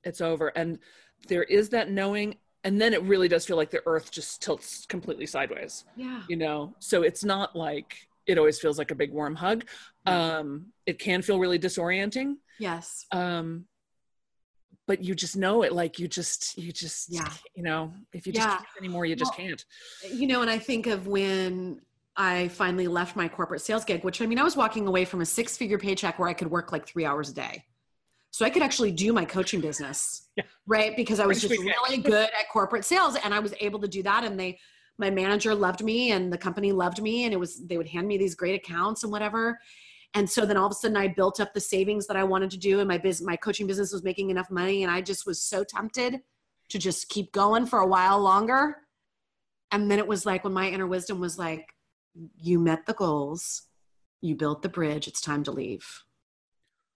it's 0.03 0.21
over. 0.21 0.49
And 0.49 0.79
there 1.27 1.43
is 1.43 1.69
that 1.69 1.89
knowing 1.89 2.35
and 2.63 2.79
then 2.79 2.93
it 2.93 3.01
really 3.03 3.27
does 3.27 3.45
feel 3.45 3.57
like 3.57 3.71
the 3.71 3.81
earth 3.85 4.11
just 4.11 4.41
tilts 4.41 4.85
completely 4.85 5.25
sideways 5.25 5.85
yeah 5.95 6.21
you 6.27 6.35
know 6.35 6.73
so 6.79 7.01
it's 7.01 7.23
not 7.23 7.55
like 7.55 8.07
it 8.27 8.37
always 8.37 8.59
feels 8.59 8.77
like 8.77 8.91
a 8.91 8.95
big 8.95 9.11
warm 9.11 9.35
hug 9.35 9.65
um 10.05 10.67
it 10.85 10.99
can 10.99 11.21
feel 11.21 11.39
really 11.39 11.59
disorienting 11.59 12.35
yes 12.59 13.05
um 13.11 13.65
but 14.87 15.03
you 15.03 15.15
just 15.15 15.37
know 15.37 15.63
it 15.63 15.73
like 15.73 15.99
you 15.99 16.07
just 16.07 16.57
you 16.57 16.71
just 16.71 17.11
yeah 17.11 17.29
you 17.55 17.63
know 17.63 17.93
if 18.13 18.25
you 18.25 18.33
just 18.33 18.47
yeah. 18.47 18.57
can't 18.57 18.67
anymore 18.79 19.05
you 19.05 19.15
just 19.15 19.37
well, 19.37 19.47
can't 19.47 19.65
you 20.11 20.27
know 20.27 20.41
and 20.41 20.49
i 20.49 20.57
think 20.57 20.87
of 20.87 21.07
when 21.07 21.79
i 22.15 22.47
finally 22.49 22.87
left 22.87 23.15
my 23.15 23.27
corporate 23.27 23.61
sales 23.61 23.85
gig 23.85 24.03
which 24.03 24.21
i 24.21 24.25
mean 24.25 24.39
i 24.39 24.43
was 24.43 24.55
walking 24.55 24.87
away 24.87 25.05
from 25.05 25.21
a 25.21 25.25
six 25.25 25.57
figure 25.57 25.77
paycheck 25.77 26.19
where 26.19 26.29
i 26.29 26.33
could 26.33 26.49
work 26.49 26.71
like 26.71 26.87
three 26.87 27.05
hours 27.05 27.29
a 27.29 27.33
day 27.33 27.63
so 28.31 28.45
I 28.45 28.49
could 28.49 28.63
actually 28.63 28.91
do 28.91 29.11
my 29.11 29.25
coaching 29.25 29.59
business, 29.59 30.29
yeah. 30.37 30.45
right? 30.65 30.95
Because 30.95 31.19
I 31.19 31.25
was 31.25 31.41
just 31.41 31.59
really 31.59 31.97
good 31.97 32.29
at 32.29 32.49
corporate 32.51 32.85
sales 32.85 33.17
and 33.23 33.33
I 33.33 33.39
was 33.39 33.53
able 33.59 33.79
to 33.81 33.87
do 33.87 34.01
that. 34.03 34.23
And 34.23 34.39
they, 34.39 34.57
my 34.97 35.09
manager 35.09 35.53
loved 35.53 35.83
me 35.83 36.11
and 36.11 36.31
the 36.31 36.37
company 36.37 36.71
loved 36.71 37.01
me 37.01 37.25
and 37.25 37.33
it 37.33 37.37
was, 37.37 37.65
they 37.67 37.77
would 37.77 37.87
hand 37.87 38.07
me 38.07 38.17
these 38.17 38.33
great 38.33 38.55
accounts 38.55 39.03
and 39.03 39.11
whatever. 39.11 39.59
And 40.13 40.29
so 40.29 40.45
then 40.45 40.57
all 40.57 40.65
of 40.65 40.71
a 40.71 40.75
sudden 40.75 40.97
I 40.97 41.09
built 41.09 41.39
up 41.39 41.53
the 41.53 41.59
savings 41.59 42.07
that 42.07 42.17
I 42.17 42.23
wanted 42.23 42.51
to 42.51 42.57
do 42.57 42.79
and 42.79 42.87
my 42.87 42.97
business, 42.97 43.25
my 43.25 43.35
coaching 43.35 43.67
business 43.67 43.91
was 43.91 44.03
making 44.03 44.29
enough 44.29 44.49
money. 44.49 44.83
And 44.83 44.91
I 44.91 45.01
just 45.01 45.25
was 45.25 45.41
so 45.41 45.63
tempted 45.65 46.21
to 46.69 46.79
just 46.79 47.09
keep 47.09 47.33
going 47.33 47.65
for 47.65 47.79
a 47.79 47.87
while 47.87 48.19
longer. 48.19 48.77
And 49.71 49.91
then 49.91 49.99
it 49.99 50.07
was 50.07 50.25
like 50.25 50.45
when 50.45 50.53
my 50.53 50.69
inner 50.69 50.87
wisdom 50.87 51.19
was 51.19 51.37
like, 51.37 51.73
you 52.37 52.59
met 52.59 52.85
the 52.85 52.93
goals, 52.93 53.63
you 54.21 54.35
built 54.35 54.61
the 54.61 54.69
bridge, 54.69 55.07
it's 55.07 55.21
time 55.21 55.43
to 55.43 55.51
leave 55.51 56.03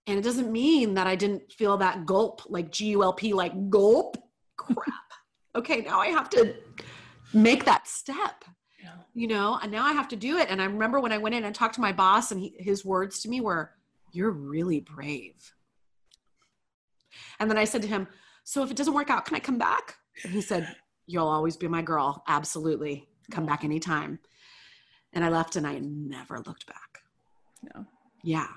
and 0.07 0.17
it 0.17 0.23
doesn't 0.23 0.51
mean 0.51 0.93
that 0.95 1.07
I 1.07 1.15
didn't 1.15 1.51
feel 1.51 1.77
that 1.77 2.05
gulp, 2.05 2.41
like 2.47 2.71
G 2.71 2.87
U 2.87 3.03
L 3.03 3.13
P, 3.13 3.33
like 3.33 3.69
gulp. 3.69 4.17
Crap. 4.57 4.93
okay, 5.55 5.81
now 5.81 5.99
I 5.99 6.07
have 6.07 6.29
to 6.31 6.55
make 7.33 7.65
that 7.65 7.87
step. 7.87 8.45
Yeah. 8.81 8.93
You 9.13 9.27
know, 9.27 9.59
and 9.61 9.71
now 9.71 9.83
I 9.83 9.93
have 9.93 10.07
to 10.09 10.15
do 10.15 10.37
it. 10.37 10.49
And 10.49 10.61
I 10.61 10.65
remember 10.65 10.99
when 10.99 11.11
I 11.11 11.17
went 11.17 11.35
in 11.35 11.43
and 11.43 11.53
talked 11.53 11.75
to 11.75 11.81
my 11.81 11.91
boss, 11.91 12.31
and 12.31 12.39
he, 12.39 12.55
his 12.57 12.85
words 12.85 13.19
to 13.21 13.29
me 13.29 13.41
were, 13.41 13.71
You're 14.11 14.31
really 14.31 14.79
brave. 14.79 15.53
And 17.39 17.49
then 17.49 17.57
I 17.57 17.65
said 17.65 17.81
to 17.81 17.87
him, 17.87 18.07
So 18.43 18.63
if 18.63 18.71
it 18.71 18.77
doesn't 18.77 18.93
work 18.93 19.09
out, 19.09 19.25
can 19.25 19.35
I 19.35 19.39
come 19.39 19.57
back? 19.57 19.95
And 20.23 20.31
he 20.31 20.41
said, 20.41 20.75
You'll 21.07 21.27
always 21.27 21.57
be 21.57 21.67
my 21.67 21.81
girl. 21.81 22.23
Absolutely. 22.27 23.07
Come 23.31 23.45
back 23.45 23.63
anytime. 23.63 24.19
And 25.15 25.23
I 25.23 25.29
left 25.29 25.55
and 25.55 25.65
I 25.65 25.79
never 25.79 26.39
looked 26.39 26.67
back. 26.67 26.99
No. 27.73 27.85
Yeah. 28.23 28.47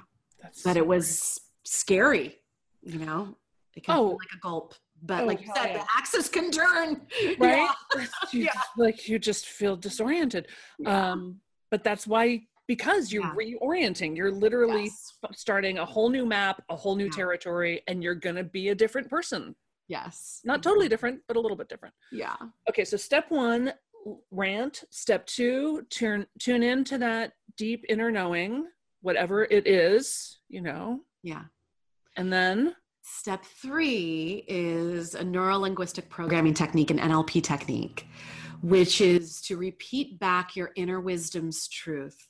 That's 0.42 0.62
but 0.62 0.75
so 0.75 0.79
it 0.79 0.87
was 0.87 1.40
scary, 1.64 2.37
you 2.83 2.99
know. 2.99 3.37
It 3.75 3.85
can 3.85 3.97
oh. 3.97 4.03
like 4.11 4.29
a 4.35 4.38
gulp. 4.42 4.75
But 5.03 5.23
oh, 5.23 5.27
like 5.27 5.40
you 5.40 5.53
said, 5.55 5.66
yeah. 5.66 5.79
the 5.79 5.85
axis 5.97 6.29
can 6.29 6.51
turn. 6.51 7.03
Right? 7.38 7.68
Yeah. 7.97 8.07
you 8.33 8.42
yeah. 8.44 8.51
Like 8.77 9.09
you 9.09 9.18
just 9.18 9.47
feel 9.47 9.77
disoriented. 9.77 10.49
Yeah. 10.79 11.12
Um, 11.12 11.40
but 11.71 11.85
that's 11.85 12.07
why 12.07 12.42
because 12.68 13.11
you're 13.11 13.25
reorienting 13.35 14.14
you're 14.14 14.31
literally 14.31 14.85
yes. 14.85 15.14
starting 15.33 15.79
a 15.79 15.85
whole 15.85 16.11
new 16.11 16.25
map 16.25 16.62
a 16.68 16.77
whole 16.77 16.94
new 16.94 17.11
territory 17.11 17.83
and 17.88 18.03
you're 18.03 18.14
going 18.14 18.37
to 18.37 18.44
be 18.44 18.68
a 18.68 18.75
different 18.75 19.09
person 19.09 19.57
yes 19.88 20.40
not 20.44 20.62
totally 20.62 20.88
different 20.88 21.18
but 21.27 21.37
a 21.37 21.40
little 21.40 21.57
bit 21.57 21.68
different 21.68 21.94
yeah 22.12 22.37
okay 22.68 22.85
so 22.85 22.97
step 22.97 23.25
one 23.31 23.73
rant 24.30 24.84
step 24.90 25.26
two 25.26 25.82
turn 25.90 26.26
tune 26.38 26.62
into 26.62 26.98
that 26.98 27.32
deep 27.56 27.84
inner 27.88 28.11
knowing 28.11 28.66
whatever 29.00 29.44
it 29.44 29.66
is, 29.66 30.38
you 30.48 30.61
know. 30.61 31.00
Yeah. 31.22 31.44
And 32.16 32.32
then 32.32 32.74
step 33.02 33.44
three 33.44 34.44
is 34.48 35.14
a 35.14 35.24
neuro 35.24 35.58
linguistic 35.58 36.08
programming 36.08 36.54
technique, 36.54 36.90
an 36.90 36.98
NLP 36.98 37.42
technique, 37.42 38.06
which 38.62 39.00
is 39.00 39.40
to 39.42 39.56
repeat 39.56 40.18
back 40.18 40.56
your 40.56 40.70
inner 40.76 41.00
wisdom's 41.00 41.68
truth 41.68 42.28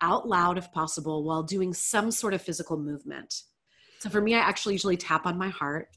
out 0.00 0.28
loud 0.28 0.58
if 0.58 0.70
possible 0.72 1.24
while 1.24 1.42
doing 1.42 1.72
some 1.72 2.10
sort 2.10 2.34
of 2.34 2.42
physical 2.42 2.76
movement. 2.76 3.42
So 4.00 4.10
for 4.10 4.20
me, 4.20 4.34
I 4.34 4.40
actually 4.40 4.74
usually 4.74 4.96
tap 4.96 5.26
on 5.26 5.38
my 5.38 5.48
heart 5.48 5.88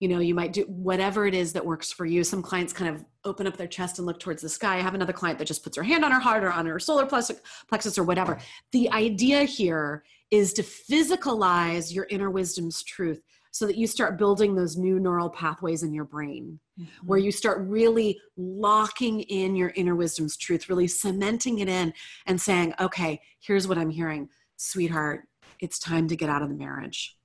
you 0.00 0.08
know 0.08 0.18
you 0.18 0.34
might 0.34 0.52
do 0.52 0.62
whatever 0.62 1.26
it 1.26 1.34
is 1.34 1.52
that 1.52 1.64
works 1.64 1.92
for 1.92 2.06
you. 2.06 2.24
Some 2.24 2.42
clients 2.42 2.72
kind 2.72 2.94
of 2.94 3.04
open 3.24 3.46
up 3.46 3.56
their 3.56 3.68
chest 3.68 3.98
and 3.98 4.06
look 4.06 4.18
towards 4.18 4.42
the 4.42 4.48
sky. 4.48 4.76
I 4.76 4.80
have 4.80 4.94
another 4.94 5.12
client 5.12 5.38
that 5.38 5.44
just 5.44 5.62
puts 5.62 5.76
her 5.76 5.82
hand 5.82 6.04
on 6.04 6.10
her 6.10 6.18
heart 6.18 6.42
or 6.42 6.50
on 6.50 6.66
her 6.66 6.78
solar 6.78 7.06
plexus 7.06 7.98
or 7.98 8.04
whatever. 8.04 8.38
The 8.72 8.90
idea 8.90 9.44
here 9.44 10.02
is 10.30 10.52
to 10.54 10.62
physicalize 10.62 11.94
your 11.94 12.06
inner 12.08 12.30
wisdom's 12.30 12.82
truth 12.82 13.22
so 13.52 13.66
that 13.66 13.76
you 13.76 13.86
start 13.86 14.16
building 14.16 14.54
those 14.54 14.76
new 14.76 15.00
neural 15.00 15.28
pathways 15.28 15.82
in 15.82 15.92
your 15.92 16.04
brain 16.04 16.58
mm-hmm. 16.80 17.06
where 17.06 17.18
you 17.18 17.32
start 17.32 17.58
really 17.68 18.18
locking 18.36 19.20
in 19.22 19.56
your 19.56 19.72
inner 19.74 19.96
wisdom's 19.96 20.36
truth 20.36 20.68
really 20.68 20.86
cementing 20.86 21.58
it 21.58 21.68
in 21.68 21.92
and 22.26 22.40
saying 22.40 22.72
okay 22.80 23.20
here's 23.40 23.66
what 23.66 23.76
i'm 23.76 23.90
hearing. 23.90 24.28
Sweetheart 24.56 25.26
it's 25.58 25.78
time 25.78 26.08
to 26.08 26.16
get 26.16 26.30
out 26.30 26.42
of 26.42 26.48
the 26.48 26.54
marriage. 26.54 27.16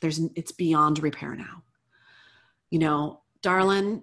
There's 0.00 0.20
it's 0.36 0.52
beyond 0.52 1.02
repair 1.02 1.34
now 1.34 1.64
you 2.70 2.78
know, 2.78 3.20
darling, 3.42 4.02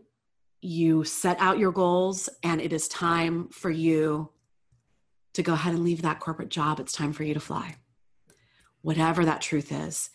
you 0.61 1.03
set 1.03 1.39
out 1.39 1.59
your 1.59 1.71
goals 1.71 2.29
and 2.43 2.61
it 2.61 2.73
is 2.73 2.87
time 2.87 3.47
for 3.49 3.69
you 3.69 4.29
to 5.33 5.43
go 5.43 5.53
ahead 5.53 5.73
and 5.73 5.83
leave 5.83 6.01
that 6.01 6.19
corporate 6.19 6.49
job. 6.49 6.79
It's 6.79 6.93
time 6.93 7.13
for 7.13 7.23
you 7.23 7.33
to 7.33 7.39
fly, 7.39 7.75
whatever 8.81 9.23
that 9.23 9.41
truth 9.41 9.71
is. 9.71 10.09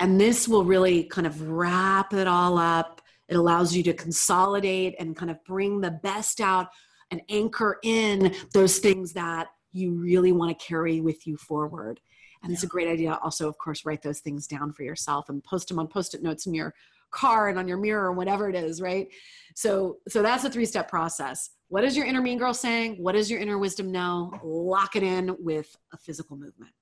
And 0.00 0.20
this 0.20 0.48
will 0.48 0.64
really 0.64 1.04
kind 1.04 1.26
of 1.26 1.48
wrap 1.48 2.12
it 2.12 2.26
all 2.26 2.58
up. 2.58 3.00
It 3.28 3.36
allows 3.36 3.74
you 3.74 3.82
to 3.84 3.94
consolidate 3.94 4.96
and 4.98 5.16
kind 5.16 5.30
of 5.30 5.42
bring 5.44 5.80
the 5.80 5.92
best 5.92 6.40
out 6.40 6.68
and 7.10 7.22
anchor 7.28 7.78
in 7.84 8.34
those 8.52 8.78
things 8.78 9.12
that 9.12 9.48
you 9.72 9.92
really 9.92 10.32
want 10.32 10.56
to 10.56 10.64
carry 10.64 11.00
with 11.00 11.26
you 11.26 11.36
forward. 11.36 12.00
And 12.42 12.50
yeah. 12.50 12.54
it's 12.54 12.64
a 12.64 12.68
great 12.68 12.88
idea 12.88 13.18
also, 13.22 13.48
of 13.48 13.56
course, 13.58 13.86
write 13.86 14.02
those 14.02 14.20
things 14.20 14.46
down 14.46 14.72
for 14.72 14.82
yourself 14.82 15.28
and 15.28 15.42
post 15.42 15.68
them 15.68 15.78
on 15.78 15.86
post 15.86 16.14
it 16.14 16.22
notes 16.22 16.46
in 16.46 16.54
your 16.54 16.74
car 17.14 17.48
and 17.48 17.58
on 17.58 17.68
your 17.68 17.78
mirror 17.78 18.06
or 18.06 18.12
whatever 18.12 18.48
it 18.48 18.54
is 18.54 18.80
right 18.80 19.08
so 19.54 19.98
so 20.08 20.22
that's 20.22 20.44
a 20.44 20.50
three 20.50 20.66
step 20.66 20.88
process 20.88 21.50
what 21.68 21.84
is 21.84 21.96
your 21.96 22.06
inner 22.06 22.20
mean 22.20 22.38
girl 22.38 22.54
saying 22.54 22.96
what 23.02 23.12
does 23.12 23.30
your 23.30 23.40
inner 23.40 23.58
wisdom 23.58 23.90
know 23.90 24.32
lock 24.42 24.96
it 24.96 25.02
in 25.02 25.34
with 25.38 25.74
a 25.92 25.96
physical 25.96 26.36
movement 26.36 26.72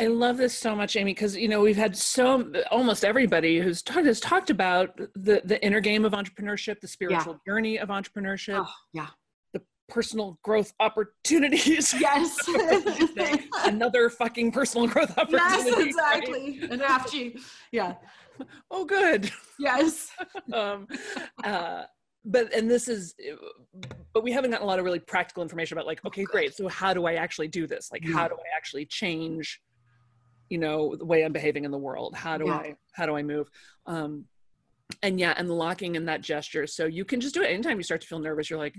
I 0.00 0.06
love 0.06 0.38
this 0.38 0.56
so 0.56 0.74
much, 0.74 0.96
Amy, 0.96 1.12
because 1.12 1.36
you 1.36 1.46
know 1.46 1.60
we've 1.60 1.76
had 1.76 1.94
so 1.94 2.50
almost 2.70 3.04
everybody 3.04 3.58
who's 3.58 3.82
talked 3.82 4.06
has 4.06 4.18
talked 4.18 4.48
about 4.48 4.96
the 5.14 5.42
the 5.44 5.62
inner 5.62 5.80
game 5.80 6.06
of 6.06 6.12
entrepreneurship, 6.12 6.80
the 6.80 6.88
spiritual 6.88 7.34
yeah. 7.34 7.52
journey 7.52 7.78
of 7.78 7.90
entrepreneurship. 7.90 8.64
Oh, 8.66 8.72
yeah, 8.94 9.08
the 9.52 9.60
personal 9.90 10.38
growth 10.42 10.72
opportunities. 10.80 11.94
Yes, 12.00 12.34
another 13.64 14.08
fucking 14.08 14.52
personal 14.52 14.86
growth 14.86 15.18
opportunity. 15.18 15.70
Yes, 15.70 15.78
exactly. 15.78 16.60
Right? 16.62 16.70
An 16.70 16.80
FG. 16.80 17.38
Yeah, 17.70 17.96
oh 18.70 18.84
good. 18.84 19.30
Yes. 19.58 20.10
Um, 20.52 20.88
uh, 21.44 21.84
but 22.24 22.52
and 22.52 22.70
this 22.70 22.88
is 22.88 23.14
but 24.12 24.22
we 24.22 24.32
haven't 24.32 24.50
gotten 24.50 24.64
a 24.64 24.68
lot 24.68 24.78
of 24.78 24.84
really 24.84 24.98
practical 24.98 25.42
information 25.42 25.76
about 25.76 25.86
like 25.86 26.04
okay 26.04 26.24
great 26.24 26.54
so 26.54 26.68
how 26.68 26.92
do 26.92 27.06
i 27.06 27.14
actually 27.14 27.48
do 27.48 27.66
this? 27.66 27.90
Like 27.92 28.04
yeah. 28.04 28.12
how 28.12 28.28
do 28.28 28.34
i 28.34 28.56
actually 28.56 28.84
change 28.86 29.60
you 30.48 30.58
know 30.58 30.96
the 30.96 31.04
way 31.04 31.24
i'm 31.24 31.32
behaving 31.32 31.64
in 31.64 31.70
the 31.70 31.78
world? 31.78 32.14
How 32.14 32.36
do 32.36 32.46
yeah. 32.46 32.56
i 32.56 32.74
how 32.92 33.06
do 33.06 33.16
i 33.16 33.22
move? 33.22 33.48
Um 33.86 34.24
and 35.02 35.20
yeah 35.20 35.34
and 35.36 35.48
locking 35.48 35.94
in 35.94 36.06
that 36.06 36.20
gesture. 36.20 36.66
So 36.66 36.86
you 36.86 37.04
can 37.04 37.20
just 37.20 37.34
do 37.34 37.42
it 37.42 37.46
anytime 37.46 37.76
you 37.76 37.84
start 37.84 38.00
to 38.00 38.06
feel 38.06 38.18
nervous. 38.18 38.50
You're 38.50 38.58
like 38.58 38.74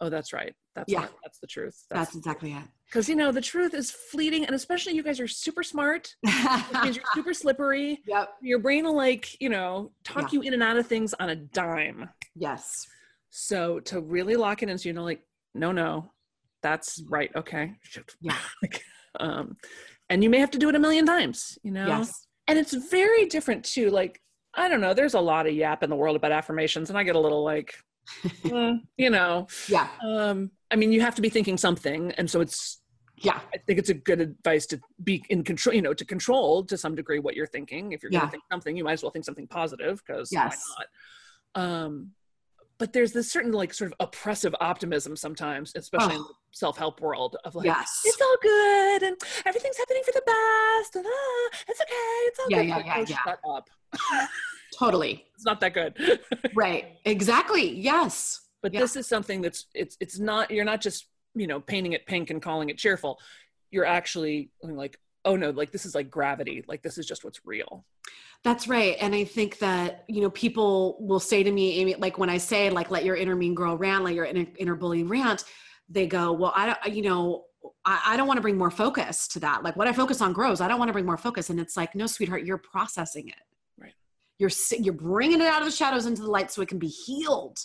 Oh, 0.00 0.08
that's 0.08 0.32
right. 0.32 0.54
That's 0.74 0.90
Yeah. 0.92 1.00
right. 1.00 1.10
That's 1.22 1.38
the 1.40 1.46
truth. 1.46 1.84
That's 1.90 2.14
exactly 2.16 2.52
it. 2.52 2.62
because 2.86 3.08
you 3.08 3.14
know 3.16 3.30
the 3.32 3.40
truth 3.40 3.74
is 3.74 3.90
fleeting, 3.90 4.44
and 4.46 4.54
especially 4.54 4.94
you 4.94 5.02
guys 5.02 5.20
are 5.20 5.28
super 5.28 5.62
smart. 5.62 6.14
Means 6.82 6.96
you're 6.96 7.04
super 7.14 7.34
slippery. 7.34 8.00
yep. 8.06 8.30
Your 8.42 8.58
brain 8.58 8.84
will 8.84 8.96
like 8.96 9.40
you 9.40 9.48
know 9.50 9.92
talk 10.04 10.32
Yeah. 10.32 10.40
you 10.40 10.42
in 10.42 10.54
and 10.54 10.62
out 10.62 10.76
of 10.76 10.86
things 10.86 11.14
on 11.20 11.28
a 11.30 11.36
dime. 11.36 12.08
Yes. 12.34 12.86
So 13.30 13.78
to 13.80 14.00
really 14.00 14.36
lock 14.36 14.62
it 14.62 14.68
in, 14.68 14.78
so 14.78 14.88
you 14.88 14.92
know, 14.92 15.04
like, 15.04 15.22
no, 15.54 15.70
no, 15.72 16.10
that's 16.62 17.02
right. 17.08 17.30
Okay. 17.36 17.74
Yeah. 18.20 18.36
Like, 18.62 18.82
um, 19.18 19.56
and 20.08 20.22
you 20.24 20.30
may 20.30 20.38
have 20.38 20.50
to 20.52 20.58
do 20.58 20.68
it 20.68 20.74
a 20.74 20.78
million 20.78 21.04
times, 21.06 21.58
you 21.62 21.70
know? 21.72 21.86
Yes. 21.86 22.26
And 22.48 22.58
it's 22.58 22.72
very 22.72 23.26
different 23.26 23.64
too. 23.64 23.90
Like, 23.90 24.20
I 24.54 24.68
don't 24.68 24.80
know, 24.80 24.94
there's 24.94 25.14
a 25.14 25.20
lot 25.20 25.46
of 25.46 25.54
yap 25.54 25.82
in 25.84 25.90
the 25.90 25.96
world 25.96 26.16
about 26.16 26.32
affirmations, 26.32 26.90
and 26.90 26.98
I 26.98 27.04
get 27.04 27.14
a 27.14 27.20
little 27.20 27.44
like, 27.44 27.74
eh, 28.44 28.74
you 28.96 29.10
know, 29.10 29.46
Yeah. 29.68 29.88
um, 30.02 30.50
I 30.70 30.76
mean, 30.76 30.92
you 30.92 31.00
have 31.00 31.14
to 31.16 31.22
be 31.22 31.28
thinking 31.28 31.56
something. 31.58 32.12
And 32.12 32.30
so 32.30 32.40
it's, 32.40 32.80
Yeah. 33.16 33.40
I 33.54 33.58
think 33.58 33.78
it's 33.78 33.90
a 33.90 33.94
good 33.94 34.20
advice 34.20 34.66
to 34.66 34.80
be 35.04 35.22
in 35.28 35.44
control, 35.44 35.74
you 35.74 35.82
know, 35.82 35.92
to 35.94 36.04
control 36.04 36.64
to 36.64 36.78
some 36.78 36.94
degree 36.94 37.18
what 37.18 37.34
you're 37.36 37.46
thinking. 37.46 37.92
If 37.92 38.02
you're 38.02 38.10
going 38.10 38.24
to 38.24 38.30
think 38.30 38.42
something, 38.50 38.76
you 38.76 38.84
might 38.84 38.94
as 38.94 39.02
well 39.02 39.10
think 39.10 39.24
something 39.24 39.46
positive 39.46 40.02
because 40.06 40.30
Yes. 40.32 40.62
why 40.76 40.84
not? 41.56 41.66
Um, 41.84 42.10
but 42.78 42.94
there's 42.94 43.12
this 43.12 43.30
certain 43.30 43.52
like 43.52 43.74
sort 43.74 43.92
of 43.92 43.96
oppressive 44.00 44.54
optimism 44.58 45.14
sometimes, 45.16 45.72
especially 45.76 46.14
in 46.14 46.20
Oh. 46.22 46.28
the 46.28 46.34
self-help 46.52 47.00
world 47.02 47.36
of 47.44 47.54
like, 47.54 47.66
Yes. 47.66 48.00
it's 48.06 48.18
all 48.22 48.36
good 48.40 49.02
and 49.02 49.16
everything's 49.44 49.76
happening 49.76 50.02
for 50.06 50.12
the 50.12 50.22
best 50.24 50.96
and 50.96 51.04
ah, 51.06 51.48
it's 51.68 51.80
okay, 51.82 51.94
it's 52.28 52.38
all 52.38 52.46
Yeah, 52.48 52.56
good. 52.62 52.68
yeah, 52.68 52.78
yeah, 52.86 52.94
oh, 52.96 53.04
yeah. 53.06 53.18
Shut 53.24 53.40
up. 53.46 53.68
Totally. 54.80 55.26
It's 55.34 55.44
not 55.44 55.60
that 55.60 55.74
good. 55.74 55.92
Right. 56.54 56.96
Exactly. 57.04 57.66
Yes. 57.78 58.40
but 58.62 58.72
Yeah. 58.74 58.80
this 58.80 58.96
is 58.96 59.06
something 59.06 59.42
that's 59.42 59.66
it's 59.74 59.96
it's 60.00 60.18
not 60.18 60.50
you're 60.50 60.64
not 60.72 60.80
just 60.80 61.06
you 61.34 61.46
know 61.46 61.60
painting 61.60 61.92
it 61.92 62.06
pink 62.06 62.30
and 62.30 62.40
calling 62.42 62.68
it 62.70 62.76
cheerful 62.84 63.12
you're 63.70 63.84
actually 63.98 64.50
like 64.62 64.98
oh 65.24 65.36
no 65.36 65.50
like 65.50 65.70
this 65.70 65.84
is 65.86 65.94
like 65.94 66.10
gravity 66.10 66.64
like 66.66 66.82
this 66.82 66.98
is 66.98 67.06
just 67.06 67.22
what's 67.24 67.40
real 67.46 67.84
That's 68.42 68.66
right. 68.68 68.96
And 69.04 69.14
I 69.14 69.24
think 69.24 69.58
that, 69.58 70.04
you 70.08 70.22
know, 70.22 70.30
people 70.30 70.96
will 71.08 71.20
say 71.20 71.42
to 71.42 71.52
me, 71.58 71.78
Amy, 71.80 71.94
like 72.06 72.16
when 72.16 72.30
I 72.30 72.38
say, 72.38 72.70
like, 72.70 72.90
let 72.90 73.04
your 73.04 73.16
inner 73.22 73.36
mean 73.36 73.54
girl 73.54 73.76
rant, 73.76 74.02
let 74.02 74.14
your 74.14 74.24
inner, 74.24 74.46
inner 74.62 74.74
bully 74.82 75.02
rant, 75.04 75.44
they 75.96 76.06
go, 76.06 76.32
well, 76.32 76.52
I 76.56 76.64
don't, 76.68 76.96
you 76.96 77.02
know, 77.02 77.44
I, 77.84 77.96
I 78.10 78.16
don't 78.16 78.26
want 78.26 78.38
to 78.38 78.46
bring 78.48 78.56
more 78.56 78.70
focus 78.70 79.28
to 79.34 79.40
that. 79.40 79.62
Like 79.62 79.76
what 79.76 79.88
I 79.88 79.92
focus 79.92 80.22
on 80.22 80.32
grows. 80.32 80.62
I 80.62 80.68
don't 80.68 80.78
want 80.78 80.88
to 80.88 80.94
bring 80.94 81.04
more 81.12 81.18
focus. 81.18 81.50
And 81.50 81.60
it's 81.60 81.76
like, 81.76 81.94
no, 81.94 82.06
sweetheart, 82.06 82.44
you're 82.46 82.56
processing 82.72 83.28
it. 83.28 83.44
You're, 84.40 84.50
you're 84.80 84.94
bringing 84.94 85.40
it 85.40 85.46
out 85.46 85.60
of 85.60 85.66
the 85.66 85.72
shadows 85.72 86.06
into 86.06 86.22
the 86.22 86.30
light 86.30 86.50
so 86.50 86.62
it 86.62 86.68
can 86.68 86.78
be 86.78 86.88
healed. 86.88 87.58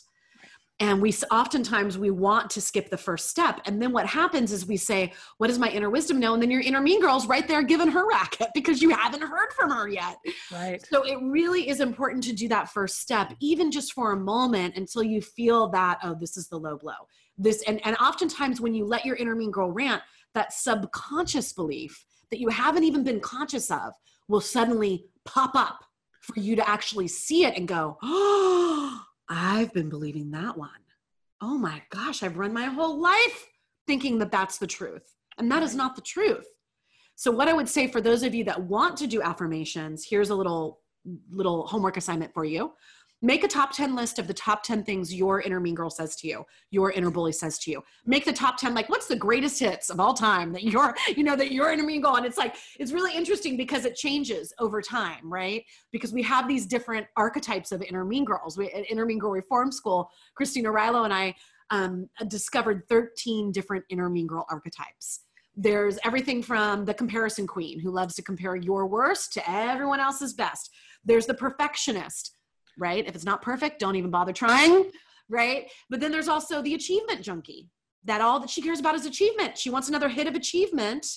And 0.81 1.01
we 1.01 1.13
oftentimes 1.31 1.97
we 1.97 2.11
want 2.11 2.49
to 2.49 2.59
skip 2.59 2.89
the 2.89 2.97
first 2.97 3.29
step. 3.29 3.61
And 3.65 3.81
then 3.81 3.93
what 3.93 4.05
happens 4.05 4.51
is 4.51 4.67
we 4.67 4.75
say, 4.75 5.13
what 5.37 5.47
does 5.47 5.57
my 5.57 5.69
inner 5.69 5.89
wisdom 5.89 6.19
know? 6.19 6.33
And 6.33 6.43
then 6.43 6.51
your 6.51 6.59
inner 6.59 6.81
mean 6.81 6.99
girl's 6.99 7.27
right 7.27 7.47
there 7.47 7.63
giving 7.63 7.87
her 7.87 8.05
racket 8.05 8.49
because 8.53 8.81
you 8.81 8.89
haven't 8.89 9.21
heard 9.21 9.53
from 9.57 9.71
her 9.71 9.87
yet. 9.87 10.17
right 10.51 10.85
So 10.87 11.03
it 11.03 11.17
really 11.21 11.69
is 11.69 11.79
important 11.79 12.25
to 12.25 12.33
do 12.33 12.49
that 12.49 12.69
first 12.69 12.99
step, 12.99 13.33
even 13.39 13.71
just 13.71 13.93
for 13.93 14.11
a 14.11 14.17
moment 14.17 14.75
until 14.75 15.01
you 15.01 15.21
feel 15.21 15.69
that, 15.69 15.99
oh, 16.03 16.13
this 16.13 16.35
is 16.35 16.49
the 16.49 16.57
low 16.57 16.77
blow. 16.77 17.07
This 17.37 17.63
and, 17.67 17.79
and 17.85 17.95
oftentimes 17.97 18.59
when 18.59 18.73
you 18.73 18.83
let 18.85 19.05
your 19.05 19.15
inner 19.15 19.35
mean 19.35 19.51
girl 19.51 19.71
rant, 19.71 20.01
that 20.33 20.51
subconscious 20.51 21.53
belief 21.53 22.05
that 22.31 22.41
you 22.41 22.49
haven't 22.49 22.83
even 22.83 23.05
been 23.05 23.21
conscious 23.21 23.71
of 23.71 23.93
will 24.27 24.41
suddenly 24.41 25.05
pop 25.23 25.55
up 25.55 25.84
for 26.25 26.39
you 26.39 26.55
to 26.55 26.69
actually 26.69 27.07
see 27.07 27.45
it 27.45 27.57
and 27.57 27.67
go, 27.67 27.97
oh, 28.01 29.01
I've 29.29 29.73
been 29.73 29.89
believing 29.89 30.31
that 30.31 30.57
one. 30.57 30.69
Oh 31.41 31.57
my 31.57 31.81
gosh, 31.89 32.23
I've 32.23 32.37
run 32.37 32.53
my 32.53 32.65
whole 32.65 32.99
life 32.99 33.47
thinking 33.87 34.19
that 34.19 34.31
that's 34.31 34.57
the 34.57 34.67
truth. 34.67 35.15
And 35.37 35.51
that 35.51 35.63
is 35.63 35.75
not 35.75 35.95
the 35.95 36.01
truth. 36.01 36.47
So 37.15 37.31
what 37.31 37.47
I 37.47 37.53
would 37.53 37.69
say 37.69 37.87
for 37.87 38.01
those 38.01 38.23
of 38.23 38.33
you 38.33 38.43
that 38.45 38.61
want 38.61 38.97
to 38.97 39.07
do 39.07 39.21
affirmations, 39.21 40.05
here's 40.09 40.29
a 40.29 40.35
little 40.35 40.81
little 41.29 41.67
homework 41.67 41.97
assignment 41.97 42.33
for 42.33 42.45
you. 42.45 42.73
Make 43.25 43.43
a 43.43 43.47
top 43.47 43.71
10 43.71 43.95
list 43.95 44.19
of 44.19 44.27
the 44.27 44.35
top 44.35 44.61
10 44.61 44.83
things 44.83 45.11
your 45.11 45.41
inner 45.41 45.59
mean 45.59 45.73
girl 45.73 45.89
says 45.89 46.15
to 46.17 46.27
you, 46.27 46.45
your 46.69 46.91
inner 46.91 47.09
bully 47.09 47.31
says 47.31 47.57
to 47.57 47.71
you. 47.71 47.81
Make 48.05 48.23
the 48.23 48.31
top 48.31 48.55
10 48.55 48.75
like 48.75 48.87
what's 48.87 49.07
the 49.07 49.15
greatest 49.15 49.59
hits 49.59 49.89
of 49.89 49.99
all 49.99 50.13
time 50.13 50.53
that 50.53 50.61
your 50.63 50.95
you 51.17 51.23
know 51.23 51.35
that 51.35 51.51
your 51.51 51.71
inner 51.71 51.81
mean 51.81 52.01
girl 52.01 52.17
and 52.17 52.25
it's 52.27 52.37
like 52.37 52.55
it's 52.79 52.91
really 52.91 53.17
interesting 53.17 53.57
because 53.57 53.83
it 53.83 53.95
changes 53.95 54.53
over 54.59 54.79
time, 54.79 55.21
right? 55.23 55.63
Because 55.91 56.13
we 56.13 56.21
have 56.21 56.47
these 56.47 56.67
different 56.67 57.07
archetypes 57.17 57.71
of 57.71 57.81
inner 57.81 58.05
mean 58.05 58.25
girls. 58.25 58.59
We 58.59 58.69
at 58.69 58.91
Inner 58.91 59.07
Mean 59.07 59.17
Girl 59.17 59.31
Reform 59.31 59.71
School, 59.71 60.07
Christine 60.35 60.65
Arylo 60.65 61.03
and 61.05 61.13
I 61.13 61.33
um, 61.71 62.07
discovered 62.27 62.83
13 62.89 63.51
different 63.51 63.85
inner 63.89 64.07
mean 64.07 64.27
girl 64.27 64.45
archetypes 64.51 65.21
there's 65.57 65.97
everything 66.03 66.43
from 66.43 66.83
the 66.83 66.93
comparison 66.93 67.47
queen 67.47 67.79
who 67.79 67.89
loves 67.89 68.13
to 68.13 68.21
compare 68.21 68.57
your 68.57 68.85
worst 68.85 69.33
to 69.33 69.49
everyone 69.49 69.99
else's 69.99 70.33
best 70.33 70.69
there's 71.05 71.25
the 71.25 71.33
perfectionist 71.33 72.34
right? 72.77 73.07
If 73.07 73.15
it's 73.15 73.25
not 73.25 73.41
perfect 73.41 73.79
don't 73.79 73.95
even 73.95 74.11
bother 74.11 74.33
trying 74.33 74.91
right? 75.29 75.69
But 75.89 75.99
then 75.99 76.11
there's 76.11 76.27
also 76.27 76.61
the 76.61 76.73
achievement 76.73 77.21
junkie 77.21 77.69
that 78.03 78.21
all 78.21 78.39
that 78.39 78.49
she 78.49 78.61
cares 78.61 78.79
about 78.79 78.95
is 78.95 79.05
achievement. 79.05 79.57
She 79.57 79.69
wants 79.69 79.89
another 79.89 80.09
hit 80.09 80.27
of 80.27 80.35
achievement 80.35 81.07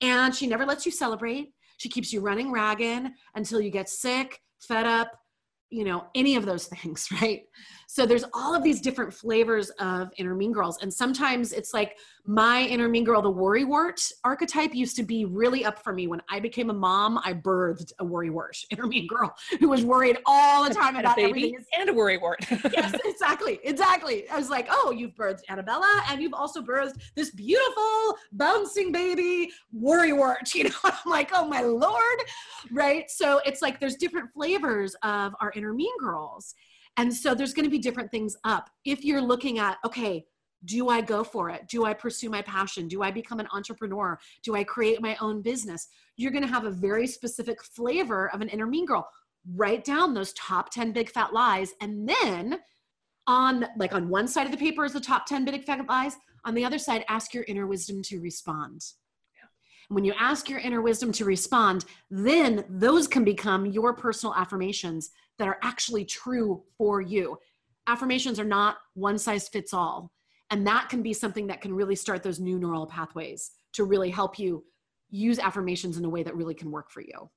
and 0.00 0.34
she 0.34 0.46
never 0.46 0.64
lets 0.64 0.86
you 0.86 0.92
celebrate. 0.92 1.52
She 1.76 1.88
keeps 1.88 2.12
you 2.12 2.20
running 2.20 2.50
ragged 2.50 3.10
until 3.34 3.60
you 3.60 3.70
get 3.70 3.88
sick 3.88 4.38
fed 4.60 4.86
up 4.86 5.18
you 5.72 5.84
know 5.84 6.04
any 6.14 6.36
of 6.36 6.44
those 6.44 6.66
things 6.74 7.08
right 7.20 7.46
so 7.86 8.06
there's 8.06 8.24
all 8.32 8.54
of 8.54 8.62
these 8.62 8.80
different 8.80 9.12
flavors 9.12 9.70
of 9.78 10.10
inner 10.16 10.34
mean 10.34 10.52
girls 10.52 10.78
and 10.82 10.92
sometimes 10.92 11.52
it's 11.52 11.72
like 11.74 11.98
my 12.26 12.62
inner 12.62 12.88
mean 12.88 13.04
girl 13.04 13.22
the 13.22 13.30
worry 13.30 13.64
wart 13.64 14.00
archetype 14.24 14.74
used 14.74 14.96
to 14.96 15.02
be 15.02 15.24
really 15.24 15.64
up 15.64 15.82
for 15.82 15.92
me 15.92 16.06
when 16.06 16.20
i 16.28 16.38
became 16.38 16.70
a 16.70 16.74
mom 16.74 17.18
i 17.24 17.32
birthed 17.32 17.92
a 17.98 18.04
worry 18.04 18.30
wart 18.30 18.56
inner 18.70 18.86
mean 18.86 19.06
girl 19.06 19.34
who 19.58 19.68
was 19.68 19.84
worried 19.84 20.18
all 20.26 20.68
the 20.68 20.74
time 20.74 20.96
and 20.96 20.98
a 20.98 21.00
about 21.00 21.16
baby 21.16 21.28
everything 21.28 21.64
and 21.78 21.88
a 21.88 21.92
worry 21.92 22.18
wart 22.18 22.38
yes, 22.72 22.94
exactly, 23.04 23.60
exactly. 23.64 24.28
I 24.28 24.36
was 24.36 24.50
like, 24.50 24.68
oh, 24.70 24.90
you've 24.90 25.14
birthed 25.14 25.42
Annabella, 25.48 26.02
and 26.08 26.20
you've 26.20 26.34
also 26.34 26.60
birthed 26.60 27.00
this 27.14 27.30
beautiful 27.30 28.16
bouncing 28.32 28.92
baby 28.92 29.50
worrywart. 29.74 30.54
You 30.54 30.64
know, 30.64 30.74
I'm 30.84 31.10
like, 31.10 31.30
oh 31.32 31.48
my 31.48 31.62
lord, 31.62 32.18
right? 32.70 33.10
So 33.10 33.40
it's 33.46 33.62
like 33.62 33.80
there's 33.80 33.96
different 33.96 34.30
flavors 34.32 34.94
of 35.02 35.34
our 35.40 35.52
mean 35.72 35.96
girls, 35.98 36.54
and 36.96 37.12
so 37.12 37.34
there's 37.34 37.54
going 37.54 37.64
to 37.64 37.70
be 37.70 37.78
different 37.78 38.10
things 38.10 38.36
up. 38.44 38.70
If 38.84 39.04
you're 39.04 39.22
looking 39.22 39.58
at, 39.58 39.78
okay. 39.84 40.24
Do 40.64 40.90
I 40.90 41.00
go 41.00 41.24
for 41.24 41.50
it? 41.50 41.66
Do 41.66 41.86
I 41.86 41.92
pursue 41.92 42.30
my 42.30 42.40
passion? 42.40 42.86
Do 42.86 43.02
I 43.02 43.10
become 43.10 43.40
an 43.40 43.48
entrepreneur? 43.52 44.16
Do 44.44 44.54
I 44.54 44.62
create 44.62 45.02
my 45.02 45.16
own 45.20 45.42
business? 45.42 45.88
You're 46.16 46.30
going 46.30 46.44
to 46.44 46.48
have 46.48 46.66
a 46.66 46.70
very 46.70 47.08
specific 47.08 47.60
flavor 47.64 48.30
of 48.32 48.42
an 48.42 48.48
inner 48.48 48.68
mean 48.68 48.86
girl 48.86 49.08
write 49.54 49.84
down 49.84 50.14
those 50.14 50.32
top 50.34 50.70
10 50.70 50.92
big 50.92 51.10
fat 51.10 51.32
lies 51.32 51.72
and 51.80 52.08
then 52.08 52.58
on 53.26 53.66
like 53.76 53.94
on 53.94 54.08
one 54.08 54.28
side 54.28 54.46
of 54.46 54.52
the 54.52 54.58
paper 54.58 54.84
is 54.84 54.92
the 54.92 55.00
top 55.00 55.26
10 55.26 55.44
big 55.44 55.64
fat 55.64 55.84
lies 55.88 56.16
on 56.44 56.54
the 56.54 56.64
other 56.64 56.78
side 56.78 57.04
ask 57.08 57.34
your 57.34 57.44
inner 57.44 57.66
wisdom 57.66 58.02
to 58.02 58.20
respond 58.20 58.80
when 59.92 60.04
you 60.04 60.14
ask 60.18 60.48
your 60.48 60.58
inner 60.58 60.80
wisdom 60.80 61.12
to 61.12 61.24
respond 61.24 61.84
then 62.10 62.64
those 62.68 63.06
can 63.06 63.24
become 63.24 63.66
your 63.66 63.92
personal 63.94 64.34
affirmations 64.34 65.10
that 65.38 65.48
are 65.48 65.58
actually 65.62 66.04
true 66.04 66.62
for 66.76 67.00
you. 67.00 67.38
Affirmations 67.86 68.38
are 68.38 68.44
not 68.44 68.78
one 68.94 69.18
size 69.18 69.48
fits 69.48 69.74
all 69.74 70.12
and 70.50 70.66
that 70.66 70.88
can 70.88 71.02
be 71.02 71.12
something 71.12 71.46
that 71.46 71.60
can 71.60 71.74
really 71.74 71.96
start 71.96 72.22
those 72.22 72.40
new 72.40 72.58
neural 72.58 72.86
pathways 72.86 73.50
to 73.72 73.84
really 73.84 74.10
help 74.10 74.38
you 74.38 74.64
use 75.10 75.38
affirmations 75.38 75.96
in 75.98 76.04
a 76.04 76.08
way 76.08 76.22
that 76.22 76.36
really 76.36 76.54
can 76.54 76.70
work 76.70 76.90
for 76.90 77.00
you. 77.00 77.30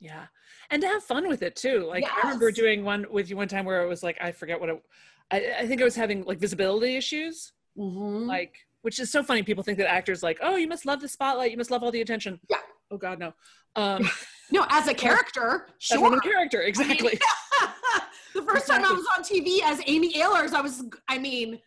Yeah 0.00 0.26
and 0.70 0.82
to 0.82 0.88
have 0.88 1.02
fun 1.04 1.28
with 1.28 1.42
it 1.42 1.56
too. 1.56 1.84
Like 1.86 2.04
i 2.04 2.22
remember 2.22 2.50
doing 2.50 2.84
one 2.84 3.06
with 3.10 3.30
you 3.30 3.36
one 3.36 3.48
time 3.48 3.64
where 3.64 3.82
it 3.82 3.88
was 3.88 4.02
like 4.02 4.18
i 4.20 4.32
forget 4.32 4.58
what 4.60 4.68
it 4.68 4.82
i, 5.30 5.54
I 5.60 5.66
think 5.66 5.80
i 5.80 5.84
was 5.84 5.94
having 5.96 6.24
like 6.24 6.38
visibility 6.38 6.96
issues. 6.96 7.52
Mhm. 7.78 8.26
like 8.26 8.54
which 8.84 8.98
is 8.98 9.10
so 9.10 9.22
funny 9.22 9.42
people 9.42 9.64
think 9.64 9.78
that 9.78 9.90
actors 9.90 10.22
like 10.22 10.38
oh 10.42 10.56
you 10.56 10.68
must 10.68 10.84
love 10.86 11.00
the 11.00 11.08
spotlight 11.08 11.50
you 11.50 11.56
must 11.56 11.70
love 11.70 11.82
all 11.82 11.90
the 11.90 12.00
attention 12.02 12.38
Yeah. 12.50 12.58
oh 12.90 12.98
god 12.98 13.18
no 13.18 13.32
um 13.76 14.08
no 14.52 14.66
as 14.68 14.88
a 14.88 14.94
character 15.04 15.66
as 15.68 15.86
sure 15.86 16.00
one 16.00 16.20
character 16.20 16.60
exactly 16.60 17.18
the 18.34 18.42
first 18.42 18.66
time 18.66 18.84
I 18.84 18.92
was 18.92 19.06
on 19.16 19.22
TV 19.22 19.60
as 19.64 19.80
Amy 19.86 20.12
Ahlers, 20.14 20.52
I 20.52 20.60
was, 20.60 20.84
I 21.08 21.18
mean, 21.18 21.60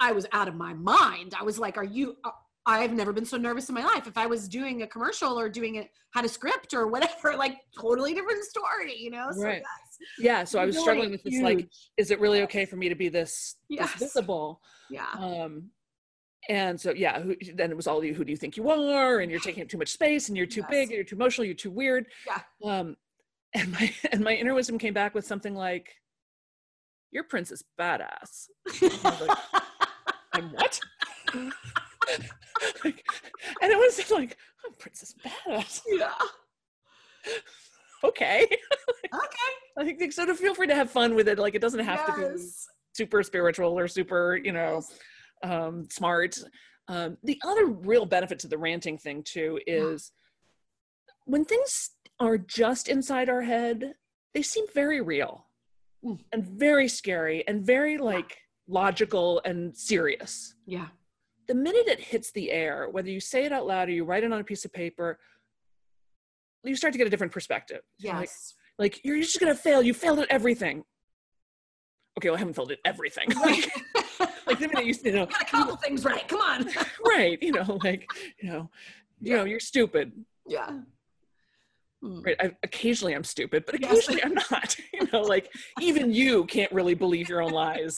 I 0.00 0.12
was 0.12 0.26
out 0.32 0.48
of 0.48 0.54
my 0.54 0.74
mind. 0.74 1.32
I 1.38 1.42
was 1.42 1.58
like, 1.58 1.78
are 1.78 1.84
you, 1.84 2.16
uh, 2.24 2.30
I've 2.66 2.92
never 2.92 3.12
been 3.12 3.24
so 3.24 3.36
nervous 3.38 3.68
in 3.70 3.74
my 3.74 3.84
life. 3.84 4.06
If 4.06 4.18
I 4.18 4.26
was 4.26 4.46
doing 4.46 4.82
a 4.82 4.86
commercial 4.86 5.38
or 5.38 5.48
doing 5.48 5.76
it, 5.76 5.88
had 6.12 6.24
a 6.26 6.28
script 6.28 6.74
or 6.74 6.88
whatever, 6.88 7.36
like 7.36 7.56
totally 7.80 8.12
different 8.12 8.44
story, 8.44 8.96
you 8.98 9.10
know? 9.10 9.28
So 9.32 9.42
Right. 9.42 9.62
yeah 10.18 10.44
so 10.44 10.58
i 10.58 10.64
was 10.66 10.74
Really 10.74 10.84
struggling 10.84 11.10
with 11.10 11.22
this 11.22 11.40
like 11.40 11.68
is 11.96 12.10
it 12.10 12.20
really 12.20 12.42
okay 12.42 12.66
for 12.66 12.76
me 12.76 12.88
to 12.90 12.94
be 12.94 13.08
this, 13.08 13.56
Yes. 13.70 13.92
this 13.92 14.02
visible 14.12 14.60
yeah. 14.90 15.06
um 15.16 15.70
and 16.48 16.80
so 16.80 16.92
yeah 16.92 17.20
who, 17.20 17.34
then 17.54 17.70
it 17.70 17.76
was 17.76 17.86
all 17.86 18.04
you 18.04 18.12
who 18.14 18.24
do 18.24 18.30
you 18.30 18.36
think 18.36 18.56
you 18.56 18.68
are 18.70 19.20
and 19.20 19.30
you're 19.30 19.40
taking 19.40 19.62
up 19.62 19.68
too 19.68 19.78
much 19.78 19.88
space 19.90 20.28
and 20.28 20.36
you're 20.36 20.46
too 20.46 20.60
Yes. 20.60 20.70
big 20.70 20.82
and 20.88 20.92
you're 20.96 21.04
too 21.04 21.16
emotional 21.16 21.44
you're 21.46 21.54
too 21.54 21.70
weird 21.70 22.06
Yeah. 22.26 22.40
um 22.64 22.96
and 23.54 23.72
my 23.72 23.94
and 24.12 24.22
my 24.22 24.34
inner 24.34 24.54
wisdom 24.54 24.78
came 24.78 24.94
back 24.94 25.14
with 25.14 25.26
something 25.26 25.54
like 25.54 25.94
your 27.12 27.24
princess 27.24 27.62
badass 27.80 28.48
I 28.82 28.86
was 29.04 29.20
like, 29.28 29.38
I'm 30.32 30.50
what? 30.52 30.80
like, 31.34 31.52
and 33.62 33.72
it 33.72 33.78
was 33.78 34.10
like, 34.10 34.36
oh, 34.66 34.72
Princess 34.78 35.14
Badass. 35.24 35.80
Yeah. 35.86 36.12
Okay. 38.02 38.46
Okay. 39.14 39.52
I 39.78 39.84
think 39.94 40.12
so. 40.12 40.26
To 40.26 40.34
feel 40.34 40.56
free 40.56 40.66
to 40.66 40.74
have 40.74 40.90
fun 40.90 41.14
with 41.14 41.28
it. 41.28 41.38
Like 41.38 41.54
it 41.54 41.60
doesn't 41.60 41.84
have 41.84 42.04
to 42.06 42.12
be 42.36 42.44
super 42.92 43.22
spiritual 43.22 43.78
or 43.78 43.86
super, 43.86 44.34
you 44.42 44.50
know, 44.50 44.82
um, 45.44 45.88
smart. 45.90 46.36
Um, 46.88 47.16
the 47.22 47.40
other 47.44 47.66
real 47.66 48.06
benefit 48.06 48.38
to 48.40 48.48
the 48.48 48.58
ranting 48.58 48.98
thing 48.98 49.22
too 49.22 49.60
is 49.66 50.12
when 51.24 51.44
things 51.44 51.90
are 52.20 52.36
just 52.38 52.88
inside 52.88 53.28
our 53.28 53.42
head, 53.42 53.94
they 54.34 54.42
seem 54.42 54.66
very 54.74 55.00
real 55.00 55.46
Mm. 56.04 56.18
and 56.32 56.44
very 56.46 56.86
scary 56.86 57.48
and 57.48 57.64
very 57.64 57.96
like 57.96 58.36
logical 58.68 59.40
and 59.46 59.74
serious. 59.74 60.54
Yeah. 60.66 60.88
The 61.48 61.54
minute 61.54 61.86
it 61.88 61.98
hits 61.98 62.30
the 62.32 62.50
air, 62.52 62.88
whether 62.90 63.08
you 63.08 63.20
say 63.20 63.46
it 63.46 63.52
out 63.52 63.66
loud 63.66 63.88
or 63.88 63.92
you 63.92 64.04
write 64.04 64.22
it 64.22 64.30
on 64.30 64.38
a 64.38 64.44
piece 64.44 64.66
of 64.66 64.72
paper, 64.74 65.18
you 66.62 66.76
start 66.76 66.92
to 66.92 66.98
get 66.98 67.06
a 67.06 67.10
different 67.10 67.32
perspective. 67.32 67.80
You're 67.98 68.12
Like, 68.12 68.22
Yes. 68.28 68.54
like 68.78 69.02
you're 69.02 69.18
just 69.18 69.40
gonna 69.40 69.54
fail. 69.54 69.80
You 69.80 69.94
failed 69.94 70.18
at 70.18 70.28
everything. 70.30 70.84
Okay, 72.18 72.28
well, 72.30 72.36
I 72.36 72.38
haven't 72.38 72.58
at 72.70 72.78
everything. 72.84 73.28
like, 73.42 73.70
like 74.46 74.58
the 74.58 74.68
minute 74.68 74.86
you, 74.86 74.94
you 75.04 75.12
know, 75.12 75.26
Got 75.34 75.42
a 75.42 75.44
couple 75.44 75.76
things 75.76 76.04
right. 76.04 76.26
Come 76.28 76.40
on. 76.40 76.68
right 77.06 77.42
you 77.42 77.52
know 77.52 77.78
like 77.82 78.08
you 78.40 78.48
know 78.50 78.70
you 79.20 79.36
know 79.36 79.44
you're 79.44 79.60
stupid 79.60 80.12
yeah. 80.46 80.70
Hmm. 82.02 82.20
right 82.22 82.36
I, 82.40 82.50
occasionally 82.62 83.14
i'm 83.14 83.24
stupid 83.24 83.64
but 83.66 83.80
Yes. 83.80 83.92
occasionally 84.08 84.22
i'm 84.24 84.34
not 84.50 84.76
you 84.92 85.08
know 85.12 85.20
like 85.22 85.50
even 85.80 86.12
you 86.12 86.44
can't 86.46 86.70
really 86.72 86.94
believe 86.94 87.28
your 87.28 87.40
own 87.42 87.52
lies 87.52 87.96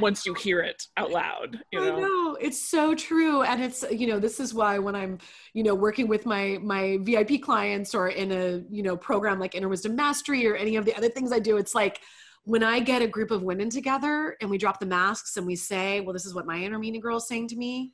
once 0.00 0.24
you 0.24 0.32
hear 0.34 0.60
it 0.60 0.86
out 0.96 1.10
loud 1.10 1.60
you 1.70 1.80
I 1.80 1.84
know 1.86 1.98
know 2.00 2.36
it's 2.40 2.58
so 2.60 2.94
true, 2.94 3.42
and 3.42 3.62
it's 3.62 3.84
you 3.90 4.06
know 4.06 4.18
this 4.18 4.40
is 4.40 4.52
why 4.54 4.78
when 4.78 4.96
I'm 4.96 5.18
you 5.54 5.62
know 5.62 5.74
working 5.74 6.08
with 6.08 6.24
my 6.26 6.58
my 6.62 6.98
VIP 7.02 7.40
clients 7.42 7.94
or 7.94 8.08
in 8.08 8.32
a 8.32 8.62
you 8.70 8.82
know 8.82 8.96
program 8.96 9.38
like 9.38 9.54
Inner 9.54 9.68
Wisdom 9.68 9.94
Mastery 9.94 10.46
or 10.46 10.56
any 10.56 10.76
of 10.76 10.84
the 10.84 10.94
other 10.96 11.08
things 11.08 11.30
I 11.30 11.38
do, 11.38 11.56
it's 11.58 11.74
like 11.74 12.00
when 12.44 12.62
I 12.62 12.80
get 12.80 13.02
a 13.02 13.06
group 13.06 13.30
of 13.30 13.42
women 13.42 13.70
together 13.70 14.36
and 14.40 14.50
we 14.50 14.58
drop 14.58 14.80
the 14.80 14.86
masks 14.86 15.36
and 15.36 15.46
we 15.46 15.56
say, 15.56 16.00
well, 16.00 16.12
this 16.12 16.26
is 16.26 16.34
what 16.34 16.46
my 16.46 16.58
inner 16.58 16.78
meaning 16.78 17.00
girl 17.00 17.18
is 17.18 17.28
saying 17.28 17.48
to 17.48 17.56
me. 17.56 17.92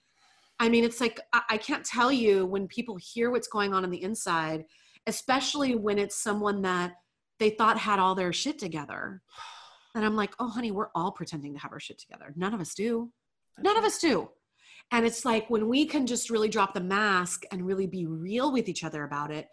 I 0.59 0.68
mean, 0.68 0.84
it's 0.84 1.01
like 1.01 1.20
I, 1.32 1.42
I 1.51 1.59
can't 1.59 1.84
tell 1.84 2.11
you 2.11 2.46
when 2.46 2.66
people 2.66 2.96
hear 2.96 3.30
what's 3.30 3.49
going 3.49 3.74
on 3.74 3.84
on 3.84 3.90
the 3.90 4.03
inside, 4.03 4.64
especially 5.07 5.74
when 5.74 5.99
it's 5.99 6.16
someone 6.16 6.62
that 6.62 6.94
they 7.38 7.51
thought 7.51 7.78
had 7.78 7.99
all 7.99 8.14
their 8.14 8.32
shit 8.32 8.59
together. 8.59 9.22
And 9.94 10.05
I'm 10.05 10.16
like, 10.16 10.34
oh, 10.38 10.49
honey, 10.49 10.70
we're 10.70 10.90
all 10.94 11.12
pretending 11.12 11.55
to 11.55 11.61
have 11.61 11.72
our 11.72 11.80
shit 11.80 11.99
together. 11.99 12.32
None 12.36 12.55
of 12.55 12.61
us 12.61 12.74
do. 12.74 13.11
None 13.59 13.76
of 13.76 13.84
us 13.84 13.99
do. 13.99 14.30
And 14.90 15.05
it's 15.05 15.24
like 15.24 15.51
when 15.51 15.68
we 15.68 15.84
can 15.84 16.07
just 16.07 16.30
really 16.30 16.49
drop 16.49 16.74
the 16.74 16.80
mask 16.80 17.44
and 17.53 17.66
really 17.66 17.86
be 17.86 18.07
real 18.07 18.53
with 18.53 18.68
each 18.68 18.84
other 18.84 19.05
about 19.05 19.30
it. 19.30 19.49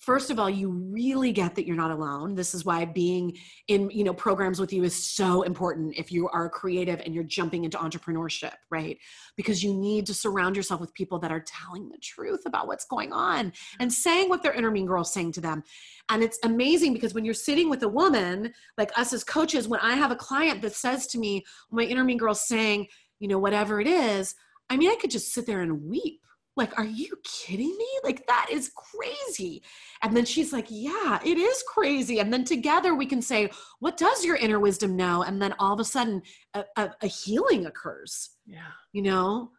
First 0.00 0.30
of 0.30 0.38
all, 0.38 0.48
you 0.48 0.70
really 0.70 1.30
get 1.30 1.54
that 1.54 1.66
you're 1.66 1.76
not 1.76 1.90
alone. 1.90 2.34
This 2.34 2.54
is 2.54 2.64
why 2.64 2.86
being 2.86 3.36
in, 3.68 3.90
you 3.90 4.02
know, 4.02 4.14
programs 4.14 4.58
with 4.58 4.72
you 4.72 4.82
is 4.82 4.94
so 4.94 5.42
important 5.42 5.94
if 5.94 6.10
you 6.10 6.26
are 6.30 6.48
creative 6.48 7.02
and 7.04 7.14
you're 7.14 7.22
jumping 7.22 7.64
into 7.64 7.76
entrepreneurship, 7.76 8.54
right? 8.70 8.96
Because 9.36 9.62
you 9.62 9.74
need 9.74 10.06
to 10.06 10.14
surround 10.14 10.56
yourself 10.56 10.80
with 10.80 10.94
people 10.94 11.18
that 11.18 11.30
are 11.30 11.44
telling 11.46 11.90
the 11.90 11.98
truth 11.98 12.40
about 12.46 12.66
what's 12.66 12.86
going 12.86 13.12
on 13.12 13.52
and 13.78 13.92
saying 13.92 14.30
what 14.30 14.42
their 14.42 14.54
inner 14.54 14.70
mean 14.70 14.86
girl 14.86 15.02
is 15.02 15.12
saying 15.12 15.32
to 15.32 15.42
them. 15.42 15.62
And 16.08 16.22
it's 16.22 16.38
amazing 16.44 16.94
because 16.94 17.12
when 17.12 17.26
you're 17.26 17.34
sitting 17.34 17.68
with 17.68 17.82
a 17.82 17.88
woman, 17.88 18.54
like 18.78 18.96
us 18.98 19.12
as 19.12 19.22
coaches, 19.22 19.68
when 19.68 19.80
I 19.80 19.96
have 19.96 20.10
a 20.10 20.16
client 20.16 20.62
that 20.62 20.74
says 20.74 21.08
to 21.08 21.18
me, 21.18 21.44
my 21.70 21.82
inner 21.82 22.04
mean 22.04 22.16
girl's 22.16 22.48
saying, 22.48 22.86
you 23.18 23.28
know, 23.28 23.38
whatever 23.38 23.82
it 23.82 23.86
is, 23.86 24.34
I 24.70 24.78
mean, 24.78 24.90
I 24.90 24.96
could 24.96 25.10
just 25.10 25.34
sit 25.34 25.46
there 25.46 25.60
and 25.60 25.84
weep. 25.84 26.19
Like, 26.60 26.78
are 26.78 26.84
you 26.84 27.12
kidding 27.24 27.74
me? 27.76 27.88
Like, 28.04 28.26
that 28.26 28.46
is 28.50 28.70
crazy. 28.76 29.62
And 30.02 30.14
then 30.16 30.24
she's 30.24 30.52
like, 30.52 30.66
yeah, 30.68 31.18
it 31.24 31.38
is 31.38 31.64
crazy. 31.66 32.18
And 32.20 32.32
then 32.32 32.44
together 32.44 32.94
we 32.94 33.06
can 33.06 33.22
say, 33.22 33.50
what 33.80 33.96
does 33.96 34.24
your 34.24 34.36
inner 34.36 34.60
wisdom 34.60 34.94
know? 34.96 35.22
And 35.22 35.40
then 35.42 35.54
all 35.58 35.72
of 35.74 35.80
a 35.80 35.84
sudden, 35.84 36.22
a, 36.54 36.64
a, 36.76 36.90
a 37.02 37.06
healing 37.06 37.66
occurs, 37.66 38.30
yeah 38.46 38.72
you 38.92 39.02
know? 39.02 39.50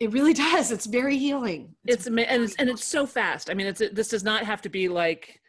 It 0.00 0.12
really 0.12 0.34
does. 0.48 0.70
It's 0.70 0.86
very 0.86 1.16
healing. 1.18 1.74
it's 1.86 2.06
ama- 2.06 2.22
and 2.32 2.42
it's 2.44 2.54
and 2.56 2.68
it's 2.68 2.84
so 2.84 3.06
fast 3.06 3.50
i 3.50 3.54
mean 3.54 3.66
it's 3.66 3.82
this 3.92 4.08
does 4.08 4.24
not 4.24 4.44
have 4.44 4.60
to 4.62 4.68
be 4.68 4.88
like 4.88 5.40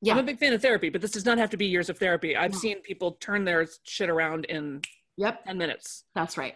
yeah. 0.00 0.12
i'm 0.12 0.18
a 0.18 0.22
big 0.30 0.38
fan 0.38 0.52
of 0.52 0.60
therapy 0.62 0.88
but 0.90 1.00
this 1.00 1.10
does 1.12 1.24
not 1.24 1.38
have 1.38 1.50
to 1.50 1.56
be 1.56 1.66
years 1.66 1.88
of 1.88 1.98
therapy 1.98 2.36
i've 2.36 2.52
No. 2.52 2.58
seen 2.58 2.80
people 2.82 3.12
turn 3.20 3.44
their 3.44 3.66
shit 3.84 4.10
around 4.10 4.44
in 4.46 4.82
Yep. 5.18 5.44
10 5.44 5.58
minutes 5.58 6.04
That's 6.14 6.36
right. 6.38 6.54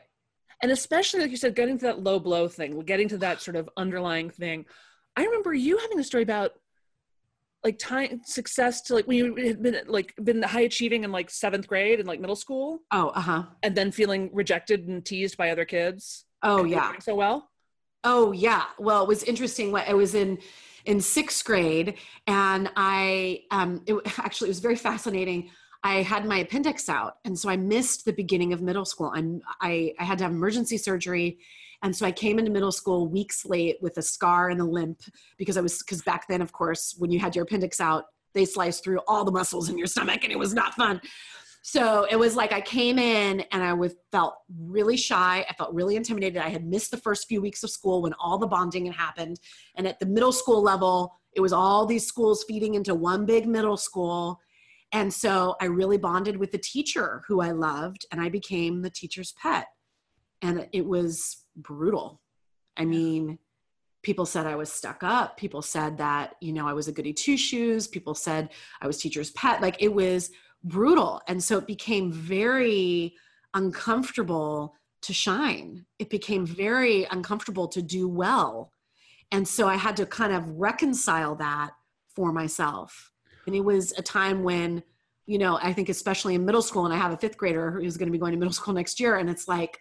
And 0.62 0.70
especially 0.72 1.20
like 1.20 1.30
you 1.30 1.36
said 1.36 1.54
getting 1.54 1.78
to 1.78 1.86
that 1.86 2.02
low 2.02 2.18
blow 2.18 2.48
thing 2.48 2.78
getting 2.80 3.08
to 3.08 3.18
that 3.18 3.40
sort 3.40 3.56
of 3.56 3.68
underlying 3.76 4.30
thing 4.30 4.64
i 5.16 5.24
remember 5.24 5.52
you 5.52 5.76
having 5.78 5.98
a 5.98 6.04
story 6.04 6.22
about 6.22 6.52
like 7.64 7.78
time 7.78 8.20
success 8.24 8.82
to 8.82 8.94
like 8.94 9.06
when 9.06 9.16
you 9.16 9.34
had 9.36 9.62
been 9.62 9.80
like 9.86 10.14
been 10.22 10.42
high 10.42 10.60
achieving 10.60 11.04
in 11.04 11.10
like 11.10 11.30
seventh 11.30 11.66
grade 11.66 11.98
and 11.98 12.06
like 12.06 12.20
middle 12.20 12.36
school 12.36 12.80
Oh, 12.92 13.08
uh 13.08 13.20
huh. 13.20 13.42
and 13.62 13.74
then 13.74 13.90
feeling 13.90 14.30
rejected 14.32 14.86
and 14.88 15.04
teased 15.04 15.36
by 15.36 15.50
other 15.50 15.64
kids 15.64 16.24
Oh, 16.42 16.58
and 16.60 16.70
you 16.70 16.76
were 16.76 16.82
yeah. 16.82 16.98
so 17.00 17.14
well 17.14 17.50
Oh 18.08 18.30
yeah. 18.30 18.62
Well, 18.78 19.02
it 19.02 19.08
was 19.08 19.24
interesting. 19.24 19.72
What 19.72 19.88
I 19.88 19.94
was 19.94 20.14
in 20.14 20.38
in 20.84 21.00
sixth 21.00 21.44
grade, 21.44 21.94
and 22.28 22.70
I 22.76 23.40
um, 23.50 23.82
it 23.84 23.96
actually 24.18 24.46
it 24.46 24.50
was 24.50 24.60
very 24.60 24.76
fascinating. 24.76 25.50
I 25.86 26.02
had 26.02 26.26
my 26.26 26.38
appendix 26.38 26.88
out, 26.88 27.18
and 27.24 27.38
so 27.38 27.48
I 27.48 27.56
missed 27.56 28.04
the 28.04 28.12
beginning 28.12 28.52
of 28.52 28.60
middle 28.60 28.84
school. 28.84 29.12
I'm 29.14 29.40
I 29.60 29.94
I 30.00 30.04
had 30.04 30.18
to 30.18 30.24
have 30.24 30.32
emergency 30.32 30.78
surgery, 30.78 31.38
and 31.80 31.94
so 31.94 32.04
I 32.04 32.10
came 32.10 32.40
into 32.40 32.50
middle 32.50 32.72
school 32.72 33.06
weeks 33.06 33.46
late 33.46 33.76
with 33.80 33.96
a 33.96 34.02
scar 34.02 34.50
and 34.50 34.60
a 34.60 34.64
limp 34.64 35.00
because 35.38 35.56
I 35.56 35.60
was 35.60 35.78
because 35.78 36.02
back 36.02 36.26
then, 36.26 36.42
of 36.42 36.50
course, 36.50 36.96
when 36.98 37.12
you 37.12 37.20
had 37.20 37.36
your 37.36 37.44
appendix 37.44 37.80
out, 37.80 38.06
they 38.34 38.44
sliced 38.44 38.82
through 38.82 38.98
all 39.06 39.24
the 39.24 39.30
muscles 39.30 39.68
in 39.68 39.78
your 39.78 39.86
stomach, 39.86 40.24
and 40.24 40.32
it 40.32 40.38
was 40.40 40.52
not 40.52 40.74
fun. 40.74 41.00
So 41.62 42.04
it 42.10 42.16
was 42.16 42.34
like 42.34 42.52
I 42.52 42.60
came 42.60 42.98
in 42.98 43.42
and 43.52 43.62
I 43.62 43.72
was 43.72 43.94
felt 44.10 44.34
really 44.58 44.96
shy. 44.96 45.44
I 45.48 45.52
felt 45.54 45.72
really 45.72 45.94
intimidated. 45.94 46.42
I 46.42 46.48
had 46.48 46.64
missed 46.64 46.90
the 46.90 46.96
first 46.96 47.28
few 47.28 47.40
weeks 47.40 47.62
of 47.62 47.70
school 47.70 48.02
when 48.02 48.12
all 48.14 48.38
the 48.38 48.46
bonding 48.46 48.86
had 48.86 48.94
happened. 48.94 49.40
And 49.76 49.86
at 49.86 49.98
the 49.98 50.06
middle 50.06 50.30
school 50.30 50.62
level, 50.62 51.20
it 51.32 51.40
was 51.40 51.52
all 51.52 51.84
these 51.84 52.06
schools 52.06 52.44
feeding 52.46 52.74
into 52.74 52.94
one 52.94 53.26
big 53.26 53.48
middle 53.48 53.76
school. 53.76 54.40
And 54.92 55.12
so 55.12 55.56
I 55.60 55.66
really 55.66 55.98
bonded 55.98 56.36
with 56.36 56.52
the 56.52 56.58
teacher 56.58 57.22
who 57.26 57.40
I 57.40 57.50
loved, 57.50 58.06
and 58.10 58.20
I 58.20 58.28
became 58.28 58.82
the 58.82 58.90
teacher's 58.90 59.32
pet. 59.32 59.66
And 60.42 60.68
it 60.72 60.86
was 60.86 61.44
brutal. 61.56 62.20
I 62.76 62.84
mean, 62.84 63.38
people 64.02 64.26
said 64.26 64.46
I 64.46 64.54
was 64.54 64.70
stuck 64.70 65.02
up. 65.02 65.36
People 65.36 65.62
said 65.62 65.98
that, 65.98 66.36
you 66.40 66.52
know, 66.52 66.68
I 66.68 66.72
was 66.72 66.88
a 66.88 66.92
goody 66.92 67.12
two 67.12 67.36
shoes. 67.36 67.88
People 67.88 68.14
said 68.14 68.50
I 68.80 68.86
was 68.86 68.98
teacher's 68.98 69.30
pet. 69.32 69.60
Like 69.60 69.82
it 69.82 69.92
was 69.92 70.30
brutal. 70.62 71.20
And 71.26 71.42
so 71.42 71.58
it 71.58 71.66
became 71.66 72.12
very 72.12 73.14
uncomfortable 73.54 74.76
to 75.02 75.12
shine. 75.12 75.86
It 75.98 76.10
became 76.10 76.46
very 76.46 77.06
uncomfortable 77.10 77.68
to 77.68 77.82
do 77.82 78.08
well. 78.08 78.72
And 79.32 79.46
so 79.46 79.66
I 79.66 79.76
had 79.76 79.96
to 79.96 80.06
kind 80.06 80.32
of 80.32 80.48
reconcile 80.50 81.34
that 81.36 81.70
for 82.14 82.32
myself. 82.32 83.12
And 83.46 83.54
it 83.54 83.64
was 83.64 83.92
a 83.92 84.02
time 84.02 84.42
when, 84.42 84.82
you 85.26 85.38
know, 85.38 85.58
I 85.60 85.72
think 85.72 85.88
especially 85.88 86.34
in 86.34 86.44
middle 86.44 86.62
school, 86.62 86.84
and 86.84 86.94
I 86.94 86.98
have 86.98 87.12
a 87.12 87.16
fifth 87.16 87.36
grader 87.36 87.70
who's 87.70 87.96
going 87.96 88.08
to 88.08 88.12
be 88.12 88.18
going 88.18 88.32
to 88.32 88.38
middle 88.38 88.52
school 88.52 88.74
next 88.74 89.00
year, 89.00 89.16
and 89.16 89.30
it's 89.30 89.48
like 89.48 89.78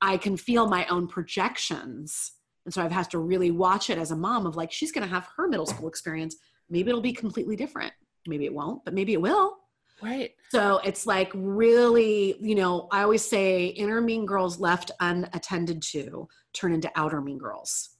I 0.00 0.16
can 0.16 0.36
feel 0.36 0.66
my 0.66 0.86
own 0.86 1.08
projections. 1.08 2.32
And 2.64 2.74
so 2.74 2.82
I've 2.82 2.92
had 2.92 3.10
to 3.10 3.18
really 3.18 3.50
watch 3.50 3.90
it 3.90 3.98
as 3.98 4.10
a 4.10 4.16
mom 4.16 4.46
of 4.46 4.56
like, 4.56 4.72
she's 4.72 4.92
going 4.92 5.06
to 5.06 5.14
have 5.14 5.28
her 5.36 5.48
middle 5.48 5.66
school 5.66 5.88
experience. 5.88 6.36
Maybe 6.68 6.90
it'll 6.90 7.00
be 7.00 7.12
completely 7.12 7.56
different. 7.56 7.92
Maybe 8.26 8.44
it 8.44 8.52
won't, 8.52 8.84
but 8.84 8.92
maybe 8.92 9.12
it 9.12 9.20
will. 9.20 9.56
right 10.02 10.32
So 10.50 10.80
it's 10.84 11.06
like 11.06 11.30
really, 11.34 12.36
you 12.40 12.54
know, 12.54 12.88
I 12.90 13.02
always 13.02 13.26
say 13.26 13.66
inner 13.66 14.00
mean 14.00 14.26
girls 14.26 14.58
left 14.58 14.90
unattended 15.00 15.82
to 15.92 16.28
turn 16.52 16.72
into 16.72 16.90
outer 16.96 17.20
mean 17.20 17.38
girls. 17.38 17.90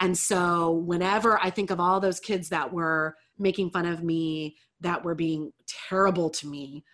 And 0.00 0.16
so 0.16 0.72
whenever 0.72 1.38
I 1.38 1.50
think 1.50 1.70
of 1.70 1.80
all 1.80 2.00
those 2.00 2.20
kids 2.20 2.48
that 2.50 2.72
were 2.72 3.16
making 3.38 3.70
fun 3.70 3.86
of 3.86 4.02
me, 4.02 4.56
that 4.80 5.04
were 5.04 5.14
being 5.14 5.52
terrible 5.88 6.30
to 6.30 6.46
me, 6.46 6.84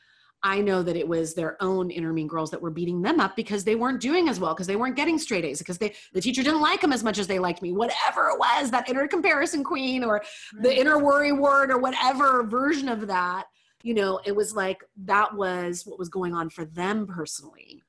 I 0.45 0.61
know 0.61 0.83
that 0.83 0.97
it 0.97 1.07
was 1.07 1.35
their 1.35 1.57
own 1.63 1.91
inner 1.91 2.13
mean 2.13 2.27
girls 2.27 2.51
that 2.51 2.61
were 2.61 2.71
beating 2.71 3.01
them 3.01 3.21
up 3.21 3.37
because 3.37 3.63
they 3.63 3.77
weren't 3.77 4.01
doing 4.01 4.29
as 4.29 4.41
well, 4.41 4.55
because 4.55 4.67
they 4.67 4.77
weren't 4.77 4.97
getting 4.97 5.19
straight 5.19 5.45
A's, 5.45 5.59
because 5.59 5.79
they 5.79 5.95
the 6.13 6.21
teacher 6.21 6.43
didn't 6.43 6.61
like 6.61 6.81
them 6.81 6.93
as 6.93 7.05
much 7.05 7.19
as 7.19 7.29
they 7.29 7.39
liked 7.39 7.63
me. 7.63 7.73
Whatever 7.73 8.29
it 8.29 8.39
was, 8.39 8.71
that 8.71 8.89
inner 8.89 9.07
comparison 9.07 9.63
queen 9.63 10.03
or 10.03 10.23
the 10.61 10.77
inner 10.77 10.99
worry 10.99 11.33
wart 11.33 11.71
or 11.71 11.79
whatever 11.79 12.43
version 12.45 12.89
of 12.89 13.07
that 13.07 13.47
you 13.83 13.95
know 13.95 14.21
it 14.25 14.35
was 14.35 14.55
like 14.55 14.85
that 15.05 15.35
was 15.35 15.85
what 15.85 15.99
was 15.99 16.09
going 16.09 16.35
on 16.35 16.49
for 16.49 16.65
them 16.65 17.07
personally. 17.07 17.83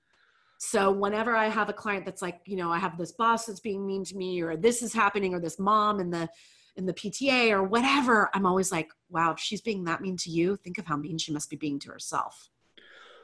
So 0.58 0.92
whenever 0.92 1.36
i 1.36 1.50
have 1.50 1.70
a 1.70 1.74
client 1.74 2.06
that's 2.06 2.22
like 2.22 2.40
you 2.46 2.56
know 2.56 2.72
i 2.72 2.78
have 2.78 2.98
this 2.98 3.12
boss 3.12 3.46
that's 3.46 3.60
being 3.60 3.86
mean 3.86 4.06
to 4.06 4.16
me 4.16 4.42
or 4.42 4.56
this 4.56 4.82
is 4.82 4.94
happening 4.94 5.34
or 5.34 5.40
this 5.40 5.60
mom 5.60 6.00
and 6.00 6.14
the 6.14 6.30
in 6.76 6.86
the 6.86 6.94
pta 6.94 7.52
or 7.52 7.64
whatever 7.64 8.30
i'm 8.34 8.46
always 8.46 8.72
like 8.72 8.92
wow 9.10 9.32
if 9.32 9.40
she's 9.40 9.62
being 9.62 9.84
that 9.84 10.02
mean 10.02 10.18
to 10.18 10.30
you 10.30 10.56
think 10.58 10.78
of 10.78 10.86
how 10.86 10.98
mean 10.98 11.18
she 11.18 11.32
must 11.32 11.50
be 11.50 11.56
being 11.56 11.80
to 11.80 11.90
herself 11.90 12.50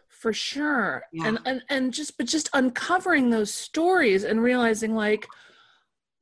for 0.08 0.34
sure 0.34 1.04
Yeah. 1.14 1.28
and, 1.28 1.40
and 1.46 1.62
and 1.70 1.94
just 1.94 2.18
but 2.18 2.28
just 2.28 2.50
uncovering 2.54 3.30
those 3.30 3.54
stories 3.54 4.24
and 4.24 4.42
realizing 4.42 4.96
like 4.96 5.28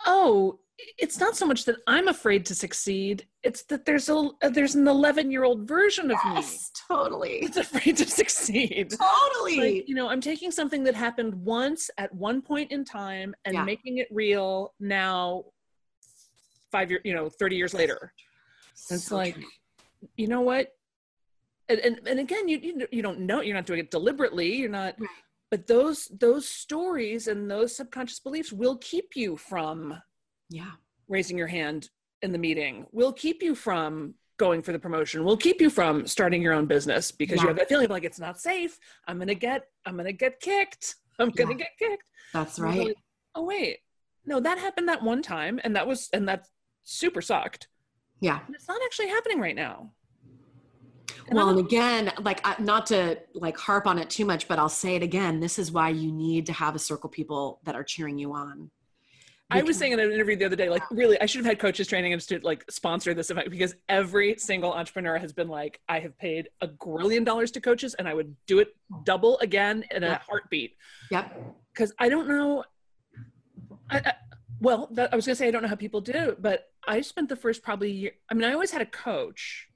oh 0.05 0.59
it's 0.99 1.19
not 1.19 1.36
so 1.36 1.45
much 1.47 1.65
that 1.65 1.78
i'm 1.88 2.07
afraid 2.07 2.45
to 2.45 2.53
succeed 2.53 3.25
it's 3.43 3.63
that 3.63 3.84
there's 3.86 4.09
a 4.09 4.30
there's 4.51 4.75
an 4.75 4.88
11 4.88 5.32
year 5.32 5.43
old 5.43 5.67
version 5.67 6.11
of 6.11 6.17
me 6.25 6.32
Yes, 6.36 6.71
totally. 6.88 7.39
that's 7.41 7.57
afraid 7.57 7.97
to 7.97 8.05
succeed 8.07 8.91
Totally. 8.91 9.57
like 9.80 9.89
you 9.89 9.95
know 9.95 10.07
i'm 10.09 10.21
taking 10.21 10.51
something 10.51 10.84
that 10.84 10.93
happened 10.93 11.34
once 11.34 11.89
at 11.97 12.13
one 12.13 12.41
point 12.43 12.71
in 12.71 12.86
time 12.86 13.34
and 13.45 13.55
Yeah. 13.55 13.63
making 13.63 13.97
it 13.97 14.07
real 14.11 14.73
now 14.80 15.45
five 16.72 16.89
years 16.89 17.01
you 17.03 17.13
know 17.13 17.30
30 17.30 17.55
years 17.55 17.74
later 17.74 18.13
it's 18.89 19.11
like 19.11 19.36
true. 19.36 19.43
you 20.18 20.28
know 20.28 20.41
what 20.41 20.74
and, 21.70 21.80
and, 21.80 21.99
and 22.07 22.20
again 22.20 22.47
you, 22.47 22.57
you 22.59 22.88
you 22.91 23.01
don't 23.01 23.20
know 23.20 23.41
you're 23.41 23.55
not 23.55 23.65
doing 23.65 23.80
it 23.80 23.91
deliberately 23.91 24.55
you're 24.55 24.70
not 24.70 24.95
Right. 24.99 25.09
but 25.51 25.68
those 25.68 26.05
those 26.20 26.47
stories 26.47 27.28
and 27.28 27.49
those 27.49 27.76
subconscious 27.76 28.20
beliefs 28.20 28.51
will 28.51 28.78
keep 28.78 29.15
you 29.15 29.38
from 29.38 29.99
yeah. 30.49 30.72
raising 31.07 31.38
your 31.38 31.47
hand 31.47 31.89
in 32.22 32.32
the 32.32 32.38
meeting 32.38 32.86
will 32.91 33.13
keep 33.13 33.41
you 33.43 33.55
from 33.55 34.13
going 34.38 34.61
for 34.61 34.72
the 34.72 34.80
promotion 34.80 35.24
will 35.24 35.38
keep 35.38 35.59
you 35.61 35.70
from 35.70 36.05
starting 36.05 36.41
your 36.41 36.53
own 36.53 36.65
business 36.68 37.11
because 37.11 37.41
you 37.41 37.47
have 37.47 37.57
that 37.57 37.68
feeling 37.70 37.86
of 37.86 37.91
like 37.91 38.03
it's 38.03 38.20
not 38.20 38.39
safe 38.39 38.78
i'm 39.07 39.18
gonna 39.18 39.34
get 39.34 39.63
i'm 39.86 39.97
gonna 39.97 40.11
get 40.11 40.39
kicked 40.39 40.95
i'm 41.20 41.30
gonna 41.32 41.51
Yeah. 41.51 41.57
get 41.57 41.72
kicked 41.80 42.09
That's 42.34 42.59
right. 42.59 42.88
like, 42.88 42.95
oh 43.36 43.43
wait 43.45 43.80
no 44.26 44.39
that 44.39 44.57
happened 44.59 44.88
that 44.89 45.01
one 45.01 45.22
time 45.24 45.59
and 45.63 45.76
that 45.76 45.88
was 45.88 46.09
and 46.13 46.28
that 46.30 46.45
super 46.89 47.21
sucked 47.21 47.67
Yeah. 48.21 48.39
and 48.45 48.55
it's 48.55 48.67
not 48.67 48.79
actually 48.85 49.09
happening 49.09 49.39
right 49.39 49.55
now 49.55 49.91
And 51.27 51.35
Well, 51.35 51.49
and 51.49 51.59
again, 51.59 52.11
like 52.21 52.39
I, 52.45 52.55
not 52.61 52.85
to 52.88 53.19
like 53.33 53.57
harp 53.57 53.85
on 53.88 53.97
it 53.99 54.09
too 54.09 54.23
much, 54.25 54.47
but 54.47 54.57
I'll 54.59 54.69
say 54.69 54.95
it 54.95 55.03
again. 55.03 55.39
This 55.41 55.59
is 55.59 55.71
why 55.71 55.89
you 55.89 56.09
need 56.11 56.45
to 56.45 56.53
have 56.53 56.73
a 56.75 56.79
circle 56.79 57.09
of 57.09 57.13
people 57.13 57.59
that 57.65 57.75
are 57.75 57.83
cheering 57.83 58.17
you 58.17 58.31
on. 58.33 58.71
I 59.49 59.61
was 59.63 59.77
saying 59.77 59.91
in 59.93 59.99
an 59.99 60.11
interview 60.11 60.35
the 60.38 60.43
other 60.45 60.55
day, 60.57 60.69
like, 60.69 60.83
really, 60.91 61.19
I 61.21 61.25
should 61.25 61.39
have 61.39 61.45
had 61.45 61.57
coaches 61.59 61.88
training 61.88 62.11
and 62.13 62.21
to 62.23 62.39
like 62.39 62.63
sponsor 62.69 63.13
this 63.13 63.29
event 63.29 63.49
because 63.49 63.75
every 63.89 64.38
single 64.38 64.71
entrepreneur 64.73 65.17
has 65.17 65.31
been 65.33 65.47
like, 65.49 65.79
I 65.89 65.99
have 65.99 66.17
paid 66.17 66.49
a 66.61 66.67
grillion 66.67 67.23
dollars 67.25 67.51
to 67.51 67.61
coaches 67.61 67.93
and 67.95 68.07
I 68.07 68.13
would 68.13 68.33
do 68.45 68.59
it 68.59 68.75
double 69.03 69.38
again 69.39 69.83
in 69.91 70.03
a 70.03 70.07
Yeah. 70.07 70.19
heartbeat. 70.29 70.75
Yep. 71.11 71.25
Because 71.73 71.93
I 71.99 72.07
don't 72.09 72.27
know. 72.29 72.63
I, 73.89 73.97
I, 73.99 74.13
well, 74.59 74.89
that, 74.91 75.13
I 75.13 75.15
was 75.15 75.25
gonna 75.25 75.35
say 75.35 75.47
I 75.47 75.51
don't 75.51 75.61
know 75.61 75.67
how 75.67 75.75
people 75.75 76.01
do, 76.01 76.13
it, 76.13 76.41
but 76.41 76.69
I 76.87 77.01
spent 77.01 77.29
the 77.29 77.35
first 77.35 77.63
probably 77.63 77.91
year. 77.91 78.11
I 78.29 78.33
mean, 78.33 78.43
I 78.43 78.53
always 78.53 78.71
had 78.71 78.81
a 78.81 78.85
coach, 78.85 79.67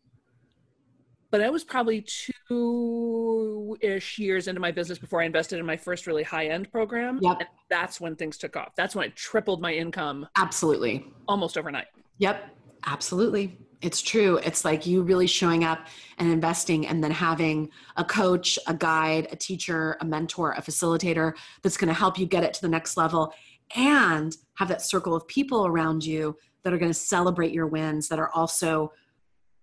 but 1.30 1.42
I 1.42 1.50
was 1.50 1.64
probably 1.64 2.02
two 2.02 3.78
ish 3.82 4.20
years 4.20 4.48
into 4.48 4.60
my 4.60 4.72
business 4.72 5.00
before 5.00 5.22
I 5.22 5.26
invested 5.26 5.60
in 5.60 5.66
my 5.66 5.78
first 5.78 6.08
really 6.08 6.24
high 6.24 6.48
end 6.48 6.72
program. 6.72 7.20
Yep. 7.22 7.38
And 7.40 7.50
that's 7.70 8.02
when 8.02 8.16
things 8.16 8.38
took 8.38 8.56
off. 8.58 8.76
That's 8.76 8.96
when 8.96 9.08
it 9.08 9.16
tripled 9.16 9.62
my 9.62 9.74
income 9.74 10.28
Absolutely. 10.38 11.06
almost 11.28 11.58
overnight. 11.58 11.88
Yep. 12.18 12.50
Absolutely. 12.86 13.58
It's 13.82 14.02
true. 14.02 14.38
It's 14.38 14.64
like 14.64 14.86
you 14.86 15.02
really 15.02 15.28
showing 15.28 15.64
up 15.64 15.88
and 16.20 16.32
investing 16.32 16.88
and 16.88 17.04
then 17.04 17.12
having 17.12 17.70
a 17.98 18.04
coach, 18.04 18.60
a 18.68 18.74
guide, 18.74 19.28
a 19.32 19.36
teacher, 19.36 19.98
a 20.02 20.06
mentor, 20.06 20.52
a 20.54 20.62
facilitator 20.62 21.34
that's 21.64 21.78
going 21.78 21.88
to 21.88 21.94
help 21.94 22.20
you 22.20 22.26
get 22.26 22.44
it 22.44 22.54
to 22.56 22.62
the 22.62 22.70
next 22.70 22.98
level 22.98 23.34
and 23.76 24.36
have 24.56 24.68
that 24.70 24.82
circle 24.82 25.16
of 25.16 25.28
people 25.28 25.66
around 25.66 26.04
you 26.06 26.38
that 26.64 26.74
are 26.74 26.78
going 26.78 26.92
to 26.92 26.98
celebrate 26.98 27.52
your 27.54 27.68
wins 27.68 28.08
that 28.10 28.20
are 28.20 28.30
also 28.34 28.92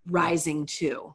rising 0.07 0.65
too. 0.65 1.13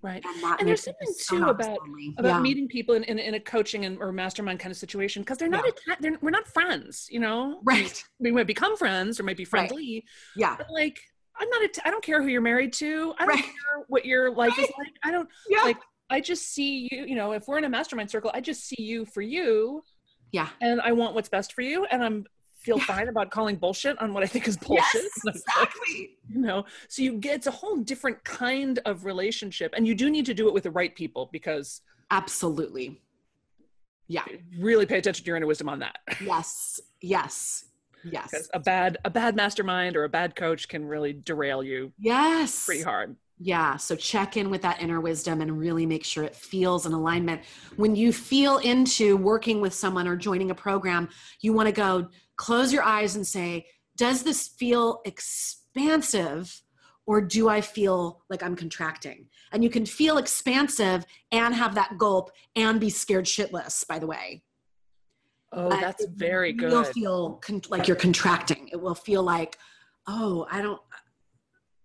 Right. 0.00 0.24
And, 0.24 0.60
And 0.60 0.68
there's 0.68 0.84
something 0.84 1.08
so 1.12 1.38
too 1.38 1.44
about- 1.48 1.80
lonely. 1.80 2.14
About 2.18 2.28
yeah. 2.36 2.40
meeting 2.40 2.68
people 2.68 2.94
in, 2.94 3.02
in, 3.04 3.18
in 3.18 3.34
a 3.34 3.40
coaching 3.40 3.84
and 3.84 3.98
or 3.98 4.12
mastermind 4.12 4.60
kind 4.60 4.70
of 4.70 4.76
situation 4.76 5.22
because 5.22 5.38
they're 5.38 5.48
not 5.48 5.64
Yeah. 5.64 5.72
atta- 5.92 6.02
they're, 6.02 6.18
we're 6.22 6.30
not 6.30 6.46
friends, 6.46 7.08
you 7.10 7.18
know. 7.18 7.60
Right. 7.64 8.02
We 8.20 8.30
might 8.30 8.46
become 8.46 8.76
friends 8.76 9.18
or 9.18 9.24
might 9.24 9.36
be 9.36 9.42
Right. 9.50 9.68
friendly, 9.68 10.04
Yeah. 10.36 10.54
but 10.56 10.70
like 10.70 11.00
I'm 11.40 11.48
not. 11.50 11.62
att- 11.64 11.78
I 11.84 11.90
don't 11.90 12.02
care 12.02 12.20
who 12.22 12.28
you're 12.28 12.40
married 12.40 12.72
to. 12.74 13.14
I 13.18 13.24
don't 13.26 13.34
Right. 13.34 13.44
care 13.44 13.84
what 13.88 14.04
your 14.04 14.32
life 14.34 14.56
is 14.58 14.68
like. 14.78 14.92
I 15.04 15.10
don't. 15.10 15.28
Yeah. 15.48 15.62
Like 15.62 15.78
I 16.10 16.20
just 16.20 16.52
see 16.52 16.88
you. 16.90 17.04
You 17.04 17.14
know, 17.16 17.32
if 17.32 17.46
we're 17.48 17.58
in 17.58 17.64
a 17.64 17.68
mastermind 17.68 18.10
circle, 18.10 18.30
I 18.34 18.40
just 18.40 18.64
see 18.68 18.80
you 18.82 19.04
for 19.04 19.20
you, 19.20 19.82
yeah. 20.32 20.48
and 20.60 20.80
I 20.80 20.92
want 20.92 21.14
what's 21.14 21.28
best 21.28 21.52
for 21.52 21.62
you, 21.62 21.84
and 21.86 22.02
I'm 22.02 22.26
feel 22.60 22.78
Yeah. 22.78 22.84
fine 22.84 23.08
about 23.08 23.30
calling 23.30 23.54
bullshit 23.56 23.96
on 24.02 24.12
what 24.12 24.22
I 24.24 24.26
think 24.26 24.48
is 24.48 24.56
bullshit. 24.56 24.84
Yes, 25.24 25.36
exactly. 25.36 26.16
you 26.28 26.40
know 26.40 26.64
so 26.88 27.02
you 27.02 27.12
get 27.12 27.36
it's 27.36 27.46
a 27.46 27.52
whole 27.52 27.76
different 27.76 28.22
kind 28.24 28.80
of 28.84 29.04
relationship 29.04 29.72
and 29.76 29.86
you 29.86 29.94
do 29.94 30.10
need 30.10 30.26
to 30.26 30.34
do 30.34 30.48
it 30.48 30.52
with 30.54 30.64
the 30.64 30.70
right 30.72 30.92
people 30.94 31.28
because 31.32 31.82
Absolutely. 32.10 33.00
Yeah. 34.08 34.24
really 34.58 34.86
pay 34.86 34.98
attention 34.98 35.24
to 35.24 35.28
your 35.28 35.36
inner 35.36 35.46
wisdom 35.46 35.68
on 35.68 35.78
that 35.78 35.98
Yes. 36.20 36.80
Yes. 37.00 37.64
Yes. 38.04 38.30
Because 38.30 38.50
a 38.52 38.58
bad 38.60 38.98
a 39.04 39.10
bad 39.10 39.36
mastermind 39.36 39.96
or 39.96 40.02
a 40.02 40.08
bad 40.08 40.34
coach 40.34 40.68
can 40.68 40.84
really 40.84 41.12
derail 41.12 41.62
you 41.62 41.92
Yes. 41.96 42.66
pretty 42.66 42.82
hard 42.82 43.14
Yeah. 43.40 43.76
So 43.76 43.94
check 43.94 44.36
in 44.36 44.50
with 44.50 44.62
that 44.62 44.82
inner 44.82 45.00
wisdom 45.00 45.40
and 45.40 45.58
really 45.58 45.86
make 45.86 46.04
sure 46.04 46.24
it 46.24 46.34
feels 46.34 46.86
in 46.86 46.92
alignment. 46.92 47.42
When 47.76 47.94
you 47.94 48.12
feel 48.12 48.58
into 48.58 49.16
working 49.16 49.60
with 49.60 49.72
someone 49.72 50.08
or 50.08 50.16
joining 50.16 50.50
a 50.50 50.54
program, 50.54 51.08
you 51.40 51.52
want 51.52 51.66
to 51.66 51.72
go 51.72 52.08
close 52.36 52.72
your 52.72 52.82
eyes 52.82 53.14
and 53.16 53.26
say, 53.26 53.66
Does 53.96 54.24
this 54.24 54.48
feel 54.48 55.00
expansive 55.04 56.62
or 57.06 57.20
do 57.20 57.48
I 57.48 57.60
feel 57.60 58.22
like 58.28 58.42
I'm 58.42 58.56
contracting? 58.56 59.28
And 59.52 59.64
you 59.64 59.70
can 59.70 59.86
feel 59.86 60.18
expansive 60.18 61.06
and 61.32 61.54
have 61.54 61.74
that 61.76 61.96
gulp 61.96 62.30
and 62.54 62.80
be 62.80 62.90
scared 62.90 63.24
shitless, 63.24 63.86
by 63.86 63.98
the 63.98 64.06
way. 64.06 64.42
oh 65.52 65.70
But 65.70 65.80
that's 65.80 66.04
it 66.04 66.10
very 66.16 66.52
will 66.52 66.82
good 66.82 66.86
feel 66.88 67.30
con- 67.42 67.62
like 67.70 67.86
you're 67.86 67.96
contracting. 67.96 68.68
It 68.72 68.80
will 68.80 68.94
feel 68.94 69.22
like, 69.22 69.56
oh, 70.06 70.46
I 70.50 70.60
don't. 70.60 70.80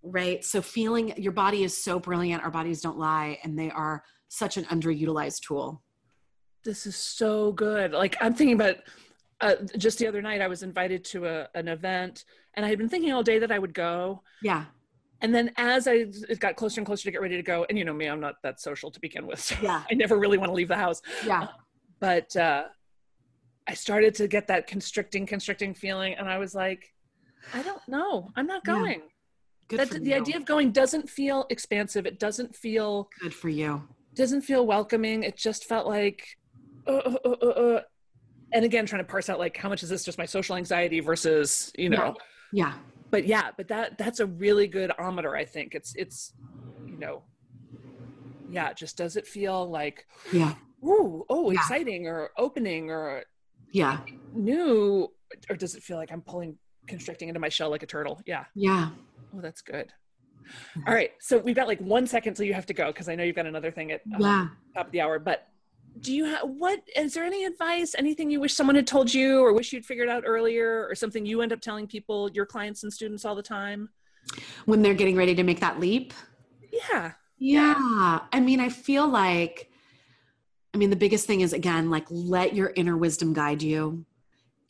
Right. 0.04 0.44
So 0.44 0.62
feeling 0.62 1.14
your 1.18 1.32
body 1.32 1.64
is 1.64 1.82
so 1.82 1.98
brilliant. 2.00 2.44
Our 2.44 2.52
bodies 2.52 2.82
don't 2.82 2.98
lie, 3.00 3.40
and 3.44 3.58
they 3.58 3.72
are 3.72 4.04
such 4.28 4.58
an 4.58 4.66
underutilized 4.66 5.42
tool. 5.42 5.82
this 6.66 6.86
is 6.88 6.96
so 6.96 7.52
good 7.52 7.92
like 7.92 8.16
i'm 8.22 8.34
thinking 8.34 8.56
about 8.56 8.78
uh, 9.42 9.56
just 9.78 10.00
the 10.00 10.08
other 10.08 10.22
night 10.24 10.42
i 10.42 10.48
was 10.48 10.64
invited 10.64 11.04
to 11.04 11.26
a, 11.26 11.48
an 11.56 11.68
event 11.68 12.24
and 12.56 12.66
i 12.66 12.70
had 12.70 12.78
been 12.80 12.88
thinking 12.90 13.12
all 13.12 13.22
day 13.22 13.38
that 13.38 13.52
i 13.52 13.60
would 13.60 13.74
go 13.76 14.24
Yeah. 14.42 14.66
and 15.22 15.36
then 15.36 15.52
as 15.58 15.88
I 15.88 16.06
it 16.30 16.40
got 16.40 16.56
closer 16.56 16.80
and 16.80 16.86
closer 16.86 17.04
to 17.04 17.12
get 17.12 17.22
ready 17.22 17.36
to 17.38 17.44
go, 17.44 17.66
and 17.70 17.78
you 17.78 17.86
know 17.86 17.94
me, 17.94 18.08
I'm 18.08 18.20
not 18.20 18.36
that 18.44 18.60
social 18.60 18.90
to 18.92 19.00
begin 19.00 19.28
with, 19.28 19.40
so 19.40 19.56
Yeah. 19.62 19.84
I 19.92 19.94
never 19.94 20.18
really 20.18 20.38
want 20.40 20.50
to 20.50 20.56
leave 20.56 20.68
the 20.76 20.76
house. 20.88 21.02
Yeah. 21.26 21.48
But 22.00 22.36
uh, 22.36 22.64
I 23.68 23.74
started 23.76 24.16
to 24.16 24.28
get 24.28 24.48
that 24.48 24.66
constricting, 24.68 25.26
constricting 25.26 25.74
feeling, 25.74 26.14
and 26.16 26.28
I 26.28 26.38
was 26.40 26.54
like, 26.56 26.92
I 27.54 27.62
don't 27.62 27.86
know, 27.88 28.32
I'm 28.36 28.48
not 28.48 28.62
Yeah. 28.68 28.74
Good 29.70 29.80
That 29.80 29.90
the 29.92 30.10
you. 30.10 30.16
idea 30.16 30.38
of 30.38 30.46
going 30.46 30.72
doesn't 30.72 31.10
feel 31.10 31.46
expansive. 31.50 32.06
It 32.06 32.20
doesn't 32.20 32.56
feel 32.56 33.10
Good 33.22 33.34
for 33.34 33.50
you. 33.50 33.88
doesn't 34.16 34.42
feel 34.42 34.66
welcoming. 34.66 35.24
It 35.24 35.38
just 35.38 35.66
felt 35.66 35.88
like, 35.88 36.26
uh, 36.88 36.92
uh, 36.92 37.18
uh, 37.26 37.30
uh, 37.42 37.46
uh. 37.48 37.82
and 38.54 38.66
again, 38.66 38.86
trying 38.86 39.02
to 39.04 39.10
parse 39.10 39.30
out 39.30 39.40
like 39.40 39.56
how 39.58 39.70
much 39.70 39.84
is 39.84 39.90
this 39.90 40.04
just 40.04 40.18
my 40.18 40.26
social 40.26 40.56
anxiety 40.56 41.00
versus 41.00 41.72
you 41.78 41.90
know 41.90 42.16
Yeah. 42.52 42.74
but 43.10 43.26
yeah 43.26 43.52
but 43.58 43.70
that 43.70 43.98
that's 43.98 44.20
a 44.20 44.26
really 44.26 44.68
good 44.68 44.92
ometer 45.00 45.36
i 45.36 45.46
think 45.46 45.74
it's 45.76 45.94
it's 45.96 46.34
you 46.86 47.00
know 47.00 47.24
yeah 48.50 48.74
just 48.74 48.98
does 48.98 49.16
it 49.16 49.26
feel 49.26 49.68
like 49.70 50.06
Yeah. 50.32 50.54
ooh 50.86 51.26
oh 51.30 51.50
Yeah. 51.52 51.60
exciting 51.60 52.06
or 52.08 52.30
opening 52.38 52.92
or 52.92 53.24
Yeah. 53.72 54.00
new 54.34 55.10
or 55.50 55.56
does 55.56 55.74
it 55.76 55.84
feel 55.84 55.98
like 55.98 56.12
i'm 56.12 56.22
pulling 56.22 56.58
constricting 56.88 57.30
into 57.30 57.40
my 57.40 57.50
shell 57.50 57.70
like 57.70 57.84
a 57.84 57.88
turtle 57.88 58.22
yeah 58.26 58.46
Yeah. 58.56 58.90
Oh 59.36 59.42
that's 59.42 59.62
good 59.62 59.92
all 60.88 60.94
right 60.94 61.12
so 61.20 61.38
we've 61.38 61.56
got 61.56 61.68
like 61.68 61.80
one 61.80 62.06
second 62.06 62.34
till 62.34 62.46
you 62.46 62.54
have 62.54 62.66
to 62.66 62.74
go 62.74 62.88
because 62.88 63.08
i 63.10 63.16
know 63.16 63.24
you've 63.24 63.36
got 63.36 63.46
another 63.46 63.72
thing 63.72 63.92
at 63.92 64.02
um, 64.16 64.22
Yeah. 64.22 64.48
top 64.76 64.88
of 64.88 64.92
the 64.92 65.02
hour 65.02 65.20
but 65.20 65.48
do 66.02 66.14
you 66.14 66.26
have 66.26 66.42
what 66.44 66.82
is 66.96 67.14
there 67.14 67.24
any 67.24 67.46
advice 67.46 67.96
anything 67.98 68.30
you 68.30 68.40
wish 68.40 68.54
someone 68.54 68.76
had 68.76 68.88
told 68.88 69.14
you 69.14 69.40
or 69.42 69.54
wish 69.54 69.72
you'd 69.72 69.86
figured 69.86 70.10
out 70.10 70.24
earlier 70.26 70.86
or 70.90 70.96
something 70.96 71.26
you 71.26 71.42
end 71.42 71.54
up 71.54 71.62
telling 71.62 71.88
people 71.88 72.30
your 72.34 72.46
clients 72.46 72.84
and 72.84 72.92
students 72.92 73.24
all 73.26 73.36
the 73.36 73.44
time 73.44 73.90
When 74.66 74.82
they're 74.82 74.94
getting 74.96 75.16
ready 75.16 75.36
to 75.36 75.44
make 75.44 75.60
that 75.60 75.80
leap. 75.80 76.14
yeah 76.72 77.12
Yeah. 77.38 78.20
I 78.32 78.40
mean, 78.40 78.60
I 78.60 78.70
feel 78.70 79.08
like, 79.08 79.70
I 80.74 80.78
mean, 80.78 80.90
the 80.90 80.96
biggest 80.96 81.28
thing 81.28 81.42
is 81.42 81.52
again, 81.54 81.90
like 81.92 82.06
let 82.10 82.56
your 82.56 82.72
inner 82.76 82.98
wisdom 82.98 83.34
guide 83.34 83.62
you 83.62 84.06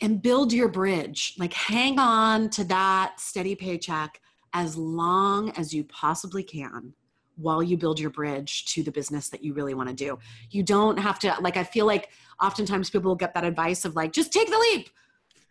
and 0.01 0.21
build 0.21 0.51
your 0.51 0.67
bridge. 0.67 1.35
Like 1.37 1.53
hang 1.53 1.99
on 1.99 2.49
to 2.51 2.63
that 2.65 3.19
steady 3.19 3.55
paycheck 3.55 4.19
as 4.53 4.77
long 4.77 5.49
as 5.51 5.73
you 5.73 5.83
possibly 5.85 6.43
can 6.43 6.93
while 7.35 7.63
you 7.63 7.75
build 7.75 7.99
your 7.99 8.11
bridge 8.11 8.65
to 8.65 8.83
the 8.83 8.91
business 8.91 9.29
that 9.29 9.43
you 9.43 9.53
really 9.53 9.73
want 9.73 9.89
to 9.89 9.95
do. 9.95 10.19
You 10.51 10.61
don't 10.61 10.97
have 10.97 11.17
to, 11.19 11.35
like, 11.41 11.57
I 11.57 11.63
feel 11.63 11.87
like 11.87 12.09
oftentimes 12.41 12.91
people 12.91 13.09
will 13.09 13.15
get 13.15 13.33
that 13.33 13.43
advice 13.43 13.85
of 13.85 13.95
like, 13.95 14.13
just 14.13 14.31
take 14.31 14.49
the 14.49 14.57
leap. 14.57 14.89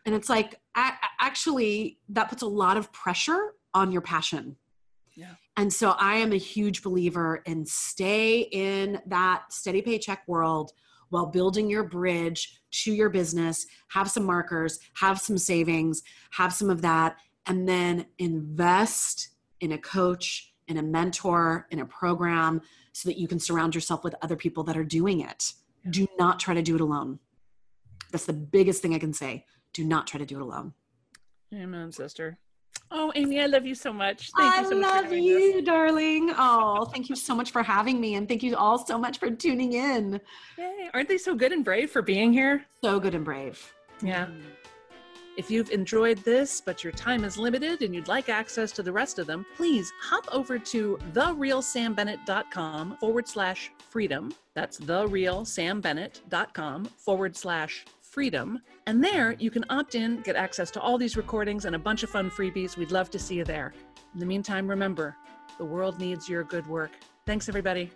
And 0.06 0.14
it's 0.14 0.28
like, 0.28 0.60
actually, 0.76 1.98
that 2.10 2.28
puts 2.28 2.42
a 2.42 2.46
lot 2.46 2.76
of 2.76 2.92
pressure 2.92 3.54
on 3.74 3.90
your 3.90 4.02
passion 4.02 4.56
Yeah. 5.16 5.34
And 5.56 5.72
so 5.72 5.90
I 5.98 6.16
am 6.16 6.32
a 6.32 6.38
huge 6.38 6.82
believer 6.82 7.42
in 7.46 7.66
stay 7.66 8.48
in 8.52 9.00
that 9.06 9.52
steady 9.52 9.82
paycheck 9.82 10.26
world 10.26 10.72
while 11.10 11.26
building 11.26 11.68
your 11.68 11.84
bridge 11.84 12.60
to 12.70 12.92
your 12.92 13.10
business. 13.10 13.66
Have 13.88 14.10
some 14.10 14.24
markers, 14.24 14.78
have 14.94 15.20
some 15.20 15.36
savings, 15.36 16.02
have 16.30 16.52
some 16.52 16.70
of 16.70 16.80
that, 16.82 17.16
and 17.46 17.68
then 17.68 18.06
invest 18.18 19.30
in 19.60 19.72
a 19.72 19.78
coach, 19.78 20.52
in 20.68 20.78
a 20.78 20.82
mentor, 20.82 21.66
in 21.70 21.80
a 21.80 21.86
program 21.86 22.60
so 22.92 23.08
that 23.08 23.18
you 23.18 23.26
can 23.26 23.38
surround 23.38 23.74
yourself 23.74 24.04
with 24.04 24.14
other 24.22 24.36
people 24.36 24.64
that 24.64 24.76
are 24.76 24.84
doing 24.84 25.20
it. 25.20 25.52
Yeah. 25.84 25.90
Do 25.90 26.06
not 26.18 26.38
try 26.38 26.54
to 26.54 26.62
do 26.62 26.74
it 26.74 26.80
alone. 26.80 27.18
That's 28.10 28.26
the 28.26 28.32
biggest 28.32 28.82
thing 28.82 28.94
I 28.94 28.98
can 28.98 29.12
say. 29.12 29.46
Do 29.72 29.84
not 29.84 30.06
try 30.06 30.18
to 30.18 30.26
do 30.26 30.36
it 30.36 30.42
alone. 30.42 30.74
Amen, 31.54 31.92
sister. 31.92 32.38
Oh, 32.90 33.10
Amy, 33.14 33.40
I 33.40 33.46
love 33.46 33.64
you 33.64 33.74
so 33.74 33.92
much. 33.92 34.30
Thank 34.36 34.54
I 34.54 34.60
you 34.60 34.68
so 34.68 34.78
much 34.78 35.04
love 35.04 35.12
you, 35.12 35.62
darling. 35.62 36.30
Oh, 36.36 36.84
thank 36.84 37.08
you 37.08 37.16
so 37.16 37.34
much 37.34 37.50
for 37.50 37.62
having 37.62 38.00
me. 38.00 38.16
And 38.16 38.28
thank 38.28 38.42
you 38.42 38.54
all 38.54 38.78
so 38.84 38.98
much 38.98 39.18
for 39.18 39.30
tuning 39.30 39.72
in. 39.72 40.20
Yay. 40.58 40.90
Aren't 40.92 41.08
they 41.08 41.16
so 41.16 41.34
good 41.34 41.52
and 41.52 41.64
brave 41.64 41.90
for 41.90 42.02
being 42.02 42.34
here? 42.34 42.66
So 42.84 43.00
good 43.00 43.14
and 43.14 43.24
brave. 43.24 43.72
Yeah. 44.02 44.26
Mm. 44.26 44.42
If 45.36 45.50
you've 45.50 45.70
enjoyed 45.70 46.18
this, 46.18 46.60
but 46.60 46.84
your 46.84 46.92
time 46.92 47.24
is 47.24 47.38
limited 47.38 47.80
and 47.82 47.92
you'd 47.94 48.08
like 48.08 48.28
access 48.28 48.70
to 48.72 48.82
the 48.82 48.92
rest 48.92 49.18
of 49.18 49.26
them, 49.26 49.46
please 49.56 49.90
hop 50.00 50.28
over 50.30 50.58
to 50.58 50.98
therealsambennett.com 51.12 52.98
forward 52.98 53.26
slash 53.26 53.72
freedom. 53.88 54.34
That's 54.54 54.78
therealsambennett.com 54.78 56.84
forward 56.84 57.34
slash 57.36 57.86
freedom. 58.02 58.60
And 58.86 59.02
there 59.02 59.32
you 59.38 59.50
can 59.50 59.64
opt 59.70 59.94
in, 59.94 60.20
get 60.20 60.36
access 60.36 60.70
to 60.72 60.80
all 60.80 60.98
these 60.98 61.16
recordings 61.16 61.64
and 61.64 61.74
a 61.74 61.78
bunch 61.78 62.02
of 62.02 62.10
fun 62.10 62.30
freebies. 62.30 62.76
We'd 62.76 62.92
love 62.92 63.08
to 63.10 63.18
see 63.18 63.36
you 63.36 63.44
there. 63.44 63.72
In 64.12 64.20
the 64.20 64.26
meantime, 64.26 64.68
remember, 64.68 65.16
the 65.56 65.64
world 65.64 65.98
needs 65.98 66.28
your 66.28 66.44
good 66.44 66.66
work. 66.66 66.90
Thanks, 67.24 67.48
everybody. 67.48 67.90